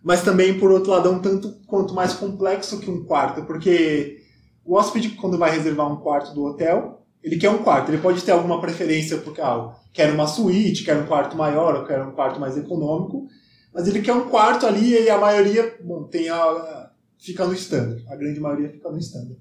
mas 0.03 0.22
também, 0.22 0.59
por 0.59 0.70
outro 0.70 0.90
lado, 0.90 1.09
é 1.09 1.12
um 1.12 1.20
tanto 1.20 1.57
quanto 1.66 1.94
mais 1.94 2.14
complexo 2.14 2.81
que 2.81 2.90
um 2.90 3.05
quarto, 3.05 3.44
porque 3.44 4.22
o 4.64 4.74
hóspede, 4.74 5.11
quando 5.11 5.38
vai 5.38 5.51
reservar 5.51 5.90
um 5.90 5.96
quarto 5.96 6.35
do 6.35 6.44
hotel, 6.44 6.98
ele 7.22 7.37
quer 7.37 7.51
um 7.51 7.62
quarto. 7.62 7.90
Ele 7.90 8.03
pode 8.03 8.22
ter 8.22 8.33
alguma 8.33 8.61
preferência 8.61 9.18
porque 9.18 9.40
ah, 9.40 9.74
quer 9.92 10.12
uma 10.12 10.27
suíte, 10.27 10.85
quer 10.85 10.96
um 10.96 11.07
quarto 11.07 11.37
maior, 11.37 11.74
ou 11.77 11.85
quer 11.85 12.03
um 12.03 12.12
quarto 12.12 12.38
mais 12.38 12.57
econômico, 12.57 13.27
mas 13.72 13.87
ele 13.88 14.03
quer 14.03 14.12
um 14.12 14.29
quarto 14.29 14.66
ali 14.66 14.92
e 14.92 15.11
a 15.11 15.18
maioria, 15.18 15.77
bom, 15.83 16.05
tem 16.05 16.29
a, 16.29 16.90
fica 17.18 17.44
no 17.46 17.55
standard. 17.55 18.05
A 18.09 18.16
grande 18.16 18.40
maioria 18.40 18.68
fica 18.68 18.90
no 18.90 18.98
standard. 18.98 19.38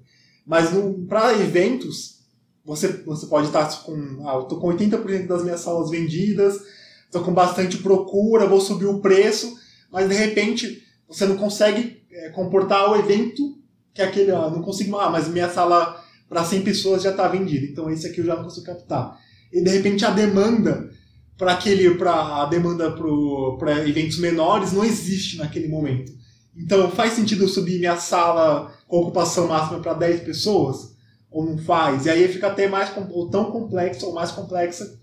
Mas 0.48 0.70
para 1.06 1.34
eventos, 1.34 2.20
você, 2.64 2.88
você 3.04 3.26
pode 3.26 3.48
estar 3.48 3.66
com. 3.82 4.26
Ah, 4.26 4.36
eu 4.36 4.44
tô 4.44 4.58
com 4.58 4.68
80% 4.68 5.26
das 5.26 5.44
minhas 5.44 5.60
salas 5.60 5.90
vendidas, 5.90 6.58
estou 7.04 7.22
com 7.22 7.34
bastante 7.34 7.76
procura, 7.76 8.46
vou 8.46 8.60
subir 8.60 8.86
o 8.86 9.00
preço, 9.00 9.54
mas 9.92 10.08
de 10.08 10.14
repente 10.14 10.82
você 11.06 11.26
não 11.26 11.36
consegue 11.36 12.02
é, 12.10 12.30
comportar 12.30 12.90
o 12.90 12.96
evento 12.96 13.58
que 13.92 14.00
é 14.00 14.06
aquele. 14.06 14.30
Ah, 14.30 14.48
não 14.48 14.62
consigo. 14.62 14.96
Ah, 14.96 15.10
mas 15.10 15.28
minha 15.28 15.50
sala 15.50 16.02
para 16.26 16.42
100 16.42 16.62
pessoas 16.62 17.02
já 17.02 17.10
está 17.10 17.28
vendida, 17.28 17.66
então 17.66 17.90
esse 17.90 18.06
aqui 18.06 18.20
eu 18.20 18.24
já 18.24 18.36
não 18.36 18.44
consigo 18.44 18.64
captar. 18.64 19.18
E 19.52 19.62
de 19.62 19.70
repente 19.70 20.06
a 20.06 20.10
demanda 20.10 20.90
para 21.36 21.52
aquele 21.52 21.90
para 21.96 22.42
a 22.42 22.46
demanda 22.46 22.90
para 22.90 23.86
eventos 23.86 24.18
menores 24.18 24.72
não 24.72 24.84
existe 24.84 25.36
naquele 25.36 25.68
momento. 25.68 26.17
Então 26.58 26.90
faz 26.90 27.12
sentido 27.12 27.44
eu 27.44 27.48
subir 27.48 27.78
minha 27.78 27.96
sala 27.96 28.74
com 28.86 28.98
ocupação 28.98 29.46
máxima 29.48 29.80
para 29.80 29.94
10 29.94 30.20
pessoas? 30.22 30.96
Ou 31.30 31.44
não 31.44 31.58
faz? 31.58 32.06
E 32.06 32.10
aí 32.10 32.26
fica 32.28 32.48
até 32.48 32.68
mais 32.68 32.90
ou 33.10 33.30
tão 33.30 33.50
complexo 33.50 34.06
ou 34.06 34.14
mais 34.14 34.30
complexa 34.32 34.98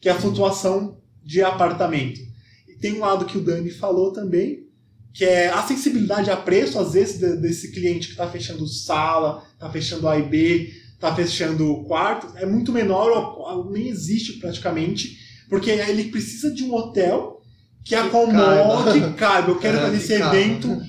que 0.00 0.08
a 0.08 0.14
flutuação 0.14 0.98
de 1.22 1.42
apartamento. 1.42 2.20
E 2.68 2.74
tem 2.74 2.94
um 2.94 3.00
lado 3.00 3.24
que 3.24 3.36
o 3.36 3.42
Dani 3.42 3.70
falou 3.70 4.12
também, 4.12 4.66
que 5.12 5.24
é 5.24 5.48
a 5.48 5.62
sensibilidade 5.62 6.30
a 6.30 6.36
preço, 6.36 6.78
às 6.78 6.92
vezes, 6.92 7.18
desse 7.40 7.72
cliente 7.72 8.06
que 8.06 8.12
está 8.12 8.28
fechando 8.28 8.66
sala, 8.66 9.42
está 9.54 9.68
fechando 9.68 10.08
A 10.08 10.18
e 10.18 10.22
B, 10.22 10.72
está 10.94 11.14
fechando 11.14 11.84
quarto, 11.84 12.36
é 12.36 12.46
muito 12.46 12.72
menor, 12.72 13.66
nem 13.70 13.88
existe 13.88 14.34
praticamente, 14.34 15.18
porque 15.48 15.70
ele 15.70 16.04
precisa 16.04 16.50
de 16.50 16.62
um 16.64 16.74
hotel 16.74 17.42
que 17.84 17.94
acomode, 17.94 19.00
que 19.00 19.12
caiba. 19.14 19.50
Eu 19.50 19.58
quero 19.58 19.78
é, 19.78 19.80
fazer 19.80 19.96
esse 19.96 20.12
evento 20.12 20.80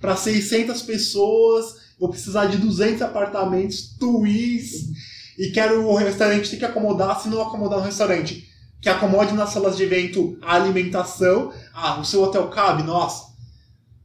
para 0.00 0.16
600 0.16 0.82
pessoas 0.82 1.88
vou 1.98 2.08
precisar 2.08 2.46
de 2.46 2.58
200 2.58 3.02
apartamentos, 3.02 3.96
twins, 3.98 4.88
e 5.36 5.50
quero 5.50 5.86
o 5.86 5.96
restaurante 5.96 6.50
ter 6.50 6.56
que 6.56 6.64
acomodar, 6.64 7.20
se 7.20 7.28
não 7.28 7.42
acomodar 7.42 7.80
no 7.80 7.84
restaurante, 7.84 8.48
que 8.80 8.88
acomode 8.88 9.34
nas 9.34 9.50
salas 9.50 9.76
de 9.76 9.82
evento 9.82 10.38
a 10.40 10.54
alimentação. 10.54 11.52
Ah, 11.74 12.00
o 12.00 12.04
seu 12.04 12.22
hotel 12.22 12.48
cabe? 12.48 12.82
Nossa, 12.84 13.26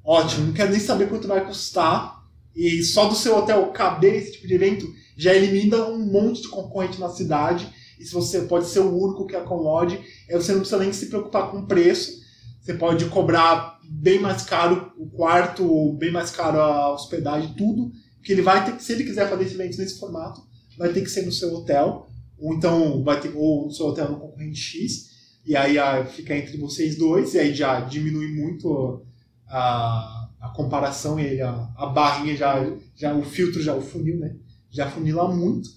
ótimo, 0.04 0.48
não 0.48 0.54
quero 0.54 0.72
nem 0.72 0.80
saber 0.80 1.10
quanto 1.10 1.28
vai 1.28 1.46
custar. 1.46 2.24
E 2.56 2.84
só 2.84 3.08
do 3.08 3.16
seu 3.16 3.36
hotel 3.36 3.68
caber 3.68 4.16
esse 4.16 4.34
tipo 4.34 4.48
de 4.48 4.54
evento 4.54 4.88
já 5.18 5.34
elimina 5.34 5.86
um 5.86 6.00
monte 6.00 6.44
de 6.44 6.50
concorrente 6.50 7.00
na 7.00 7.10
cidade. 7.10 7.68
E 8.00 8.06
se 8.06 8.14
você 8.14 8.42
pode 8.42 8.68
ser 8.68 8.80
o 8.80 8.96
único 8.96 9.26
que 9.26 9.36
acomode, 9.36 10.00
você 10.32 10.52
não 10.52 10.60
precisa 10.60 10.80
nem 10.80 10.94
se 10.94 11.08
preocupar 11.08 11.50
com 11.50 11.60
o 11.60 11.66
preço. 11.66 12.22
Você 12.62 12.76
pode 12.76 13.06
cobrar 13.06 13.73
bem 13.90 14.20
mais 14.20 14.44
caro 14.44 14.92
o 14.98 15.08
quarto, 15.08 15.94
bem 15.94 16.12
mais 16.12 16.32
caro 16.32 16.60
a 16.60 16.94
hospedagem, 16.94 17.54
tudo. 17.56 17.92
Que 18.24 18.32
ele 18.32 18.42
vai 18.42 18.64
ter 18.66 18.76
que, 18.76 18.84
se 18.84 18.94
ele 18.94 19.04
quiser 19.04 19.30
fazer 19.30 19.44
esse 19.44 19.56
evento 19.56 19.78
nesse 19.78 20.00
formato, 20.00 20.42
vai 20.78 20.92
ter 20.92 21.02
que 21.02 21.10
ser 21.10 21.26
no 21.26 21.32
seu 21.32 21.54
hotel, 21.54 22.10
ou 22.38 22.54
então 22.54 23.04
vai 23.04 23.20
ter 23.20 23.34
ou 23.36 23.66
no 23.66 23.72
seu 23.72 23.88
hotel 23.88 24.12
no 24.12 24.20
concorrente 24.20 24.60
X. 24.60 25.12
e 25.46 25.56
aí 25.56 25.78
a, 25.78 26.06
fica 26.06 26.36
entre 26.36 26.58
vocês 26.58 26.98
dois, 26.98 27.34
e 27.34 27.40
aí 27.40 27.54
já 27.54 27.82
diminui 27.82 28.30
muito 28.30 29.06
a, 29.48 30.30
a 30.40 30.50
comparação, 30.56 31.20
e 31.20 31.42
a, 31.42 31.52
a 31.78 31.86
barrinha 31.88 32.36
já, 32.36 32.56
já, 32.96 33.14
o 33.14 33.24
filtro 33.24 33.62
já, 33.62 33.76
o 33.76 33.82
funil, 33.82 34.20
né? 34.20 34.36
Já 34.70 34.90
funila 34.90 35.34
muito. 35.34 35.70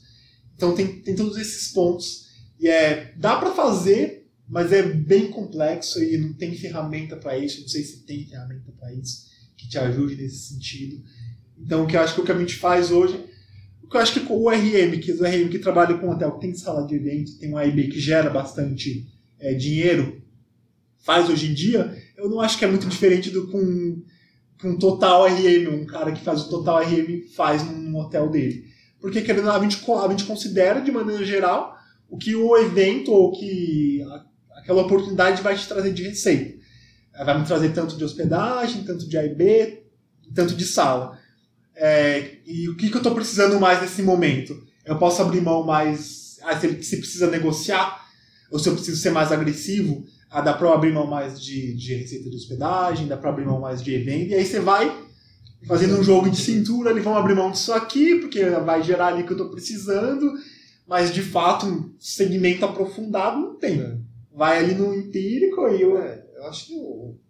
Então 0.55 0.75
tem, 0.75 1.01
tem 1.01 1.15
todos 1.15 1.37
esses 1.37 1.73
pontos. 1.73 2.27
E 2.59 2.69
é, 2.69 3.13
dá 3.17 3.37
para 3.37 3.53
fazer, 3.53 4.16
mas 4.49 4.73
é 4.73 4.83
bem 4.83 5.29
complexo 5.29 6.03
e 6.03 6.17
não 6.17 6.33
tem 6.33 6.55
ferramenta 6.55 7.17
para 7.17 7.37
isso. 7.37 7.63
Não 7.63 7.69
sei 7.69 7.83
se 7.83 8.05
tem 8.05 8.27
ferramenta 8.27 8.73
para 8.79 8.93
isso 8.93 9.27
que 9.57 9.69
te 9.69 9.79
ajude 9.79 10.17
nesse 10.17 10.55
sentido. 10.55 11.03
Então, 11.59 11.85
o 11.85 11.87
que 11.87 11.97
eu 11.97 12.01
acho 12.01 12.15
que 12.15 12.21
o 12.21 12.25
que 12.25 12.33
a 12.33 12.39
gente 12.39 12.57
faz 12.57 12.91
hoje, 12.91 13.19
o 13.83 13.89
que 13.89 13.97
eu 13.97 14.01
acho 14.01 14.13
que 14.13 14.33
o 14.33 14.51
RM, 14.51 15.01
que 15.01 15.11
é 15.11 15.15
o 15.15 15.25
RM 15.25 15.49
que 15.49 15.59
trabalha 15.59 15.97
com 15.97 16.11
hotel, 16.11 16.33
que 16.33 16.41
tem 16.41 16.55
sala 16.55 16.87
de 16.87 16.95
evento, 16.95 17.39
tem 17.39 17.53
um 17.53 17.57
AIB 17.57 17.89
que 17.89 17.99
gera 17.99 18.31
bastante 18.31 19.07
é, 19.39 19.55
dinheiro, 19.55 20.23
faz 20.99 21.29
hoje 21.29 21.51
em 21.51 21.55
dia, 21.55 21.97
eu 22.17 22.29
não 22.29 22.41
acho 22.41 22.59
que 22.59 22.65
é 22.65 22.69
muito 22.69 22.87
diferente 22.89 23.31
do 23.31 23.49
com 23.49 24.03
um 24.65 24.79
total 24.79 25.27
RM, 25.27 25.83
um 25.83 25.87
cara 25.87 26.13
que 26.13 26.23
faz 26.23 26.43
o 26.43 26.51
total 26.51 26.83
RM 26.83 27.23
faz 27.35 27.63
num 27.65 27.97
hotel 27.97 28.31
dele. 28.31 28.65
Porque 29.01 29.23
querendo 29.23 29.51
a 29.51 29.61
gente, 29.61 29.79
a 29.91 30.09
gente 30.09 30.25
considera 30.25 30.81
de 30.81 30.91
maneira 30.91 31.25
geral 31.25 31.77
o 32.09 32.17
que 32.17 32.35
o 32.35 32.57
evento 32.57 33.13
ou 33.13 33.33
que 33.33 34.03
a, 34.03 34.25
aquela 34.67 34.83
oportunidade 34.83 35.43
vai 35.43 35.57
te 35.57 35.69
trazer 35.69 35.93
de 35.93 36.03
receita. 36.03 36.59
Vai 37.25 37.39
me 37.39 37.47
trazer 37.47 37.73
tanto 37.73 37.97
de 37.97 38.05
hospedagem, 38.05 38.83
tanto 38.83 39.09
de 39.09 39.17
AIB, 39.17 39.79
tanto 40.35 40.57
de 40.57 40.67
sala. 40.67 41.17
É, 41.77 42.39
e 42.45 42.69
o 42.69 42.77
que, 42.77 42.89
que 42.91 42.97
eu 42.97 42.99
estou 42.99 43.15
precisando 43.15 43.61
mais 43.61 43.81
nesse 43.81 44.03
momento? 44.03 44.61
Eu 44.85 44.99
posso 44.99 45.23
abrir 45.23 45.41
mão 45.41 45.65
mais. 45.65 46.39
Ah, 46.43 46.59
se, 46.59 46.83
se 46.83 46.97
precisa 46.97 47.31
negociar, 47.31 48.05
ou 48.51 48.59
se 48.59 48.69
eu 48.69 48.75
preciso 48.75 49.01
ser 49.01 49.11
mais 49.11 49.31
agressivo, 49.31 50.05
ah, 50.29 50.41
dá 50.41 50.53
para 50.53 50.73
abrir 50.73 50.93
mão 50.93 51.07
mais 51.07 51.41
de, 51.41 51.75
de 51.75 51.95
receita 51.95 52.29
de 52.29 52.37
hospedagem, 52.37 53.07
dá 53.07 53.17
para 53.17 53.31
abrir 53.31 53.47
mão 53.47 53.61
mais 53.61 53.81
de 53.81 53.95
evento, 53.95 54.31
e 54.31 54.35
aí 54.35 54.45
você 54.45 54.59
vai 54.59 55.07
fazendo 55.67 55.99
um 55.99 56.05
jogo 56.05 56.29
de 56.29 56.37
cintura, 56.37 56.91
eles 56.91 57.05
vão 57.05 57.17
abrir 57.17 57.35
mão 57.35 57.51
disso 57.51 57.73
aqui, 57.73 58.17
porque 58.17 58.45
vai 58.45 58.83
gerar 58.83 59.09
ali 59.09 59.23
que 59.23 59.33
eu 59.33 59.37
estou 59.37 59.51
precisando, 59.51 60.33
mas 60.87 61.13
de 61.13 61.23
fato, 61.23 61.67
um 61.67 61.95
segmento 61.99 62.65
aprofundado 62.65 63.39
não 63.39 63.55
tem. 63.57 64.06
Vai 64.37 64.59
ali 64.59 64.75
no 64.75 64.95
empírico 64.95 65.67
e 65.69 65.81
eu. 65.81 65.97
É, 65.97 66.27
eu 66.37 66.45
acho 66.45 66.67
que 66.67 66.75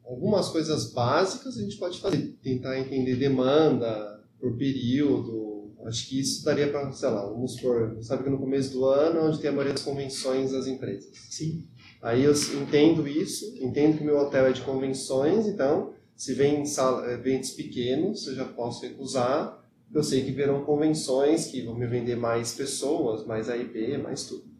algumas 0.04 0.48
coisas 0.48 0.92
básicas 0.92 1.56
a 1.56 1.62
gente 1.62 1.76
pode 1.76 2.00
fazer. 2.00 2.36
Tentar 2.42 2.78
entender 2.80 3.14
demanda 3.14 4.20
por 4.40 4.56
período. 4.58 5.70
Acho 5.84 6.08
que 6.08 6.18
isso 6.18 6.44
daria 6.44 6.68
para, 6.68 6.90
sei 6.90 7.08
lá, 7.08 7.24
vamos 7.24 7.54
supor, 7.54 7.96
sabe 8.02 8.24
que 8.24 8.30
no 8.30 8.40
começo 8.40 8.72
do 8.72 8.86
ano 8.86 9.20
é 9.20 9.22
onde 9.22 9.38
tem 9.38 9.50
a 9.50 9.52
maioria 9.52 9.72
das 9.72 9.84
convenções 9.84 10.50
das 10.50 10.66
empresas. 10.66 11.08
Sim. 11.30 11.64
Aí 12.02 12.24
eu 12.24 12.32
entendo 12.60 13.06
isso, 13.06 13.56
entendo 13.60 13.96
que 13.96 14.02
meu 14.02 14.18
hotel 14.18 14.46
é 14.46 14.52
de 14.52 14.62
convenções, 14.62 15.46
então 15.46 15.94
se 16.16 16.34
vem 16.34 16.64
eventos 17.12 17.50
pequenos, 17.50 18.26
eu 18.26 18.34
já 18.34 18.44
posso 18.44 18.82
recusar. 18.82 19.64
Eu 19.94 20.02
sei 20.02 20.24
que 20.24 20.32
virão 20.32 20.64
convenções 20.64 21.46
que 21.46 21.62
vão 21.62 21.76
me 21.76 21.86
vender 21.86 22.16
mais 22.16 22.52
pessoas, 22.52 23.24
mais 23.24 23.48
AIB, 23.48 23.98
mais 23.98 24.24
tudo. 24.24 24.55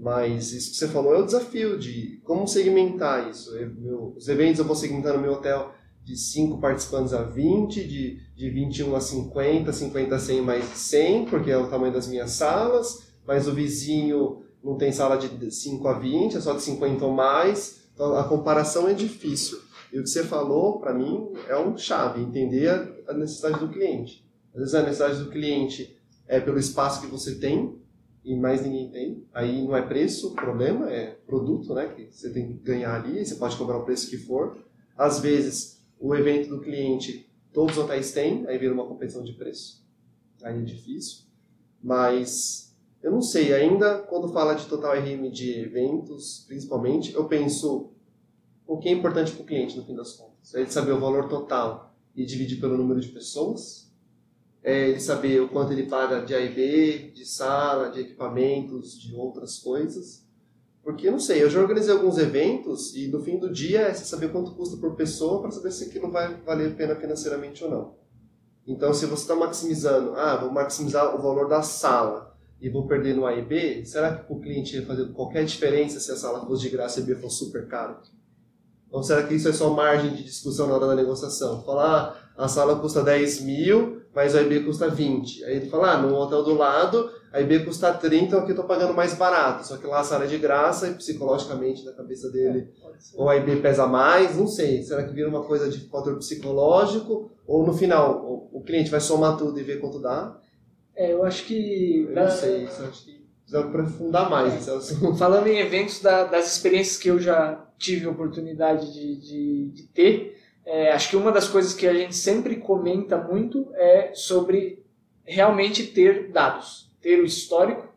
Mas 0.00 0.52
isso 0.52 0.70
que 0.70 0.76
você 0.78 0.88
falou 0.88 1.14
é 1.14 1.18
o 1.18 1.26
desafio 1.26 1.78
de 1.78 2.22
como 2.24 2.48
segmentar 2.48 3.28
isso. 3.28 3.54
Eu, 3.54 3.70
meu, 3.74 4.14
os 4.16 4.28
eventos 4.28 4.58
eu 4.58 4.64
vou 4.64 4.74
segmentar 4.74 5.12
no 5.12 5.20
meu 5.20 5.34
hotel 5.34 5.74
de 6.02 6.16
5 6.16 6.58
participantes 6.58 7.12
a 7.12 7.22
20, 7.22 7.86
de, 7.86 8.18
de 8.34 8.48
21 8.48 8.96
a 8.96 9.00
50, 9.00 9.70
50 9.70 10.14
a 10.14 10.18
100 10.18 10.40
mais 10.40 10.64
100, 10.64 11.26
porque 11.26 11.50
é 11.50 11.58
o 11.58 11.68
tamanho 11.68 11.92
das 11.92 12.08
minhas 12.08 12.30
salas, 12.30 13.10
mas 13.26 13.46
o 13.46 13.52
vizinho 13.52 14.42
não 14.64 14.78
tem 14.78 14.90
sala 14.90 15.18
de 15.18 15.50
5 15.50 15.86
a 15.86 15.98
20, 15.98 16.34
é 16.34 16.40
só 16.40 16.54
de 16.54 16.62
50 16.62 17.04
ou 17.04 17.12
mais. 17.12 17.82
Então 17.92 18.16
a 18.16 18.24
comparação 18.24 18.88
é 18.88 18.94
difícil. 18.94 19.60
E 19.92 19.98
o 19.98 20.02
que 20.02 20.08
você 20.08 20.24
falou, 20.24 20.80
para 20.80 20.94
mim, 20.94 21.30
é 21.46 21.58
um 21.58 21.76
chave, 21.76 22.22
entender 22.22 22.70
a 23.06 23.12
necessidade 23.12 23.60
do 23.60 23.68
cliente. 23.68 24.24
Às 24.54 24.60
vezes 24.60 24.74
a 24.74 24.82
necessidade 24.82 25.22
do 25.22 25.28
cliente 25.28 25.94
é 26.26 26.40
pelo 26.40 26.58
espaço 26.58 27.02
que 27.02 27.06
você 27.06 27.34
tem 27.34 27.78
e 28.24 28.36
mais 28.36 28.62
ninguém 28.62 28.90
tem. 28.90 29.26
Aí 29.32 29.62
não 29.62 29.76
é 29.76 29.82
preço 29.82 30.32
o 30.32 30.34
problema, 30.34 30.90
é 30.90 31.12
produto, 31.26 31.74
né? 31.74 31.88
Que 31.88 32.10
você 32.10 32.32
tem 32.32 32.48
que 32.48 32.54
ganhar 32.62 32.94
ali, 32.94 33.24
você 33.24 33.34
pode 33.34 33.56
cobrar 33.56 33.78
o 33.78 33.84
preço 33.84 34.10
que 34.10 34.18
for. 34.18 34.58
Às 34.96 35.20
vezes 35.20 35.82
o 35.98 36.14
evento 36.14 36.48
do 36.48 36.60
cliente 36.60 37.30
todos 37.52 37.76
os 37.76 37.84
hotéis 37.84 38.12
têm, 38.12 38.46
aí 38.46 38.58
vira 38.58 38.72
uma 38.72 38.86
competição 38.86 39.22
de 39.22 39.32
preço. 39.32 39.84
Aí 40.42 40.58
é 40.58 40.62
difícil. 40.62 41.24
Mas 41.82 42.76
eu 43.02 43.10
não 43.10 43.22
sei, 43.22 43.52
ainda 43.54 43.98
quando 43.98 44.32
fala 44.32 44.54
de 44.54 44.66
total 44.66 44.92
RM 44.94 45.30
de 45.30 45.58
eventos, 45.58 46.44
principalmente, 46.46 47.14
eu 47.14 47.26
penso 47.26 47.92
o 48.66 48.78
que 48.78 48.88
é 48.88 48.92
importante 48.92 49.32
para 49.32 49.42
o 49.42 49.46
cliente 49.46 49.76
no 49.76 49.84
fim 49.84 49.94
das 49.94 50.12
contas. 50.12 50.54
É 50.54 50.60
ele 50.60 50.70
saber 50.70 50.92
o 50.92 51.00
valor 51.00 51.28
total 51.28 51.94
e 52.14 52.24
dividir 52.24 52.60
pelo 52.60 52.76
número 52.76 53.00
de 53.00 53.08
pessoas. 53.08 53.89
É 54.62 54.90
ele 54.90 55.00
saber 55.00 55.40
o 55.40 55.48
quanto 55.48 55.72
ele 55.72 55.88
paga 55.88 56.20
de 56.20 56.34
AIB, 56.34 57.12
de 57.12 57.24
sala, 57.24 57.90
de 57.90 58.00
equipamentos, 58.00 59.00
de 59.00 59.14
outras 59.14 59.58
coisas. 59.58 60.28
Porque, 60.82 61.10
não 61.10 61.18
sei, 61.18 61.42
eu 61.42 61.50
já 61.50 61.60
organizei 61.60 61.92
alguns 61.92 62.18
eventos 62.18 62.94
e 62.94 63.08
no 63.08 63.22
fim 63.22 63.38
do 63.38 63.52
dia 63.52 63.82
é 63.82 63.94
saber 63.94 64.32
quanto 64.32 64.54
custa 64.54 64.76
por 64.76 64.96
pessoa 64.96 65.40
para 65.40 65.50
saber 65.50 65.70
se 65.72 65.84
aquilo 65.84 66.10
vai 66.10 66.34
valer 66.42 66.72
a 66.72 66.74
pena 66.74 66.96
financeiramente 66.96 67.62
ou 67.64 67.70
não. 67.70 67.94
Então, 68.66 68.92
se 68.92 69.06
você 69.06 69.22
está 69.22 69.34
maximizando, 69.34 70.14
ah, 70.14 70.36
vou 70.36 70.50
maximizar 70.50 71.14
o 71.14 71.22
valor 71.22 71.48
da 71.48 71.62
sala 71.62 72.36
e 72.60 72.68
vou 72.68 72.86
perder 72.86 73.14
no 73.14 73.26
A 73.26 73.34
e 73.34 73.42
B, 73.42 73.84
será 73.84 74.14
que 74.14 74.24
para 74.24 74.36
o 74.36 74.40
cliente 74.40 74.76
ia 74.76 74.86
fazer 74.86 75.06
qualquer 75.12 75.44
diferença 75.44 75.98
se 75.98 76.12
a 76.12 76.16
sala 76.16 76.46
fosse 76.46 76.62
de 76.62 76.70
graça 76.70 77.00
e 77.00 77.02
B 77.02 77.14
fosse 77.14 77.38
super 77.38 77.66
caro? 77.66 77.98
Ou 78.90 79.02
será 79.02 79.22
que 79.26 79.34
isso 79.34 79.48
é 79.48 79.52
só 79.52 79.70
margem 79.70 80.14
de 80.14 80.24
discussão 80.24 80.66
na 80.66 80.74
hora 80.74 80.88
da 80.88 80.96
negociação? 80.96 81.62
Falar, 81.62 82.29
ah, 82.29 82.29
a 82.40 82.48
sala 82.48 82.76
custa 82.76 83.02
10 83.02 83.42
mil, 83.42 84.00
mas 84.14 84.34
a 84.34 84.42
IB 84.42 84.60
custa 84.60 84.88
20. 84.88 85.44
Aí 85.44 85.56
ele 85.56 85.68
fala, 85.68 85.92
ah, 85.92 85.98
no 85.98 86.14
hotel 86.14 86.42
do 86.42 86.54
lado, 86.54 87.10
a 87.32 87.40
IB 87.40 87.64
custa 87.64 87.92
30, 87.92 88.38
aqui 88.38 88.48
eu 88.48 88.50
estou 88.50 88.64
pagando 88.64 88.94
mais 88.94 89.14
barato. 89.14 89.66
Só 89.66 89.76
que 89.76 89.86
lá 89.86 90.00
a 90.00 90.04
sala 90.04 90.24
é 90.24 90.26
de 90.26 90.38
graça 90.38 90.88
e 90.88 90.94
psicologicamente 90.94 91.84
na 91.84 91.92
cabeça 91.92 92.30
dele, 92.30 92.72
é, 92.82 92.88
ou 93.14 93.28
a 93.28 93.36
IB 93.36 93.56
pesa 93.56 93.86
mais, 93.86 94.36
não 94.36 94.46
sei. 94.46 94.82
Será 94.82 95.04
que 95.04 95.12
vira 95.12 95.28
uma 95.28 95.44
coisa 95.44 95.68
de 95.68 95.80
fator 95.88 96.16
psicológico? 96.16 97.30
Ou 97.46 97.66
no 97.66 97.74
final, 97.74 98.48
o 98.52 98.62
cliente 98.62 98.90
vai 98.90 99.00
somar 99.00 99.36
tudo 99.36 99.58
e 99.60 99.62
ver 99.62 99.80
quanto 99.80 100.00
dá? 100.00 100.36
É, 100.96 101.12
eu 101.12 101.22
acho 101.24 101.44
que... 101.44 102.06
Eu 102.08 102.14
não 102.14 102.30
sei, 102.30 102.64
isso 102.64 102.82
acho 102.82 103.04
que 103.04 103.20
precisa 103.50 103.60
aprofundar 103.60 104.30
mais. 104.30 104.66
É. 104.66 104.80
Falando 105.18 105.46
em 105.46 105.58
eventos, 105.58 106.00
da, 106.00 106.24
das 106.24 106.52
experiências 106.52 106.96
que 106.96 107.08
eu 107.08 107.18
já 107.18 107.66
tive 107.78 108.06
a 108.06 108.10
oportunidade 108.10 108.92
de, 108.92 109.16
de, 109.16 109.70
de 109.70 109.82
ter, 109.88 110.39
é, 110.64 110.92
acho 110.92 111.10
que 111.10 111.16
uma 111.16 111.32
das 111.32 111.48
coisas 111.48 111.74
que 111.74 111.86
a 111.86 111.94
gente 111.94 112.14
sempre 112.14 112.56
comenta 112.56 113.16
muito 113.16 113.70
é 113.74 114.12
sobre 114.14 114.84
realmente 115.24 115.86
ter 115.86 116.30
dados, 116.30 116.90
ter 117.00 117.20
o 117.20 117.24
histórico 117.24 117.88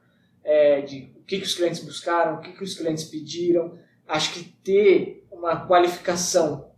é, 0.43 0.81
de 0.81 1.11
o 1.15 1.23
que, 1.23 1.37
que 1.37 1.45
os 1.45 1.55
clientes 1.55 1.83
buscaram, 1.83 2.35
o 2.35 2.41
que, 2.41 2.51
que 2.51 2.63
os 2.63 2.73
clientes 2.73 3.05
pediram. 3.05 3.77
Acho 4.07 4.33
que 4.33 4.43
ter 4.63 5.25
uma 5.31 5.65
qualificação 5.65 6.69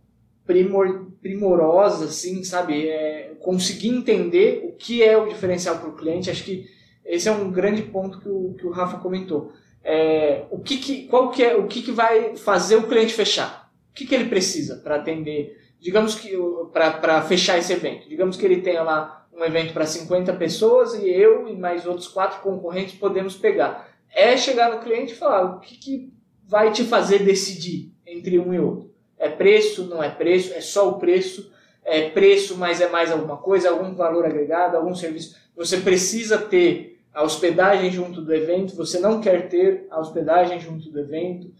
primor, 0.44 1.10
primorosa, 1.20 2.06
assim, 2.06 2.44
sabe? 2.44 2.88
É, 2.88 3.34
conseguir 3.40 3.88
entender 3.88 4.62
o 4.64 4.72
que 4.72 5.02
é 5.02 5.16
o 5.16 5.28
diferencial 5.28 5.78
para 5.78 5.88
o 5.88 5.96
cliente, 5.96 6.30
acho 6.30 6.44
que 6.44 6.68
esse 7.04 7.28
é 7.28 7.32
um 7.32 7.50
grande 7.50 7.82
ponto 7.82 8.20
que 8.20 8.28
o, 8.28 8.54
que 8.54 8.66
o 8.66 8.70
Rafa 8.70 8.98
comentou 8.98 9.52
é, 9.88 10.44
o 10.50 10.58
que, 10.58 10.78
que 10.78 11.06
qual 11.06 11.30
que 11.30 11.44
é 11.44 11.54
o 11.54 11.68
que, 11.68 11.80
que 11.80 11.92
vai 11.92 12.36
fazer 12.36 12.74
o 12.74 12.88
cliente 12.88 13.14
fechar? 13.14 13.70
O 13.92 13.94
que, 13.94 14.04
que 14.04 14.16
ele 14.16 14.28
precisa 14.28 14.78
para 14.78 14.96
atender? 14.96 15.56
Digamos 15.80 16.14
que 16.14 16.32
para 16.72 17.22
fechar 17.22 17.58
esse 17.58 17.72
evento, 17.72 18.08
digamos 18.08 18.36
que 18.36 18.44
ele 18.44 18.60
tenha 18.62 18.82
lá 18.82 19.26
um 19.32 19.44
evento 19.44 19.72
para 19.72 19.84
50 19.84 20.32
pessoas 20.34 20.94
e 20.94 21.08
eu 21.08 21.46
e 21.48 21.56
mais 21.56 21.86
outros 21.86 22.08
quatro 22.08 22.40
concorrentes 22.40 22.94
podemos 22.94 23.36
pegar. 23.36 23.88
É 24.12 24.36
chegar 24.36 24.72
no 24.72 24.80
cliente 24.80 25.12
e 25.12 25.16
falar 25.16 25.44
o 25.44 25.60
que, 25.60 25.76
que 25.76 26.12
vai 26.46 26.72
te 26.72 26.84
fazer 26.84 27.18
decidir 27.18 27.92
entre 28.06 28.38
um 28.38 28.54
e 28.54 28.58
outro. 28.58 28.94
É 29.18 29.28
preço, 29.28 29.84
não 29.84 30.02
é 30.02 30.08
preço, 30.08 30.54
é 30.54 30.60
só 30.60 30.88
o 30.88 30.98
preço, 30.98 31.52
é 31.84 32.08
preço, 32.10 32.56
mas 32.56 32.80
é 32.80 32.88
mais 32.88 33.10
alguma 33.12 33.36
coisa, 33.36 33.70
algum 33.70 33.94
valor 33.94 34.24
agregado, 34.24 34.76
algum 34.76 34.94
serviço. 34.94 35.36
Você 35.54 35.78
precisa 35.78 36.38
ter 36.38 37.00
a 37.12 37.22
hospedagem 37.22 37.90
junto 37.90 38.20
do 38.20 38.34
evento, 38.34 38.76
você 38.76 38.98
não 38.98 39.20
quer 39.20 39.48
ter 39.48 39.86
a 39.90 39.98
hospedagem 39.98 40.60
junto 40.60 40.90
do 40.90 41.00
evento. 41.00 41.50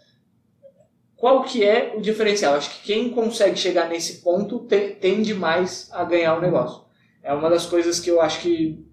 Qual 1.16 1.42
que 1.44 1.64
é 1.64 1.94
o 1.96 2.00
diferencial? 2.00 2.54
Acho 2.54 2.70
que 2.70 2.86
quem 2.86 3.10
consegue 3.10 3.56
chegar 3.56 3.88
nesse 3.88 4.22
ponto 4.22 4.66
tende 5.00 5.34
mais 5.34 5.90
a 5.92 6.04
ganhar 6.04 6.36
o 6.36 6.40
negócio. 6.40 6.84
É 7.22 7.32
uma 7.32 7.48
das 7.48 7.66
coisas 7.66 7.98
que 7.98 8.10
eu 8.10 8.20
acho 8.20 8.40
que 8.40 8.86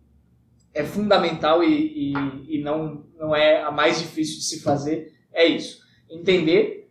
é 0.73 0.83
fundamental 0.83 1.63
e, 1.63 2.13
e, 2.13 2.57
e 2.57 2.61
não, 2.63 3.05
não 3.17 3.35
é 3.35 3.61
a 3.61 3.71
mais 3.71 3.99
difícil 3.99 4.37
de 4.37 4.45
se 4.45 4.61
fazer, 4.61 5.13
é 5.31 5.45
isso. 5.45 5.81
Entender, 6.09 6.89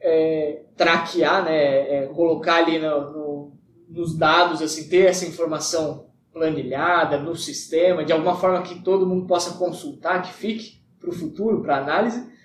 é, 0.00 0.62
traquear, 0.76 1.44
né, 1.44 2.04
é, 2.04 2.06
colocar 2.06 2.56
ali 2.56 2.78
no, 2.78 3.10
no, 3.10 3.52
nos 3.88 4.16
dados, 4.16 4.62
assim, 4.62 4.88
ter 4.88 5.06
essa 5.06 5.26
informação 5.26 6.06
planilhada 6.32 7.18
no 7.18 7.34
sistema, 7.34 8.04
de 8.04 8.12
alguma 8.12 8.36
forma 8.36 8.62
que 8.62 8.82
todo 8.82 9.06
mundo 9.06 9.26
possa 9.26 9.58
consultar, 9.58 10.22
que 10.22 10.34
fique 10.34 10.78
para 11.00 11.10
o 11.10 11.12
futuro, 11.12 11.62
para 11.62 11.78
análise. 11.78 12.35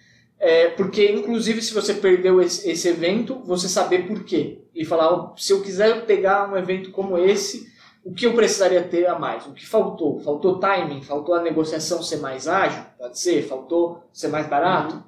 É, 0.44 0.70
porque, 0.70 1.12
inclusive, 1.12 1.62
se 1.62 1.72
você 1.72 1.94
perdeu 1.94 2.42
esse, 2.42 2.68
esse, 2.68 2.88
evento, 2.88 3.40
você 3.46 3.70
saber 3.70 4.08
por 4.08 4.24
quê. 4.24 4.64
E 4.74 4.84
falar, 4.84 5.36
se 5.38 5.54
eu 5.54 5.62
quiser 5.62 6.04
pegar 6.08 6.52
um 6.52 6.58
evento 6.58 6.90
como 6.90 7.16
esse, 7.16 7.72
o 8.04 8.12
que 8.12 8.26
eu 8.26 8.34
precisaria 8.34 8.82
ter 8.82 9.06
a 9.06 9.20
mais? 9.20 9.46
O 9.46 9.54
que 9.54 9.64
faltou? 9.64 10.20
Faltou 10.22 10.60
timing? 10.60 11.04
Faltou 11.04 11.36
a 11.36 11.44
negociação 11.44 12.02
ser 12.02 12.18
mais 12.18 12.48
ágil? 12.48 12.84
Pode 12.98 13.20
ser. 13.20 13.44
Faltou 13.44 14.04
ser 14.12 14.30
mais 14.30 14.48
barato? 14.48 14.96
Uhum. 14.96 15.04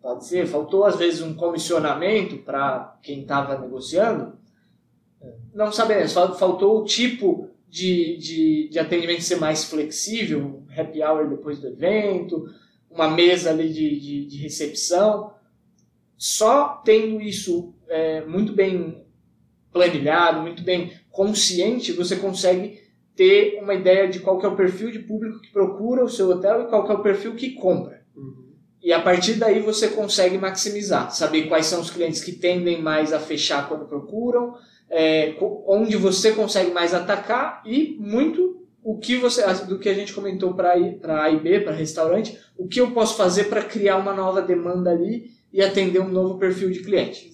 Pode 0.00 0.24
ser. 0.24 0.46
Faltou, 0.46 0.86
às 0.86 0.96
vezes, 0.96 1.20
um 1.20 1.34
comissionamento 1.34 2.38
para 2.38 2.96
quem 3.02 3.20
estava 3.20 3.58
negociando? 3.58 4.38
Não 5.52 5.70
sabemos. 5.70 6.14
Faltou 6.14 6.80
o 6.80 6.84
tipo 6.86 7.50
de, 7.68 8.16
de, 8.16 8.68
de 8.70 8.78
atendimento 8.78 9.20
ser 9.20 9.36
mais 9.36 9.64
flexível, 9.64 10.62
happy 10.74 11.02
hour 11.02 11.28
depois 11.28 11.58
do 11.58 11.66
evento, 11.66 12.46
uma 12.90 13.08
mesa 13.10 13.50
ali 13.50 13.72
de, 13.72 14.00
de, 14.00 14.26
de 14.26 14.36
recepção. 14.38 15.32
Só 16.16 16.82
tendo 16.84 17.20
isso 17.20 17.74
é, 17.88 18.24
muito 18.24 18.52
bem 18.52 19.04
planilhado, 19.72 20.40
muito 20.40 20.62
bem 20.62 20.92
consciente, 21.10 21.92
você 21.92 22.16
consegue 22.16 22.80
ter 23.14 23.60
uma 23.60 23.74
ideia 23.74 24.08
de 24.08 24.20
qual 24.20 24.40
é 24.42 24.46
o 24.46 24.56
perfil 24.56 24.90
de 24.90 25.00
público 25.00 25.40
que 25.40 25.52
procura 25.52 26.04
o 26.04 26.08
seu 26.08 26.30
hotel 26.30 26.62
e 26.62 26.66
qual 26.66 26.88
é 26.88 26.94
o 26.94 27.02
perfil 27.02 27.34
que 27.34 27.50
compra. 27.50 28.04
Uhum. 28.16 28.52
E 28.80 28.92
a 28.92 29.00
partir 29.00 29.34
daí 29.34 29.60
você 29.60 29.88
consegue 29.88 30.38
maximizar, 30.38 31.10
saber 31.10 31.48
quais 31.48 31.66
são 31.66 31.80
os 31.80 31.90
clientes 31.90 32.22
que 32.22 32.32
tendem 32.32 32.80
mais 32.80 33.12
a 33.12 33.18
fechar 33.18 33.68
quando 33.68 33.88
procuram, 33.88 34.54
é, 34.88 35.36
onde 35.66 35.96
você 35.96 36.32
consegue 36.32 36.70
mais 36.70 36.94
atacar 36.94 37.62
e 37.66 37.96
muito 37.98 38.57
o 38.90 38.98
que 38.98 39.18
você 39.18 39.42
do 39.66 39.78
que 39.78 39.88
a 39.88 39.94
gente 39.94 40.14
comentou 40.14 40.54
para 40.54 40.72
A 40.72 41.30
e 41.30 41.40
B, 41.40 41.60
para 41.60 41.72
restaurante, 41.72 42.40
o 42.56 42.66
que 42.66 42.80
eu 42.80 42.92
posso 42.92 43.16
fazer 43.16 43.44
para 43.44 43.62
criar 43.62 43.98
uma 43.98 44.14
nova 44.14 44.40
demanda 44.40 44.90
ali 44.90 45.30
e 45.52 45.60
atender 45.60 46.00
um 46.00 46.08
novo 46.08 46.38
perfil 46.38 46.70
de 46.70 46.80
cliente. 46.80 47.30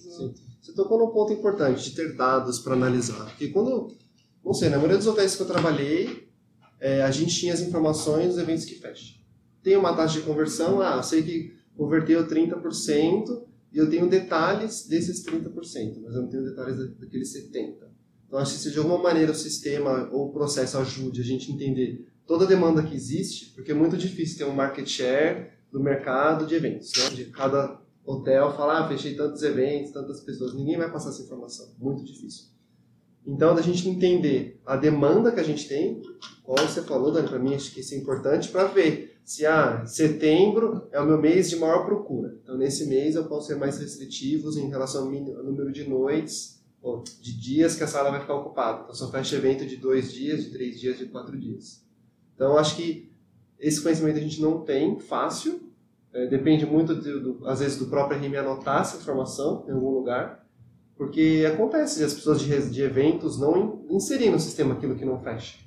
Você 0.61 0.73
tocou 0.73 0.99
num 0.99 1.13
ponto 1.13 1.31
importante 1.31 1.89
de 1.89 1.95
ter 1.95 2.13
dados 2.17 2.59
para 2.59 2.73
analisar, 2.73 3.23
porque 3.27 3.47
quando 3.47 3.95
não 4.43 4.53
sei, 4.53 4.67
na 4.67 4.75
maioria 4.75 4.97
dos 4.97 5.07
hotéis 5.07 5.33
que 5.33 5.43
eu 5.43 5.47
trabalhei, 5.47 6.27
é, 6.79 7.01
a 7.01 7.09
gente 7.09 7.33
tinha 7.33 7.53
as 7.53 7.61
informações 7.61 8.27
dos 8.27 8.37
eventos 8.37 8.65
que 8.65 8.75
fecham. 8.75 9.15
Tem 9.63 9.77
uma 9.77 9.95
taxa 9.95 10.19
de 10.19 10.25
conversão, 10.25 10.81
ah, 10.81 11.01
sei 11.01 11.23
que 11.23 11.55
converteu 11.77 12.27
30%, 12.27 13.43
e 13.71 13.77
eu 13.77 13.89
tenho 13.89 14.09
detalhes 14.09 14.87
desses 14.87 15.25
30%, 15.25 16.01
mas 16.03 16.15
eu 16.15 16.21
não 16.21 16.29
tenho 16.29 16.43
detalhes 16.43 16.77
daqueles 16.99 17.33
70%. 17.33 17.94
Então, 18.27 18.39
acho 18.39 18.53
que 18.53 18.59
se 18.59 18.71
de 18.71 18.77
alguma 18.77 18.97
maneira 18.97 19.31
o 19.31 19.35
sistema 19.35 20.09
ou 20.11 20.29
o 20.29 20.33
processo 20.33 20.77
ajude 20.77 21.21
a 21.21 21.23
gente 21.23 21.51
entender 21.51 22.07
toda 22.25 22.45
a 22.45 22.47
demanda 22.47 22.83
que 22.83 22.95
existe, 22.95 23.51
porque 23.53 23.71
é 23.71 23.75
muito 23.75 23.97
difícil 23.97 24.37
ter 24.37 24.45
um 24.45 24.55
market 24.55 24.87
share 24.87 25.51
do 25.71 25.79
mercado 25.79 26.45
de 26.45 26.55
eventos, 26.55 26.91
né? 26.97 27.09
de 27.09 27.25
cada 27.25 27.79
hotel 28.03 28.55
falar, 28.55 28.85
ah, 28.85 28.87
fechei 28.87 29.15
tantos 29.15 29.41
eventos, 29.43 29.91
tantas 29.91 30.21
pessoas, 30.21 30.53
ninguém 30.53 30.77
vai 30.77 30.91
passar 30.91 31.09
essa 31.09 31.21
informação, 31.21 31.67
muito 31.79 32.03
difícil. 32.03 32.45
Então, 33.25 33.55
da 33.55 33.61
gente 33.61 33.89
entender 33.89 34.61
a 34.65 34.75
demanda 34.75 35.31
que 35.31 35.39
a 35.39 35.43
gente 35.43 35.67
tem, 35.67 36.01
como 36.43 36.59
você 36.59 36.83
falou, 36.83 37.11
Dani, 37.11 37.27
para 37.27 37.39
mim 37.39 37.55
acho 37.55 37.73
que 37.73 37.79
isso 37.79 37.95
é 37.95 37.97
importante 37.97 38.49
para 38.49 38.65
ver 38.65 39.17
se 39.23 39.45
ah, 39.47 39.83
setembro 39.87 40.87
é 40.91 40.99
o 40.99 41.05
meu 41.05 41.19
mês 41.19 41.49
de 41.49 41.55
maior 41.55 41.85
procura. 41.85 42.37
Então, 42.43 42.55
nesse 42.55 42.85
mês 42.85 43.15
eu 43.15 43.25
posso 43.25 43.47
ser 43.47 43.55
mais 43.55 43.79
restritivos 43.79 44.55
em 44.55 44.69
relação 44.69 45.05
ao 45.05 45.43
número 45.43 45.71
de 45.71 45.89
noites 45.89 46.54
de 47.21 47.39
dias 47.39 47.75
que 47.75 47.83
a 47.83 47.87
sala 47.87 48.11
vai 48.11 48.19
ficar 48.19 48.35
ocupada. 48.35 48.83
Então, 48.83 48.93
só 48.93 49.09
fecha 49.09 49.35
evento 49.35 49.65
de 49.65 49.77
dois 49.77 50.13
dias, 50.13 50.43
de 50.43 50.51
três 50.51 50.79
dias, 50.79 50.97
de 50.97 51.05
quatro 51.07 51.37
dias. 51.37 51.83
Então, 52.35 52.57
acho 52.57 52.75
que 52.75 53.11
esse 53.59 53.81
conhecimento 53.81 54.17
a 54.17 54.21
gente 54.21 54.41
não 54.41 54.61
tem 54.61 54.99
fácil. 54.99 55.61
É, 56.13 56.27
depende 56.27 56.65
muito, 56.65 56.93
do, 56.93 57.19
do, 57.21 57.47
às 57.47 57.59
vezes, 57.59 57.77
do 57.77 57.87
próprio 57.87 58.19
RM 58.19 58.35
anotar 58.35 58.81
essa 58.81 58.97
informação 58.97 59.65
em 59.67 59.71
algum 59.71 59.89
lugar. 59.89 60.45
Porque 60.95 61.45
acontece 61.51 61.97
de 61.97 62.05
as 62.05 62.13
pessoas 62.13 62.39
de, 62.39 62.69
de 62.69 62.81
eventos 62.81 63.39
não 63.39 63.85
inserirem 63.89 64.31
no 64.31 64.39
sistema 64.39 64.75
aquilo 64.75 64.95
que 64.95 65.03
não 65.03 65.19
fecha. 65.19 65.57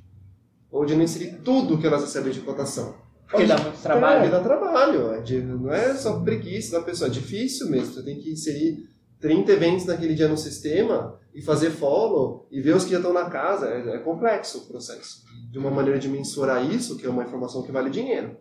Ou 0.71 0.85
de 0.85 0.95
não 0.95 1.03
inserir 1.03 1.41
tudo 1.43 1.79
que 1.79 1.87
elas 1.87 2.03
recebem 2.03 2.33
de 2.33 2.41
cotação. 2.41 2.95
Porque 3.29 3.45
dá 3.45 3.59
muito 3.59 3.83
trabalho. 3.83 4.25
É, 4.25 4.31
dá 4.31 4.41
trabalho. 4.41 5.13
É 5.13 5.41
não 5.43 5.71
é 5.71 5.95
só 5.95 6.21
preguiça 6.21 6.79
da 6.79 6.85
pessoa, 6.85 7.09
é 7.09 7.13
difícil 7.13 7.69
mesmo. 7.69 7.93
Você 7.93 8.03
tem 8.03 8.19
que 8.19 8.31
inserir 8.31 8.89
30 9.21 9.53
eventos 9.53 9.87
naquele 9.87 10.15
dia 10.15 10.29
no 10.29 10.37
sistema 10.37 11.19
e 11.35 11.43
fazer 11.43 11.71
follow 11.71 12.47
e 12.51 12.61
ver 12.61 12.75
os 12.75 12.85
que 12.85 12.91
já 12.91 12.99
estão 12.99 13.13
na 13.13 13.29
casa. 13.29 13.69
É, 13.69 13.97
é 13.97 13.99
complexo 13.99 14.59
o 14.59 14.67
processo. 14.67 15.25
De 15.51 15.59
uma 15.59 15.71
maneira 15.71 15.99
de 15.99 16.09
mensurar 16.09 16.65
isso, 16.65 16.97
que 16.97 17.07
é 17.07 17.11
uma 17.11 17.25
informação 17.25 17.63
que 17.63 17.73
vale 17.73 17.91
dinheiro. 17.91 18.37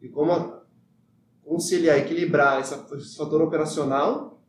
E 0.00 0.08
como 0.08 0.60
conciliar, 1.44 1.98
equilibrar 1.98 2.60
esse 2.60 3.16
fator 3.16 3.42
operacional 3.42 4.40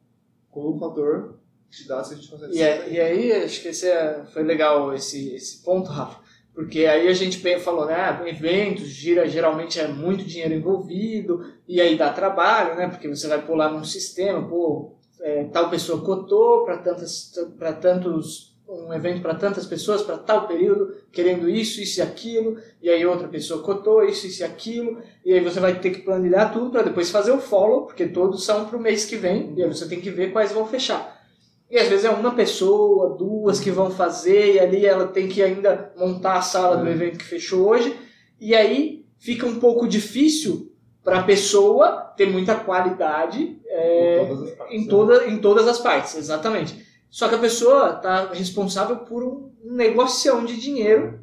com 0.49 0.75
o 0.75 0.79
fator 0.79 1.39
de 1.69 1.87
dados 1.87 2.09
que 2.09 2.13
a 2.13 2.17
gente 2.17 2.29
consegue 2.29 2.57
e, 2.57 2.61
é, 2.61 2.89
e 2.91 2.99
aí, 2.99 3.31
acho 3.31 3.61
que 3.61 3.69
esse 3.69 3.87
é, 3.87 4.25
foi 4.25 4.43
legal 4.43 4.93
esse, 4.93 5.33
esse 5.33 5.63
ponto, 5.63 5.89
Rafa 5.89 6.21
porque 6.53 6.85
aí 6.85 7.07
a 7.07 7.13
gente 7.13 7.39
falou, 7.59 7.85
né, 7.85 7.95
ah, 7.95 8.23
eventos, 8.27 8.87
gira, 8.87 9.27
geralmente 9.27 9.79
é 9.79 9.87
muito 9.87 10.25
dinheiro 10.25 10.53
envolvido, 10.53 11.45
e 11.67 11.79
aí 11.79 11.97
dá 11.97 12.11
trabalho, 12.11 12.75
né, 12.75 12.87
porque 12.87 13.07
você 13.07 13.27
vai 13.27 13.41
pular 13.45 13.71
num 13.71 13.83
sistema, 13.83 14.47
pô, 14.47 14.97
é, 15.21 15.43
tal 15.45 15.69
pessoa 15.69 16.01
cotou 16.01 16.65
para 16.65 16.77
tantas, 16.77 17.33
para 17.57 17.73
tantos, 17.73 18.55
um 18.67 18.93
evento 18.93 19.21
para 19.21 19.35
tantas 19.35 19.65
pessoas, 19.65 20.01
para 20.01 20.17
tal 20.17 20.47
período, 20.47 20.95
querendo 21.11 21.47
isso, 21.47 21.81
isso 21.81 21.99
e 21.99 22.01
aquilo, 22.01 22.57
e 22.81 22.89
aí 22.89 23.05
outra 23.05 23.27
pessoa 23.27 23.61
cotou 23.61 24.03
isso, 24.03 24.25
isso 24.27 24.41
e 24.41 24.45
aquilo, 24.45 25.01
e 25.23 25.33
aí 25.33 25.41
você 25.41 25.59
vai 25.59 25.79
ter 25.79 25.91
que 25.91 26.01
planilhar 26.01 26.51
tudo 26.51 26.71
para 26.71 26.83
depois 26.83 27.11
fazer 27.11 27.31
o 27.31 27.39
follow, 27.39 27.85
porque 27.85 28.07
todos 28.07 28.43
são 28.43 28.65
para 28.65 28.77
o 28.77 28.81
mês 28.81 29.05
que 29.05 29.15
vem, 29.15 29.53
e 29.55 29.63
aí 29.63 29.67
você 29.67 29.87
tem 29.87 30.01
que 30.01 30.09
ver 30.09 30.31
quais 30.31 30.51
vão 30.51 30.65
fechar. 30.65 31.21
E 31.69 31.77
às 31.77 31.87
vezes 31.87 32.03
é 32.03 32.09
uma 32.09 32.35
pessoa, 32.35 33.15
duas 33.15 33.59
que 33.59 33.71
vão 33.71 33.89
fazer, 33.91 34.55
e 34.55 34.59
ali 34.59 34.85
ela 34.85 35.07
tem 35.07 35.29
que 35.29 35.41
ainda 35.41 35.93
montar 35.97 36.37
a 36.37 36.41
sala 36.41 36.75
do 36.75 36.83
uhum. 36.83 36.91
evento 36.91 37.17
que 37.17 37.23
fechou 37.23 37.69
hoje. 37.69 37.97
E 38.41 38.53
aí 38.53 39.05
fica 39.17 39.45
um 39.45 39.57
pouco 39.57 39.87
difícil 39.87 40.70
para 41.03 41.19
a 41.19 41.23
pessoa 41.23 42.13
ter 42.15 42.27
muita 42.27 42.55
qualidade 42.55 43.59
é, 43.65 44.21
em, 44.21 44.27
todas 44.27 44.51
partes, 44.51 44.75
em, 44.75 44.87
toda, 44.87 45.19
né? 45.19 45.29
em 45.29 45.37
todas 45.39 45.67
as 45.67 45.79
partes, 45.79 46.15
exatamente. 46.15 46.85
Só 47.09 47.27
que 47.27 47.35
a 47.35 47.39
pessoa 47.39 47.95
está 47.95 48.31
responsável 48.33 48.97
por 48.97 49.23
um 49.23 49.51
negociação 49.63 50.45
de 50.45 50.59
dinheiro 50.59 51.19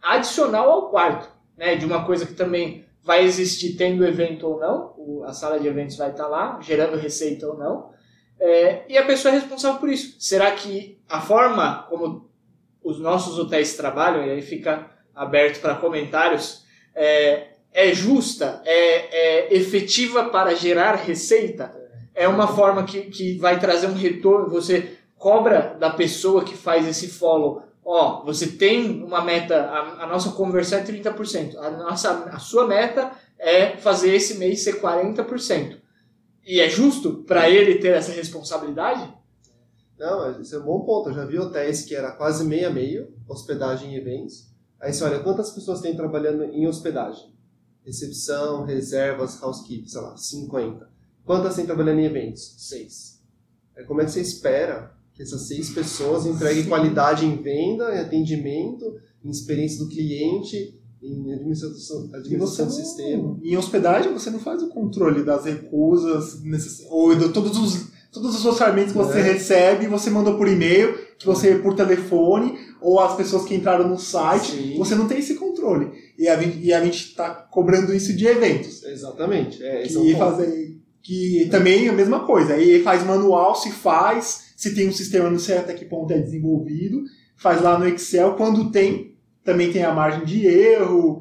adicional 0.00 0.70
ao 0.70 0.90
quarto, 0.90 1.28
né? 1.56 1.76
De 1.76 1.84
uma 1.84 2.04
coisa 2.04 2.26
que 2.26 2.34
também 2.34 2.84
vai 3.02 3.24
existir 3.24 3.74
tendo 3.76 4.06
evento 4.06 4.46
ou 4.46 4.58
não, 4.58 5.24
a 5.24 5.32
sala 5.32 5.60
de 5.60 5.66
eventos 5.68 5.96
vai 5.96 6.10
estar 6.10 6.24
tá 6.24 6.28
lá, 6.28 6.58
gerando 6.60 6.96
receita 6.96 7.46
ou 7.46 7.58
não, 7.58 7.90
é, 8.40 8.84
e 8.88 8.96
a 8.96 9.04
pessoa 9.04 9.32
é 9.32 9.38
responsável 9.38 9.78
por 9.78 9.88
isso. 9.88 10.16
Será 10.18 10.50
que 10.52 10.98
a 11.08 11.20
forma 11.20 11.86
como 11.88 12.30
os 12.82 12.98
nossos 12.98 13.38
hotéis 13.38 13.76
trabalham, 13.76 14.24
e 14.26 14.30
aí 14.30 14.42
fica 14.42 14.90
aberto 15.14 15.60
para 15.60 15.76
comentários, 15.76 16.64
é, 16.94 17.53
é 17.74 17.92
justa, 17.92 18.62
é, 18.64 19.50
é, 19.50 19.54
efetiva 19.54 20.24
para 20.30 20.54
gerar 20.54 20.94
receita? 20.94 21.74
É 22.14 22.28
uma 22.28 22.46
forma 22.46 22.84
que, 22.84 23.02
que 23.02 23.36
vai 23.38 23.58
trazer 23.58 23.88
um 23.88 23.94
retorno, 23.94 24.48
você 24.48 24.96
cobra 25.18 25.76
da 25.80 25.90
pessoa 25.90 26.44
que 26.44 26.56
faz 26.56 26.86
esse 26.86 27.08
follow, 27.08 27.64
ó, 27.84 28.24
você 28.24 28.46
tem 28.46 29.02
uma 29.02 29.24
meta, 29.24 29.56
a, 29.62 30.04
a 30.04 30.06
nossa 30.06 30.30
conversão 30.30 30.78
é 30.78 30.84
30%, 30.84 31.56
a, 31.56 31.70
nossa, 31.70 32.10
a 32.26 32.38
sua 32.38 32.68
meta 32.68 33.10
é 33.36 33.76
fazer 33.76 34.14
esse 34.14 34.38
mês 34.38 34.62
ser 34.62 34.80
40%. 34.80 35.78
E 36.46 36.60
é 36.60 36.68
justo 36.68 37.24
para 37.26 37.48
ele 37.50 37.76
ter 37.76 37.94
essa 37.94 38.12
responsabilidade? 38.12 39.12
Não, 39.98 40.40
isso 40.40 40.54
é 40.54 40.58
um 40.58 40.64
bom 40.64 40.80
ponto. 40.80 41.08
Eu 41.08 41.14
já 41.14 41.24
vi 41.24 41.38
hotéis 41.38 41.82
que 41.82 41.94
era 41.94 42.12
quase 42.12 42.44
meia 42.44 42.68
meio, 42.68 43.14
hospedagem 43.26 43.94
e 43.94 43.96
eventos. 43.96 44.46
Aí 44.78 44.92
você 44.92 45.04
olha, 45.04 45.20
quantas 45.20 45.50
pessoas 45.50 45.80
tem 45.80 45.96
trabalhando 45.96 46.44
em 46.44 46.66
hospedagem? 46.66 47.32
Recepção, 47.84 48.64
reservas, 48.64 49.42
housekeeping, 49.42 49.88
sei 49.88 50.00
lá, 50.00 50.16
50. 50.16 50.88
Quantas 51.24 51.56
tem 51.56 51.66
trabalhando 51.66 52.00
em 52.00 52.06
eventos? 52.06 52.54
Seis. 52.58 53.20
Aí 53.76 53.84
como 53.84 54.00
é 54.00 54.04
que 54.04 54.10
você 54.10 54.20
espera 54.20 54.94
que 55.12 55.22
essas 55.22 55.42
seis 55.42 55.70
pessoas 55.70 56.26
entreguem 56.26 56.62
Sim. 56.64 56.68
qualidade 56.70 57.26
em 57.26 57.36
venda, 57.40 57.94
em 57.94 57.98
atendimento, 57.98 58.98
em 59.24 59.30
experiência 59.30 59.78
do 59.78 59.88
cliente 59.88 60.80
em 61.04 61.32
administração, 61.32 62.08
administração 62.14 62.66
do 62.66 62.72
sistema. 62.72 63.38
Em 63.42 63.56
hospedagem, 63.56 64.12
você 64.12 64.30
não 64.30 64.40
faz 64.40 64.62
o 64.62 64.68
controle 64.68 65.22
das 65.22 65.44
recusas, 65.44 66.40
ou 66.88 67.14
de 67.14 67.28
todos 67.28 67.56
os, 67.58 67.88
todos 68.10 68.34
os 68.34 68.46
orçamentos 68.46 68.92
que 68.92 68.98
você 68.98 69.18
é. 69.18 69.22
recebe, 69.22 69.86
você 69.86 70.08
mandou 70.08 70.38
por 70.38 70.48
e-mail, 70.48 70.98
que 71.18 71.26
você 71.26 71.56
por 71.56 71.74
telefone, 71.74 72.58
ou 72.80 73.00
as 73.00 73.14
pessoas 73.16 73.44
que 73.44 73.54
entraram 73.54 73.86
no 73.86 73.98
site, 73.98 74.52
Sim. 74.52 74.78
você 74.78 74.94
não 74.94 75.06
tem 75.06 75.18
esse 75.18 75.34
controle. 75.64 75.92
E 76.18 76.28
a, 76.28 76.42
e 76.42 76.72
a 76.72 76.84
gente 76.84 77.08
está 77.08 77.30
cobrando 77.30 77.94
isso 77.94 78.14
de 78.14 78.26
eventos. 78.26 78.82
Exatamente. 78.84 79.62
É, 79.64 79.82
que, 79.82 80.12
é 80.12 80.16
fazer, 80.16 80.78
que 81.02 81.48
também 81.50 81.86
é 81.86 81.90
a 81.90 81.92
mesma 81.94 82.20
coisa. 82.26 82.54
Aí 82.54 82.82
faz 82.82 83.04
manual, 83.04 83.54
se 83.54 83.70
faz, 83.72 84.52
se 84.56 84.74
tem 84.74 84.88
um 84.88 84.92
sistema, 84.92 85.30
não 85.30 85.38
sei 85.38 85.58
até 85.58 85.74
que 85.74 85.84
ponto 85.84 86.12
é 86.12 86.18
desenvolvido, 86.18 87.02
faz 87.36 87.60
lá 87.62 87.78
no 87.78 87.88
Excel, 87.88 88.34
quando 88.36 88.70
tem 88.70 89.14
também 89.44 89.70
tem 89.70 89.84
a 89.84 89.92
margem 89.92 90.24
de 90.24 90.46
erro. 90.46 91.20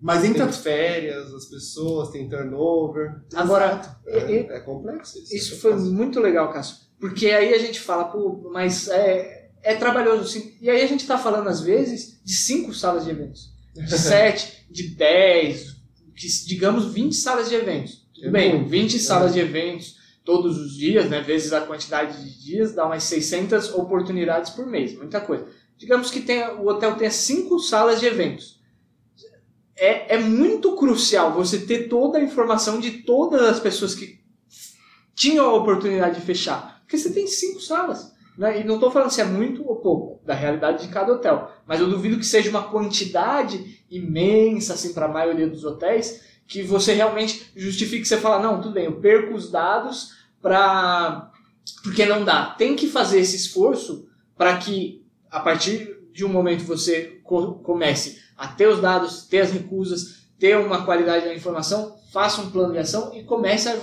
Mas 0.00 0.24
entra. 0.24 0.46
Tem 0.46 0.52
férias, 0.54 1.32
as 1.32 1.44
pessoas, 1.44 2.10
tem 2.10 2.28
turnover. 2.28 3.20
Agora, 3.34 3.80
É, 4.04 4.32
e- 4.32 4.46
é 4.50 4.58
complexo 4.60 5.16
isso. 5.18 5.32
Isso 5.34 5.54
é 5.54 5.58
foi 5.58 5.70
complexo. 5.72 5.94
muito 5.94 6.18
legal, 6.20 6.52
Cássio. 6.52 6.76
Porque 6.98 7.26
aí 7.30 7.54
a 7.54 7.58
gente 7.58 7.78
fala, 7.78 8.04
pô, 8.06 8.50
mas 8.52 8.88
é, 8.88 9.48
é 9.62 9.74
trabalhoso 9.76 10.26
sim. 10.28 10.54
E 10.60 10.68
aí 10.68 10.82
a 10.82 10.86
gente 10.88 11.06
tá 11.06 11.16
falando, 11.16 11.48
às 11.48 11.60
vezes, 11.60 12.20
de 12.24 12.34
cinco 12.34 12.74
salas 12.74 13.04
de 13.04 13.10
eventos. 13.10 13.51
De 13.74 13.98
sete, 13.98 14.66
de 14.70 14.88
dez, 14.94 15.76
que, 16.14 16.26
digamos 16.46 16.92
20 16.92 17.14
salas 17.14 17.48
de 17.48 17.54
eventos. 17.54 18.06
Tudo 18.14 18.28
É 18.28 18.30
bem, 18.30 18.54
muito, 18.54 18.68
20 18.68 18.96
é. 18.96 18.98
salas 18.98 19.32
de 19.32 19.40
eventos 19.40 19.96
todos 20.24 20.58
os 20.58 20.76
dias, 20.76 21.10
né, 21.10 21.20
vezes 21.20 21.52
a 21.52 21.62
quantidade 21.62 22.22
de 22.22 22.44
dias, 22.44 22.74
dá 22.74 22.86
umas 22.86 23.02
600 23.04 23.74
oportunidades 23.74 24.50
por 24.50 24.66
mês. 24.66 24.96
Muita 24.96 25.20
coisa. 25.20 25.46
Digamos 25.76 26.10
que 26.10 26.20
tenha, 26.20 26.54
o 26.54 26.68
hotel 26.68 26.96
tenha 26.96 27.10
cinco 27.10 27.58
salas 27.58 27.98
de 27.98 28.06
eventos. 28.06 28.60
É, 29.74 30.14
é 30.14 30.18
muito 30.18 30.76
crucial 30.76 31.32
você 31.32 31.58
ter 31.58 31.88
toda 31.88 32.18
a 32.18 32.22
informação 32.22 32.78
de 32.78 33.02
todas 33.02 33.42
as 33.42 33.58
pessoas 33.58 33.94
que 33.94 34.20
tinham 35.14 35.44
a 35.44 35.54
oportunidade 35.54 36.20
de 36.20 36.26
fechar. 36.26 36.80
Porque 36.82 36.96
você 36.96 37.12
tem 37.12 37.26
cinco 37.26 37.60
salas. 37.60 38.11
Né? 38.36 38.60
E 38.60 38.64
não 38.64 38.76
estou 38.76 38.90
falando 38.90 39.10
se 39.10 39.20
é 39.20 39.24
muito 39.24 39.66
ou 39.68 39.76
pouco, 39.76 40.24
da 40.24 40.34
realidade 40.34 40.86
de 40.86 40.92
cada 40.92 41.12
hotel. 41.12 41.50
Mas 41.66 41.80
eu 41.80 41.88
duvido 41.88 42.18
que 42.18 42.24
seja 42.26 42.50
uma 42.50 42.64
quantidade 42.64 43.82
imensa 43.90 44.74
assim, 44.74 44.92
para 44.94 45.06
a 45.06 45.12
maioria 45.12 45.48
dos 45.48 45.64
hotéis 45.64 46.22
que 46.46 46.62
você 46.62 46.92
realmente 46.92 47.50
justifique 47.56 48.06
você 48.06 48.18
falar, 48.18 48.42
não, 48.42 48.60
tudo 48.60 48.74
bem, 48.74 48.84
eu 48.84 49.00
perco 49.00 49.34
os 49.34 49.50
dados 49.50 50.12
para. 50.40 51.30
Porque 51.82 52.04
não 52.04 52.24
dá. 52.24 52.46
Tem 52.46 52.74
que 52.76 52.88
fazer 52.88 53.20
esse 53.20 53.36
esforço 53.36 54.08
para 54.36 54.56
que, 54.56 55.04
a 55.30 55.40
partir 55.40 55.96
de 56.12 56.24
um 56.24 56.28
momento, 56.28 56.64
você 56.64 57.20
co- 57.22 57.54
comece 57.54 58.20
a 58.36 58.48
ter 58.48 58.66
os 58.66 58.80
dados, 58.80 59.24
ter 59.26 59.40
as 59.40 59.52
recusas, 59.52 60.26
ter 60.38 60.58
uma 60.58 60.84
qualidade 60.84 61.24
da 61.24 61.34
informação, 61.34 61.96
faça 62.12 62.42
um 62.42 62.50
plano 62.50 62.72
de 62.72 62.78
ação 62.78 63.14
e 63.14 63.22
comece 63.22 63.68
a, 63.68 63.76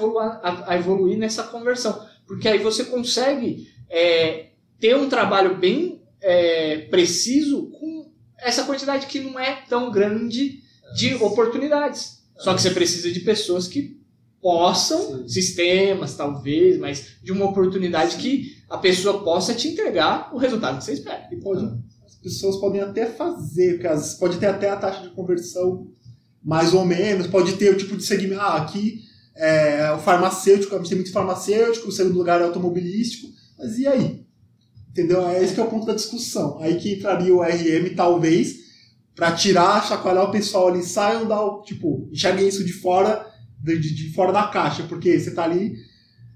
a 0.68 0.76
evoluir 0.76 1.18
nessa 1.18 1.44
conversão. 1.44 2.06
Porque 2.28 2.48
aí 2.48 2.60
você 2.60 2.86
consegue 2.86 3.68
é, 3.90 4.48
ter 4.80 4.96
um 4.96 5.10
trabalho 5.10 5.58
bem 5.58 6.02
é, 6.22 6.80
preciso 6.90 7.68
com 7.72 8.12
essa 8.38 8.64
quantidade 8.64 9.08
que 9.08 9.20
não 9.20 9.40
é 9.40 9.64
tão 9.68 9.92
grande 9.92 10.62
de 10.96 11.16
oportunidades. 11.16 12.20
Só 12.38 12.54
que 12.54 12.62
você 12.62 12.72
precisa 12.72 13.12
de 13.12 13.20
pessoas 13.20 13.68
que 13.68 14.00
possam, 14.42 15.20
Sim. 15.20 15.28
sistemas 15.28 16.16
talvez, 16.16 16.78
mas 16.78 17.18
de 17.22 17.32
uma 17.32 17.46
oportunidade 17.46 18.16
que 18.18 18.58
a 18.70 18.78
pessoa 18.78 19.24
possa 19.24 19.54
te 19.54 19.68
entregar 19.68 20.34
o 20.34 20.38
resultado 20.38 20.78
que 20.78 20.86
você 20.86 20.94
espera. 20.94 21.28
E 21.32 21.36
pode, 21.36 21.66
as 22.06 22.16
pessoas 22.16 22.56
podem 22.58 22.82
até 22.82 23.06
fazer, 23.06 23.80
porque 23.80 23.88
pode 24.20 24.38
ter 24.38 24.48
até 24.48 24.70
a 24.70 24.78
taxa 24.78 25.02
de 25.02 25.10
conversão 25.10 25.88
mais 26.42 26.74
ou 26.74 26.86
menos, 26.86 27.28
pode 27.28 27.54
ter 27.54 27.74
o 27.74 27.78
tipo 27.78 27.98
de 27.98 28.04
segmento. 28.04 28.42
Ah, 28.42 28.56
aqui 28.56 29.02
é 29.36 29.92
o 29.92 30.00
farmacêutico, 30.00 30.74
a 30.74 30.78
gente 30.78 30.90
tem 30.90 30.98
muito 30.98 31.12
farmacêutico, 31.12 31.90
o 31.90 31.92
segundo 31.92 32.18
lugar 32.18 32.42
é 32.42 32.46
automobilístico, 32.46 33.28
mas 33.60 33.78
e 33.78 33.86
aí? 33.88 34.26
Entendeu? 34.90 35.28
É 35.28 35.44
esse 35.44 35.54
que 35.54 35.60
é 35.60 35.64
o 35.64 35.70
ponto 35.70 35.86
da 35.86 35.94
discussão. 35.94 36.58
Aí 36.60 36.76
que 36.80 36.94
entraria 36.96 37.34
o 37.36 37.42
RM, 37.44 37.94
talvez, 37.96 38.56
para 39.16 39.32
tirar, 39.34 39.86
chacoalhar 39.88 40.26
o 40.28 40.32
pessoal 40.32 40.70
ali, 40.70 40.84
saiam 40.84 41.28
da. 41.28 41.38
Tipo, 41.64 42.10
enxerguem 42.12 42.48
isso 42.48 42.64
de 42.66 42.74
fora, 42.74 43.26
de, 43.64 43.78
de- 43.80 44.14
fora 44.14 44.32
da 44.34 44.48
caixa, 44.48 44.84
porque 44.84 45.20
você 45.20 45.32
tá 45.32 45.44
ali. 45.44 45.76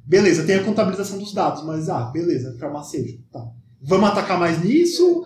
Beleza, 0.05 0.43
tem 0.45 0.55
a 0.57 0.63
contabilização 0.63 1.17
dos 1.17 1.33
dados, 1.33 1.63
mas 1.65 1.87
ah, 1.89 2.11
beleza, 2.11 2.55
farmacêutico, 2.59 3.23
tá. 3.31 3.49
Vamos 3.81 4.09
atacar 4.09 4.37
mais 4.37 4.61
nisso? 4.63 5.25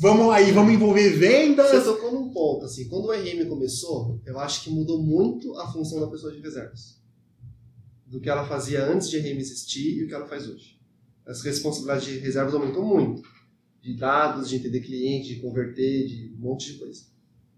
Vamos 0.00 0.32
aí, 0.32 0.50
vamos 0.52 0.72
envolver 0.72 1.10
Você 1.10 1.18
vendas? 1.18 1.84
tocou 1.84 2.10
num 2.10 2.30
ponto, 2.32 2.64
assim, 2.64 2.88
quando 2.88 3.04
o 3.08 3.12
RM 3.12 3.46
começou, 3.46 4.18
eu 4.24 4.38
acho 4.40 4.64
que 4.64 4.70
mudou 4.70 5.02
muito 5.02 5.54
a 5.58 5.70
função 5.70 6.00
da 6.00 6.06
pessoa 6.06 6.32
de 6.32 6.40
reservas. 6.40 6.98
Do 8.06 8.18
que 8.20 8.30
ela 8.30 8.46
fazia 8.46 8.86
antes 8.86 9.10
de 9.10 9.18
RM 9.18 9.38
existir 9.38 9.98
e 9.98 10.04
o 10.04 10.08
que 10.08 10.14
ela 10.14 10.26
faz 10.26 10.48
hoje. 10.48 10.79
As 11.30 11.42
responsabilidades 11.42 12.06
de 12.06 12.18
reservas 12.18 12.54
aumentou 12.54 12.84
muito. 12.84 13.22
De 13.80 13.94
dados, 13.94 14.48
de 14.48 14.56
entender 14.56 14.80
cliente, 14.80 15.36
de 15.36 15.40
converter, 15.40 16.08
de 16.08 16.34
um 16.36 16.40
monte 16.40 16.72
de 16.72 16.78
coisa. 16.80 17.04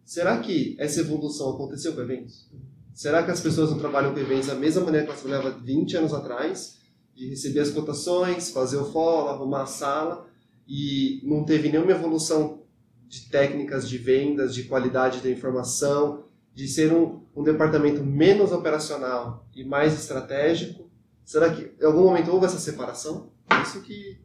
Será 0.05 0.39
que 0.41 0.77
essa 0.79 1.01
evolução 1.01 1.55
aconteceu 1.55 1.95
com 1.95 2.03
eventos? 2.03 2.51
Será 2.93 3.23
que 3.23 3.31
as 3.31 3.41
pessoas 3.41 3.71
não 3.71 3.79
trabalham 3.79 4.13
com 4.13 4.21
eventos 4.21 4.49
da 4.49 4.55
mesma 4.55 4.83
maneira 4.83 5.07
que 5.07 5.13
elas 5.13 5.23
trabalhavam 5.23 5.65
20 5.65 5.97
anos 5.97 6.13
atrás? 6.13 6.81
De 7.15 7.27
receber 7.31 7.61
as 7.61 7.71
cotações, 7.71 8.51
fazer 8.51 8.77
o 8.77 8.85
follow, 8.85 9.31
arrumar 9.31 9.63
a 9.63 9.67
sala 9.67 10.29
e 10.69 11.23
não 11.25 11.43
teve 11.43 11.71
nenhuma 11.71 11.93
evolução 11.93 12.65
de 13.09 13.31
técnicas 13.31 13.89
de 13.89 13.97
vendas, 13.97 14.55
de 14.55 14.65
qualidade 14.65 15.21
da 15.21 15.31
informação, 15.31 16.27
de 16.55 16.69
ser 16.69 16.93
um, 16.93 17.23
um 17.35 17.43
departamento 17.43 18.05
menos 18.05 18.53
operacional 18.53 19.49
e 19.55 19.65
mais 19.65 19.95
estratégico? 19.95 20.92
Será 21.25 21.55
que 21.55 21.73
em 21.81 21.85
algum 21.85 22.05
momento 22.05 22.31
houve 22.31 22.47
essa 22.47 22.59
separação? 22.59 23.31
Isso 23.63 23.81
que 23.83 24.21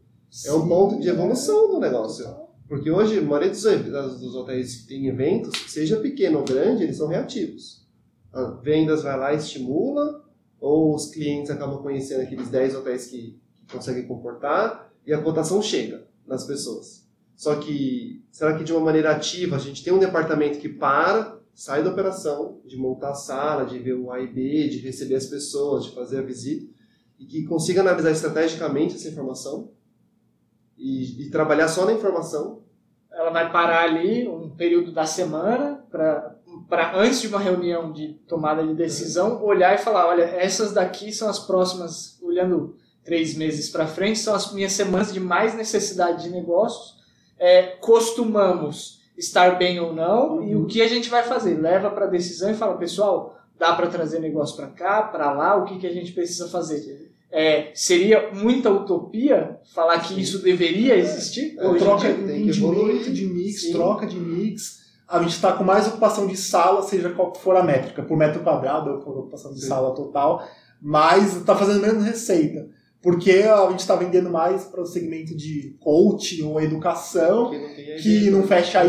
é 0.46 0.52
um 0.52 0.68
ponto 0.68 1.00
de 1.00 1.10
evolução 1.10 1.70
do 1.70 1.80
negócio. 1.80 2.26
Porque 2.68 2.92
hoje, 2.92 3.20
a 3.20 3.22
maioria 3.22 3.50
dos, 3.50 4.36
hotéis 4.36 4.82
que 4.82 4.88
tem 4.88 5.08
eventos, 5.08 5.58
seja 5.68 5.98
pequeno 5.98 6.40
ou 6.40 6.46
grande, 6.46 6.84
eles 6.84 6.98
são 6.98 7.08
reativos. 7.08 7.88
A 8.34 8.44
vendas 8.62 9.04
vai 9.04 9.18
lá 9.18 9.34
estimula, 9.34 10.26
ou 10.60 10.94
os 10.94 11.08
clientes 11.08 11.50
acabam 11.50 11.82
conhecendo 11.82 12.22
aqueles 12.22 12.50
10 12.50 12.76
hotéis 12.76 13.08
que, 13.08 13.40
que 13.56 13.74
conseguem 13.74 14.06
comportar, 14.06 14.92
e 15.06 15.14
a 15.14 15.22
cotação 15.22 15.62
chega 15.62 16.06
nas 16.26 16.46
pessoas. 16.46 17.08
Só 17.38 17.56
que, 17.56 18.26
será 18.32 18.58
que 18.58 18.64
de 18.66 18.74
uma 18.74 18.82
maneira 18.82 19.12
ativa, 19.12 19.56
a 19.56 19.60
gente 19.60 19.84
tem 19.84 19.94
um 19.94 20.00
departamento 20.00 20.60
que 20.60 20.68
para, 20.68 21.40
sai 21.54 21.84
da 21.84 21.92
operação, 21.92 22.60
de 22.66 22.76
montar 22.76 23.12
a 23.12 23.16
sala, 23.16 23.66
de 23.66 23.80
ver 23.80 23.94
o 23.94 24.12
A 24.12 24.20
e 24.20 24.28
B, 24.28 24.68
de 24.68 24.80
receber 24.80 25.16
as 25.16 25.28
pessoas, 25.28 25.86
de 25.86 25.96
fazer 25.96 26.20
a 26.20 26.24
visita, 26.24 26.68
e 27.20 27.26
que 27.26 27.44
consiga 27.46 27.82
analisar 27.82 28.12
estrategicamente 28.12 28.96
essa 28.96 29.10
informação, 29.10 29.72
e, 30.78 31.24
e 31.24 31.30
trabalhar 31.32 31.68
só 31.68 31.86
na 31.86 31.94
informação, 31.94 32.62
Ela 33.12 33.32
vai 33.32 33.52
parar 33.52 33.84
ali 33.84 34.28
um 34.28 34.52
período 34.52 34.92
da 34.92 35.06
semana 35.06 35.84
para 35.90 36.96
antes 36.96 37.20
de 37.20 37.28
uma 37.28 37.40
reunião 37.40 37.92
de 37.92 38.14
tomada 38.28 38.66
de 38.66 38.76
decisão 38.76 39.44
olhar 39.44 39.74
e 39.74 39.80
falar, 39.80 40.08
olha, 40.08 40.24
essas 40.24 40.72
daqui 40.72 41.12
são 41.12 41.28
as 41.28 41.40
próximas, 41.40 42.22
olhando 42.22 42.76
três 43.04 43.36
meses 43.36 43.70
para 43.70 43.88
frente, 43.88 44.20
são 44.20 44.36
as 44.36 44.54
minhas 44.54 44.74
semanas 44.74 45.12
de 45.12 45.20
mais 45.20 45.56
necessidade 45.56 46.24
de 46.24 46.30
negócios. 46.30 46.96
É, 47.40 47.64
costumamos 47.78 49.02
estar 49.18 49.58
bem 49.58 49.80
ou 49.80 49.94
não 49.94 50.44
e 50.44 50.56
o 50.56 50.68
que 50.68 50.82
a 50.82 50.88
gente 50.88 51.10
vai 51.10 51.24
fazer? 51.24 51.60
Leva 51.60 51.90
para 51.90 52.06
a 52.06 52.10
decisão 52.10 52.52
e 52.52 52.56
fala, 52.56 52.78
pessoal, 52.78 53.36
dá 53.58 53.74
para 53.74 53.88
trazer 53.88 54.20
negócio 54.20 54.56
para 54.56 54.68
cá, 54.68 55.02
para 55.04 55.32
lá, 55.32 55.56
o 55.56 55.66
que, 55.66 55.80
que 55.80 55.88
a 55.88 55.94
gente 55.94 56.12
precisa 56.12 56.48
fazer? 56.48 57.12
É, 57.32 57.72
seria 57.74 58.32
muita 58.34 58.70
utopia 58.70 59.60
falar 59.74 60.00
que 60.00 60.20
isso 60.20 60.40
deveria 60.42 60.96
existir? 60.96 61.56
É, 61.58 61.68
hoje 61.68 61.76
em 61.76 61.86
troca 61.86 62.14
de 62.14 62.24
tem 62.24 62.44
que 62.44 62.50
evoluir. 62.50 63.12
de 63.12 63.26
mix, 63.26 63.62
Sim. 63.62 63.72
troca 63.74 64.08
de 64.08 64.18
mix. 64.18 64.88
A 65.08 65.20
gente 65.22 65.32
está 65.32 65.54
com 65.54 65.64
mais 65.64 65.88
ocupação 65.88 66.28
de 66.28 66.38
sala, 66.38 66.82
seja 66.84 67.10
qual 67.10 67.34
for 67.36 67.56
a 67.56 67.64
métrica, 67.64 68.04
por 68.04 68.18
metro 68.18 68.42
quadrado 68.42 68.92
ou 68.92 69.00
por 69.00 69.18
ocupação 69.18 69.54
de 69.54 69.62
Sim. 69.62 69.68
sala 69.68 69.94
total, 69.94 70.46
mas 70.82 71.38
está 71.38 71.56
fazendo 71.56 71.82
menos 71.82 72.04
receita. 72.04 72.68
Porque 73.02 73.32
a 73.32 73.70
gente 73.70 73.80
está 73.80 73.96
vendendo 73.96 74.30
mais 74.30 74.66
para 74.66 74.82
o 74.82 74.86
segmento 74.86 75.36
de 75.36 75.76
coach 75.80 76.42
ou 76.42 76.60
educação, 76.60 77.52
que 77.52 77.58
não 77.58 77.98
que 78.02 78.30
não 78.32 78.44
fecha 78.44 78.82
A 78.82 78.86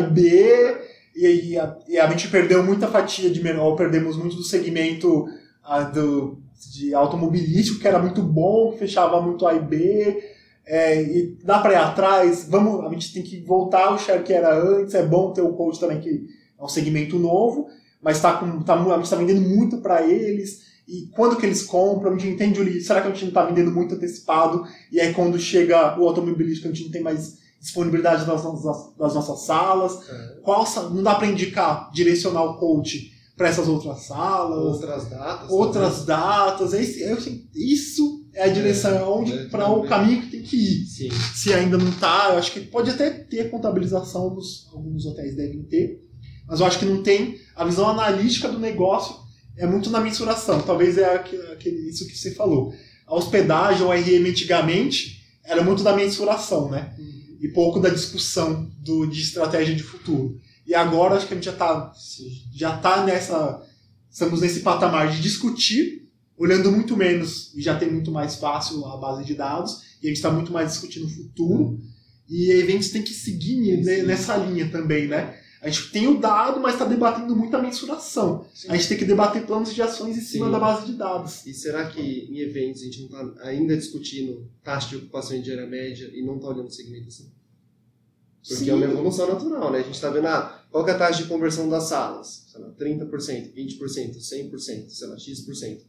e 1.19 1.51
e, 1.51 1.59
a, 1.59 1.77
e 1.89 1.99
a 1.99 2.09
gente 2.11 2.29
perdeu 2.29 2.63
muita 2.63 2.87
fatia 2.87 3.29
de 3.29 3.43
menor, 3.43 3.75
perdemos 3.75 4.17
muito 4.17 4.37
do 4.37 4.45
segmento 4.45 5.27
ah, 5.65 5.83
do, 5.83 6.39
de 6.73 6.95
automobilístico, 6.95 7.81
que 7.81 7.89
era 7.89 7.99
muito 7.99 8.23
bom, 8.23 8.73
que 8.73 8.79
fechava 8.79 9.21
muito 9.21 9.47
A 9.47 9.55
e 9.55 9.61
B, 9.61 10.23
é, 10.65 11.03
e 11.03 11.39
dá 11.43 11.59
para 11.59 11.73
ir 11.73 11.77
atrás, 11.77 12.47
vamos, 12.49 12.85
a 12.85 12.91
gente 12.91 13.13
tem 13.13 13.23
que 13.23 13.41
voltar 13.41 13.87
ao 13.87 13.99
share 13.99 14.23
que 14.23 14.33
era 14.33 14.55
antes, 14.57 14.95
é 14.95 15.05
bom 15.05 15.33
ter 15.33 15.43
o 15.43 15.55
coach 15.55 15.81
também, 15.81 16.01
que 16.01 16.27
é 16.59 16.63
um 16.63 16.69
segmento 16.69 17.19
novo, 17.19 17.69
mas 18.03 18.21
tá 18.21 18.35
com, 18.35 18.63
tá, 18.63 18.75
a 18.75 18.95
gente 18.95 19.05
está 19.05 19.17
vendendo 19.17 19.41
muito 19.41 19.79
para 19.79 20.07
eles, 20.07 20.69
e 20.87 21.09
quando 21.13 21.37
que 21.37 21.47
eles 21.47 21.63
compram, 21.63 22.13
a 22.13 22.19
gente 22.19 22.33
entende 22.33 22.61
o 22.61 22.65
lead, 22.65 22.81
será 22.81 23.01
que 23.01 23.09
a 23.09 23.11
gente 23.11 23.23
não 23.23 23.29
está 23.29 23.45
vendendo 23.45 23.71
muito 23.71 23.95
antecipado, 23.95 24.65
e 24.93 25.01
aí 25.01 25.13
quando 25.13 25.39
chega 25.39 25.99
o 25.99 26.07
automobilístico 26.07 26.69
a 26.69 26.71
gente 26.71 26.85
não 26.85 26.93
tem 26.93 27.03
mais 27.03 27.38
disponibilidade 27.61 28.25
das, 28.25 28.45
nossas- 28.45 28.95
das 28.97 29.15
nossas 29.15 29.41
salas, 29.45 30.09
É. 30.09 30.41
qual 30.43 30.65
não 30.93 31.03
dá 31.03 31.15
para 31.17 31.27
indicar, 31.27 31.91
direcionar 31.93 32.45
o 32.45 32.57
coach 32.59 33.13
para 33.37 33.49
essas 33.49 33.69
outras 33.69 34.01
salas, 34.05 34.59
outras 34.59 35.09
datas. 35.09 35.51
outras 35.51 36.05
datas, 36.05 36.73
esse, 36.73 37.05
isso 37.55 38.25
é 38.35 38.45
a 38.45 38.49
direção, 38.49 38.97
é 38.97 39.05
onde 39.05 39.33
é, 39.33 39.45
para 39.49 39.69
o 39.71 39.75
também. 39.77 39.89
caminho 39.89 40.23
que 40.23 40.31
tem 40.31 40.43
que 40.43 40.57
ir. 40.57 40.87
Sim. 40.87 41.09
Se 41.35 41.53
ainda 41.53 41.77
não 41.79 41.91
tá, 41.93 42.31
eu 42.33 42.39
acho 42.39 42.53
que 42.53 42.61
pode 42.61 42.91
até 42.91 43.11
ter 43.11 43.51
contabilização, 43.51 44.23
alguns, 44.23 44.69
alguns 44.73 45.07
hotéis 45.07 45.37
devem 45.37 45.63
ter, 45.65 46.05
mas 46.49 46.61
eu 46.61 46.67
acho 46.67 46.79
que 46.79 46.85
não 46.85 47.03
tem. 47.03 47.37
A 47.55 47.65
visão 47.65 47.89
analítica 47.89 48.49
do 48.49 48.59
negócio 48.59 49.15
é 49.57 49.67
muito 49.67 49.91
na 49.91 50.01
mensuração, 50.01 50.61
talvez 50.63 50.97
é 50.99 51.15
aquele, 51.17 51.89
isso 51.91 52.07
que 52.07 52.17
você 52.17 52.33
falou. 52.33 52.73
A 53.07 53.15
hospedagem, 53.15 53.83
o 53.87 53.91
RM 53.93 54.31
antigamente, 54.31 55.25
era 55.45 55.63
muito 55.63 55.83
da 55.83 55.95
mensuração, 55.95 56.69
né? 56.71 56.95
E 57.41 57.49
pouco 57.49 57.81
da 57.81 57.89
discussão 57.89 58.71
do, 58.79 59.07
de 59.07 59.21
estratégia 59.21 59.75
de 59.75 59.83
futuro. 59.83 60.41
E 60.67 60.75
agora 60.75 61.15
acho 61.15 61.27
que 61.27 61.35
a 61.35 61.37
gente 61.37 61.47
já 61.47 61.53
está 61.53 61.93
já 62.53 62.77
tá 62.77 63.05
nessa. 63.05 63.63
Estamos 64.11 64.41
nesse 64.41 64.61
patamar 64.61 65.11
de 65.11 65.23
discutir, 65.23 66.09
olhando 66.37 66.73
muito 66.73 66.97
menos 66.97 67.55
e 67.55 67.63
já 67.63 67.79
tem 67.79 67.91
muito 67.91 68.11
mais 68.11 68.37
fácil 68.37 68.85
a 68.87 68.97
base 68.97 69.25
de 69.25 69.35
dados, 69.35 69.83
e 70.03 70.07
a 70.07 70.09
gente 70.09 70.17
está 70.17 70.31
muito 70.31 70.53
mais 70.53 70.73
discutindo 70.73 71.07
o 71.07 71.11
futuro. 71.11 71.81
E 72.29 72.51
eventos 72.51 72.91
tem 72.91 73.03
que 73.03 73.15
seguir 73.15 73.83
Sim. 73.83 74.03
nessa 74.03 74.37
linha 74.37 74.69
também, 74.69 75.07
né? 75.09 75.39
A 75.61 75.69
gente 75.69 75.91
tem 75.91 76.07
o 76.07 76.21
dado, 76.21 76.61
mas 76.61 76.75
está 76.75 76.85
debatendo 76.85 77.35
muito 77.35 77.57
a 77.57 77.61
mensuração. 77.61 78.47
Sim. 78.55 78.69
A 78.71 78.77
gente 78.77 78.89
tem 78.89 78.99
que 78.99 79.05
debater 79.05 79.45
planos 79.45 79.75
de 79.75 79.83
ações 79.83 80.17
em 80.17 80.21
cima 80.21 80.47
Sim. 80.47 80.53
da 80.53 80.59
base 80.59 80.87
de 80.87 80.93
dados. 80.93 81.45
E 81.47 81.53
será 81.53 81.89
que 81.89 82.01
em 82.01 82.39
eventos 82.39 82.83
a 82.83 82.85
gente 82.85 83.01
não 83.01 83.07
está 83.07 83.49
ainda 83.49 83.77
discutindo 83.77 84.49
taxa 84.63 84.89
de 84.91 84.97
ocupação 84.97 85.37
em 85.37 85.43
diária 85.43 85.67
média 85.67 86.11
e 86.15 86.23
não 86.23 86.37
está 86.37 86.49
olhando 86.49 86.71
segmentação? 86.71 87.27
Porque 88.41 88.65
Sim. 88.65 88.71
é 88.71 88.75
uma 88.75 88.85
evolução 88.85 89.27
natural, 89.27 89.73
né? 89.73 89.81
A 89.81 89.83
gente 89.83 89.95
está 89.95 90.11
vendo, 90.11 90.29
ah, 90.29 90.65
qual 90.71 90.87
é 90.87 90.93
a 90.93 90.99
taxa 90.99 91.23
de 91.23 91.29
conversão 91.29 91.69
das 91.69 91.85
salas? 91.85 92.47
Sei 92.53 92.61
lá, 92.61 92.71
30%, 92.71 93.53
20%, 93.53 94.17
100%, 94.17 94.89
sei 94.91 95.09
lá, 95.09 95.19
X%. 95.19 95.81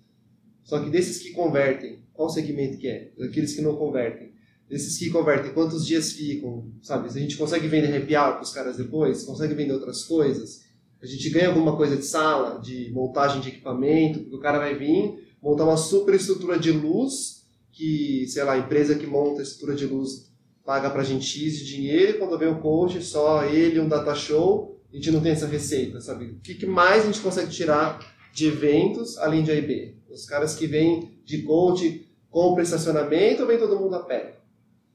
Só 0.64 0.84
que 0.84 0.90
desses 0.90 1.20
que 1.20 1.32
convertem, 1.32 2.04
qual 2.14 2.30
segmento 2.30 2.78
que 2.78 2.88
é? 2.88 3.12
Daqueles 3.18 3.54
que 3.54 3.62
não 3.62 3.76
convertem 3.76 4.32
esses 4.70 4.98
que 4.98 5.10
convertem, 5.10 5.54
quantos 5.54 5.86
dias 5.86 6.12
ficam, 6.12 6.72
sabe? 6.82 7.12
Se 7.12 7.18
a 7.18 7.22
gente 7.22 7.38
consegue 7.38 7.68
vender 7.68 8.18
hour 8.18 8.34
para 8.34 8.44
os 8.44 8.52
caras 8.52 8.78
depois, 8.78 9.24
consegue 9.24 9.56
vender 9.56 9.74
outras 9.74 10.04
coisas, 10.04 10.62
a 11.02 11.06
gente 11.06 11.30
ganha 11.30 11.48
alguma 11.48 11.76
coisa 11.76 11.96
de 11.96 12.06
sala, 12.06 12.60
de 12.60 12.92
montagem 12.92 13.42
de 13.42 13.50
equipamento, 13.50 14.20
porque 14.20 14.36
o 14.36 14.40
cara 14.40 14.60
vai 14.60 14.76
vir 14.76 15.28
montar 15.42 15.64
uma 15.64 15.78
super 15.78 16.14
estrutura 16.14 16.60
de 16.60 16.72
luz, 16.72 17.48
que, 17.72 18.28
sei 18.28 18.44
lá, 18.44 18.54
a 18.54 18.58
empresa 18.58 18.96
que 18.96 19.08
monta 19.08 19.40
a 19.40 19.44
estrutura 19.44 19.76
de 19.76 19.86
luz 19.86 20.30
paga 20.66 20.90
para 20.90 21.02
a 21.02 21.06
gente 21.06 21.26
X 21.26 21.58
de 21.58 21.66
dinheiro, 21.66 22.12
e 22.12 22.20
quando 22.20 22.38
vem 22.38 22.50
o 22.50 22.60
coach, 22.60 23.02
só 23.02 23.46
ele, 23.46 23.80
um 23.80 23.88
data 23.88 24.14
show, 24.14 24.80
a 24.92 24.96
gente 24.96 25.10
não 25.10 25.22
tem 25.22 25.32
essa 25.32 25.48
receita, 25.48 26.02
sabe? 26.02 26.26
O 26.26 26.40
que 26.42 26.66
mais 26.66 27.04
a 27.04 27.06
gente 27.06 27.22
consegue 27.22 27.50
tirar 27.50 28.00
de 28.34 28.48
eventos 28.48 29.18
além 29.18 29.44
de 29.44 29.52
A 29.52 29.56
e 29.56 29.62
B? 29.62 29.96
Os 30.10 30.26
caras 30.26 30.56
que 30.56 30.68
vêm 30.68 31.22
de 31.24 31.44
coach, 31.44 32.06
compra 32.30 32.62
estacionamento 32.62 33.42
ou 33.42 33.48
vem 33.48 33.58
todo 33.58 33.80
mundo 33.80 33.96
a 33.96 34.04
pé? 34.04 34.39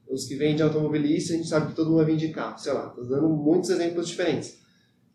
Os 0.09 0.25
que 0.25 0.35
vêm 0.35 0.55
de 0.55 0.63
automobilista, 0.63 1.33
a 1.33 1.37
gente 1.37 1.47
sabe 1.47 1.67
que 1.67 1.75
todo 1.75 1.87
mundo 1.87 1.97
vai 1.97 2.05
vir 2.05 2.17
de 2.17 2.29
carro, 2.29 2.57
sei 2.57 2.73
lá, 2.73 2.87
estou 2.87 3.05
dando 3.05 3.29
muitos 3.29 3.69
exemplos 3.69 4.07
diferentes. 4.07 4.59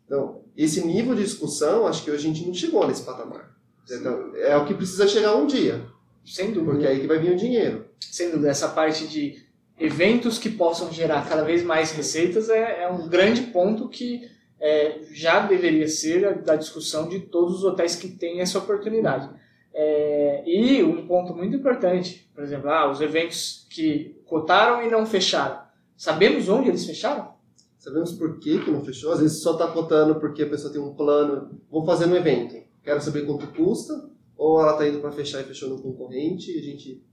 Então, 0.05 0.41
esse 0.57 0.85
nível 0.85 1.15
de 1.15 1.23
discussão, 1.23 1.87
acho 1.87 2.03
que 2.03 2.11
hoje 2.11 2.27
a 2.27 2.33
gente 2.33 2.45
não 2.45 2.53
chegou 2.53 2.85
nesse 2.87 3.03
patamar. 3.03 3.55
Então, 3.89 4.35
é 4.35 4.55
o 4.57 4.65
que 4.65 4.73
precisa 4.73 5.07
chegar 5.07 5.35
um 5.35 5.47
dia. 5.47 5.85
Sem 6.25 6.51
dúvida. 6.51 6.71
Porque 6.71 6.85
é 6.85 6.89
aí 6.89 6.99
que 6.99 7.07
vai 7.07 7.19
vir 7.19 7.31
o 7.31 7.37
dinheiro. 7.37 7.85
Sem 7.99 8.29
dúvida, 8.29 8.49
essa 8.49 8.69
parte 8.69 9.07
de 9.07 9.41
eventos 9.79 10.37
que 10.37 10.49
possam 10.49 10.91
gerar 10.91 11.27
cada 11.27 11.43
vez 11.43 11.63
mais 11.63 11.91
receitas 11.91 12.49
é, 12.49 12.83
é 12.83 12.89
um 12.89 13.07
grande 13.07 13.41
ponto 13.43 13.89
que 13.89 14.29
é, 14.59 14.99
já 15.11 15.45
deveria 15.47 15.87
ser 15.87 16.43
da 16.43 16.55
discussão 16.55 17.09
de 17.09 17.19
todos 17.19 17.59
os 17.59 17.63
hotéis 17.63 17.95
que 17.95 18.09
têm 18.09 18.41
essa 18.41 18.59
oportunidade. 18.59 19.29
É, 19.73 20.43
e 20.45 20.83
um 20.83 21.07
ponto 21.07 21.33
muito 21.33 21.55
importante, 21.55 22.29
por 22.35 22.43
exemplo, 22.43 22.69
ah, 22.69 22.91
os 22.91 23.01
eventos 23.01 23.65
que 23.69 24.20
cotaram 24.31 24.81
e 24.81 24.89
não 24.89 25.05
fecharam. 25.05 25.61
Sabemos 25.97 26.47
onde 26.47 26.69
eles 26.69 26.85
fecharam? 26.85 27.33
Sabemos 27.77 28.13
por 28.13 28.39
que, 28.39 28.63
que 28.63 28.71
não 28.71 28.81
fechou. 28.81 29.11
Às 29.11 29.19
vezes 29.19 29.41
só 29.41 29.51
está 29.51 29.67
cotando 29.67 30.21
porque 30.21 30.43
a 30.43 30.49
pessoa 30.49 30.71
tem 30.71 30.81
um 30.81 30.95
plano. 30.95 31.59
Vou 31.69 31.85
fazer 31.85 32.05
um 32.05 32.15
evento, 32.15 32.55
quero 32.81 33.01
saber 33.01 33.25
quanto 33.25 33.45
custa. 33.47 34.09
Ou 34.37 34.61
ela 34.61 34.71
está 34.71 34.87
indo 34.87 35.01
para 35.01 35.11
fechar 35.11 35.41
e 35.41 35.43
fechou 35.43 35.67
no 35.67 35.81
concorrente 35.81 36.49
e 36.49 36.59
a 36.59 36.63
gente 36.63 37.03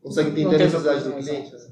consegue 0.00 0.30
entender 0.30 0.54
a 0.54 0.58
necessidade 0.58 1.04
do 1.04 1.12
cliente. 1.12 1.52
Né? 1.52 1.70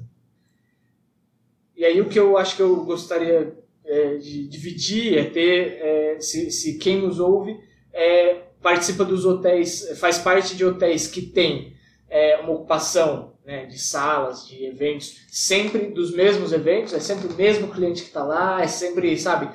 E 1.77 1.85
aí 1.85 2.01
o 2.01 2.09
que 2.09 2.19
eu 2.19 2.37
acho 2.37 2.57
que 2.57 2.61
eu 2.61 2.83
gostaria 2.83 3.57
é, 3.85 4.17
de 4.17 4.49
dividir 4.49 5.17
é 5.17 5.23
ter, 5.23 5.77
é, 5.81 6.19
se, 6.19 6.51
se 6.51 6.77
quem 6.77 7.01
nos 7.01 7.21
ouve 7.21 7.57
é, 7.93 8.47
participa 8.61 9.05
dos 9.05 9.25
hotéis, 9.25 9.97
faz 9.97 10.17
parte 10.17 10.57
de 10.57 10.65
hotéis 10.65 11.07
que 11.07 11.21
tem 11.21 11.73
é, 12.09 12.37
uma 12.39 12.51
ocupação 12.51 13.36
né, 13.47 13.65
de 13.65 13.79
salas, 13.79 14.45
de 14.45 14.65
eventos, 14.65 15.21
sempre 15.29 15.87
dos 15.87 16.13
mesmos 16.13 16.51
eventos, 16.51 16.93
é 16.93 16.99
sempre 16.99 17.27
o 17.27 17.33
mesmo 17.33 17.69
cliente 17.69 18.01
que 18.01 18.09
está 18.09 18.21
lá, 18.21 18.61
é 18.61 18.67
sempre, 18.67 19.17
sabe, 19.17 19.49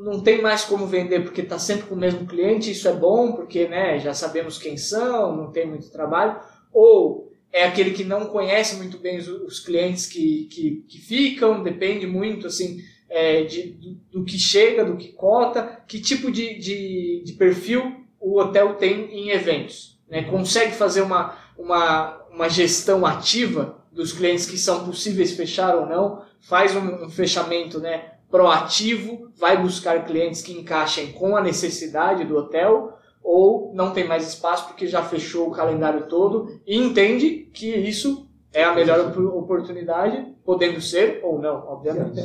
não 0.00 0.20
tem 0.20 0.42
mais 0.42 0.64
como 0.64 0.88
vender 0.88 1.22
porque 1.22 1.40
está 1.40 1.56
sempre 1.56 1.86
com 1.86 1.94
o 1.94 1.98
mesmo 1.98 2.26
cliente, 2.26 2.72
isso 2.72 2.88
é 2.88 2.92
bom 2.92 3.30
porque 3.30 3.68
né, 3.68 4.00
já 4.00 4.12
sabemos 4.12 4.58
quem 4.58 4.76
são, 4.76 5.36
não 5.36 5.52
tem 5.52 5.64
muito 5.68 5.92
trabalho, 5.92 6.40
ou 6.72 7.32
é 7.52 7.64
aquele 7.64 7.92
que 7.92 8.02
não 8.02 8.26
conhece 8.26 8.74
muito 8.74 8.98
bem 8.98 9.18
os, 9.18 9.28
os 9.28 9.60
clientes 9.60 10.06
que, 10.06 10.48
que, 10.50 10.84
que, 10.88 10.98
ficam, 10.98 11.62
depende 11.62 12.08
muito 12.08 12.48
assim 12.48 12.82
é, 13.08 13.44
de, 13.44 13.68
do, 13.74 13.94
do, 14.10 14.24
que 14.24 14.36
chega, 14.36 14.84
do 14.84 14.96
que 14.96 15.12
cota, 15.12 15.80
que 15.86 16.00
tipo 16.00 16.28
de, 16.28 16.58
de, 16.58 17.22
de 17.24 17.32
perfil 17.34 18.04
o 18.18 18.40
hotel 18.40 18.74
tem 18.74 19.16
em 19.16 19.30
eventos. 19.30 20.00
Né? 20.08 20.24
Consegue 20.24 20.72
fazer 20.72 21.02
uma, 21.02 21.38
uma, 21.56 22.21
uma 22.32 22.48
gestão 22.48 23.04
ativa 23.04 23.78
dos 23.92 24.12
clientes 24.12 24.46
que 24.46 24.56
são 24.56 24.84
possíveis 24.84 25.32
fechar 25.32 25.76
ou 25.76 25.86
não, 25.86 26.22
faz 26.40 26.74
um, 26.74 27.04
um 27.04 27.10
fechamento 27.10 27.78
né, 27.78 28.12
proativo, 28.30 29.30
vai 29.38 29.60
buscar 29.60 30.04
clientes 30.04 30.40
que 30.40 30.52
encaixem 30.52 31.12
com 31.12 31.36
a 31.36 31.42
necessidade 31.42 32.24
do 32.24 32.36
hotel, 32.36 32.96
ou 33.22 33.72
não 33.74 33.92
tem 33.92 34.08
mais 34.08 34.26
espaço 34.26 34.66
porque 34.66 34.86
já 34.86 35.02
fechou 35.02 35.48
o 35.48 35.52
calendário 35.52 36.08
todo 36.08 36.60
e 36.66 36.76
entende 36.76 37.50
que 37.52 37.68
isso 37.68 38.28
é 38.52 38.64
a 38.64 38.74
melhor 38.74 39.16
oportunidade, 39.36 40.34
podendo 40.44 40.80
ser 40.80 41.20
ou 41.22 41.40
não, 41.40 41.66
obviamente. 41.68 42.20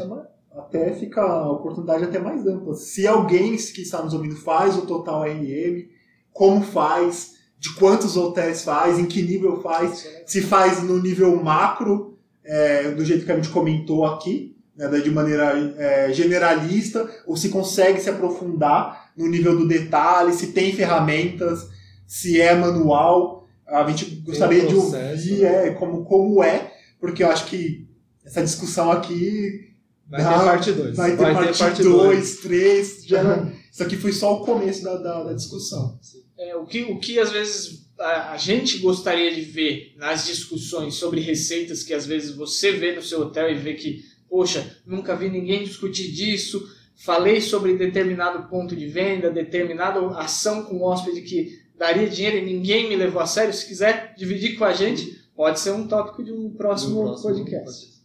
Até 0.51 0.91
fica 0.93 1.21
a 1.21 1.51
oportunidade 1.51 2.03
até 2.03 2.17
mais 2.17 2.45
ampla. 2.47 2.73
Se 2.73 3.05
alguém 3.05 3.55
que 3.55 3.81
está 3.81 4.01
nos 4.01 4.13
ouvindo 4.13 4.35
faz 4.37 4.75
o 4.75 4.87
total 4.87 5.21
RM, 5.23 5.87
como 6.33 6.63
faz, 6.63 7.36
de 7.59 7.73
quantos 7.73 8.15
hotéis 8.15 8.63
faz, 8.63 8.99
em 8.99 9.05
que 9.05 9.21
nível 9.21 9.61
faz, 9.61 10.07
se 10.25 10.41
faz 10.41 10.83
no 10.83 11.01
nível 11.01 11.35
macro, 11.43 12.17
é, 12.43 12.91
do 12.91 13.03
jeito 13.03 13.25
que 13.25 13.31
a 13.31 13.35
gente 13.35 13.49
comentou 13.49 14.05
aqui, 14.05 14.55
né, 14.75 14.87
de 14.99 15.09
maneira 15.09 15.73
é, 15.77 16.13
generalista, 16.13 17.09
ou 17.25 17.35
se 17.35 17.49
consegue 17.49 17.99
se 17.99 18.09
aprofundar 18.09 19.11
no 19.17 19.27
nível 19.27 19.57
do 19.57 19.67
detalhe, 19.67 20.33
se 20.33 20.47
tem 20.47 20.71
ferramentas, 20.71 21.67
se 22.05 22.39
é 22.39 22.53
manual. 22.53 23.47
A 23.65 23.85
gente 23.89 24.05
gostaria 24.17 24.63
um 24.63 24.67
processo, 24.67 25.23
de 25.23 25.31
ouvir 25.31 25.43
né? 25.43 25.67
é, 25.67 25.71
como, 25.71 26.05
como 26.05 26.43
é, 26.43 26.71
porque 26.99 27.23
eu 27.23 27.29
acho 27.29 27.47
que 27.47 27.87
essa 28.23 28.43
discussão 28.43 28.91
aqui. 28.91 29.73
Vai 30.09 30.21
ter 30.21 30.45
parte 30.45 30.71
2. 30.71 30.95
Vai 30.95 31.09
ter 31.09 31.17
vai 31.17 31.53
parte 31.53 31.83
2, 31.83 32.37
3. 32.37 33.05
Isso 33.73 33.83
aqui 33.83 33.97
foi 33.97 34.13
só 34.13 34.35
o 34.35 34.45
começo 34.45 34.83
da, 34.83 34.95
da, 34.97 35.23
da 35.23 35.33
discussão. 35.33 35.97
Sim 36.01 36.26
é, 36.37 36.55
o, 36.55 36.65
que, 36.65 36.83
o 36.83 36.99
que 36.99 37.19
às 37.19 37.31
vezes 37.31 37.87
a, 37.99 38.33
a, 38.33 38.37
gente 38.37 38.77
gostaria 38.77 39.33
de 39.33 39.41
ver 39.41 39.93
nas 39.97 40.25
discussões 40.25 40.95
sobre 40.95 41.19
receitas 41.19 41.83
que 41.83 41.93
às 41.93 42.05
vezes 42.05 42.35
você 42.35 42.71
vê 42.71 42.93
no 42.93 43.01
seu 43.01 43.21
hotel 43.21 43.49
e 43.49 43.55
vê 43.55 43.73
que, 43.73 44.05
poxa, 44.29 44.77
nunca 44.85 45.15
vi 45.15 45.29
ninguém 45.29 45.63
discutir 45.63 46.11
disso, 46.11 46.69
falei 46.95 47.41
sobre 47.41 47.75
determinado 47.75 48.47
ponto 48.49 48.75
de 48.75 48.87
venda, 48.87 49.31
determinada 49.31 49.99
ação 50.17 50.63
com 50.63 50.77
o 50.77 50.83
hóspede 50.83 51.21
que 51.21 51.59
daria 51.75 52.07
dinheiro 52.07 52.37
e 52.37 52.45
ninguém 52.45 52.87
me 52.87 52.95
levou 52.95 53.21
a 53.21 53.27
sério. 53.27 53.53
Se 53.53 53.67
quiser 53.67 54.13
dividir 54.17 54.57
com 54.57 54.65
a 54.65 54.73
gente, 54.73 55.19
pode 55.35 55.59
ser 55.59 55.71
um 55.71 55.87
tópico 55.87 56.23
de 56.23 56.31
um 56.31 56.51
próximo, 56.51 57.01
um 57.01 57.05
próximo 57.05 57.33
podcast. 57.33 57.97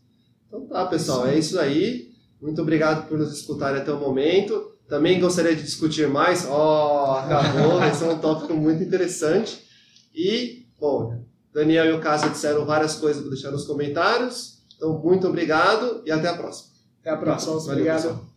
Então 0.46 0.66
tá, 0.66 0.86
pessoal, 0.86 1.26
é 1.26 1.38
isso 1.38 1.58
aí. 1.58 2.12
Muito 2.40 2.60
obrigado 2.60 3.08
por 3.08 3.18
nos 3.18 3.32
escutarem 3.32 3.80
até 3.80 3.92
o 3.92 4.00
momento. 4.00 4.71
Também 4.92 5.18
gostaria 5.18 5.56
de 5.56 5.62
discutir 5.62 6.06
mais. 6.06 6.46
Ó, 6.46 7.14
oh, 7.14 7.18
acabou, 7.20 7.82
esse 7.88 8.04
é 8.04 8.08
um 8.08 8.18
tópico 8.18 8.52
muito 8.52 8.82
interessante. 8.82 9.66
E, 10.14 10.66
bom, 10.78 11.24
Daniel 11.50 11.86
e 11.86 11.92
o 11.92 12.00
Casa 12.02 12.28
disseram 12.28 12.66
várias 12.66 12.96
coisas 12.96 13.22
para 13.22 13.30
deixar 13.30 13.50
nos 13.50 13.64
comentários. 13.64 14.58
Então, 14.76 14.98
muito 14.98 15.26
obrigado 15.26 16.02
e 16.04 16.12
até 16.12 16.28
a 16.28 16.36
próxima. 16.36 16.74
Até 17.00 17.08
a 17.08 17.16
próxima. 17.16 17.52
Valeu, 17.54 17.70
obrigado. 17.70 18.02
Pessoal. 18.02 18.31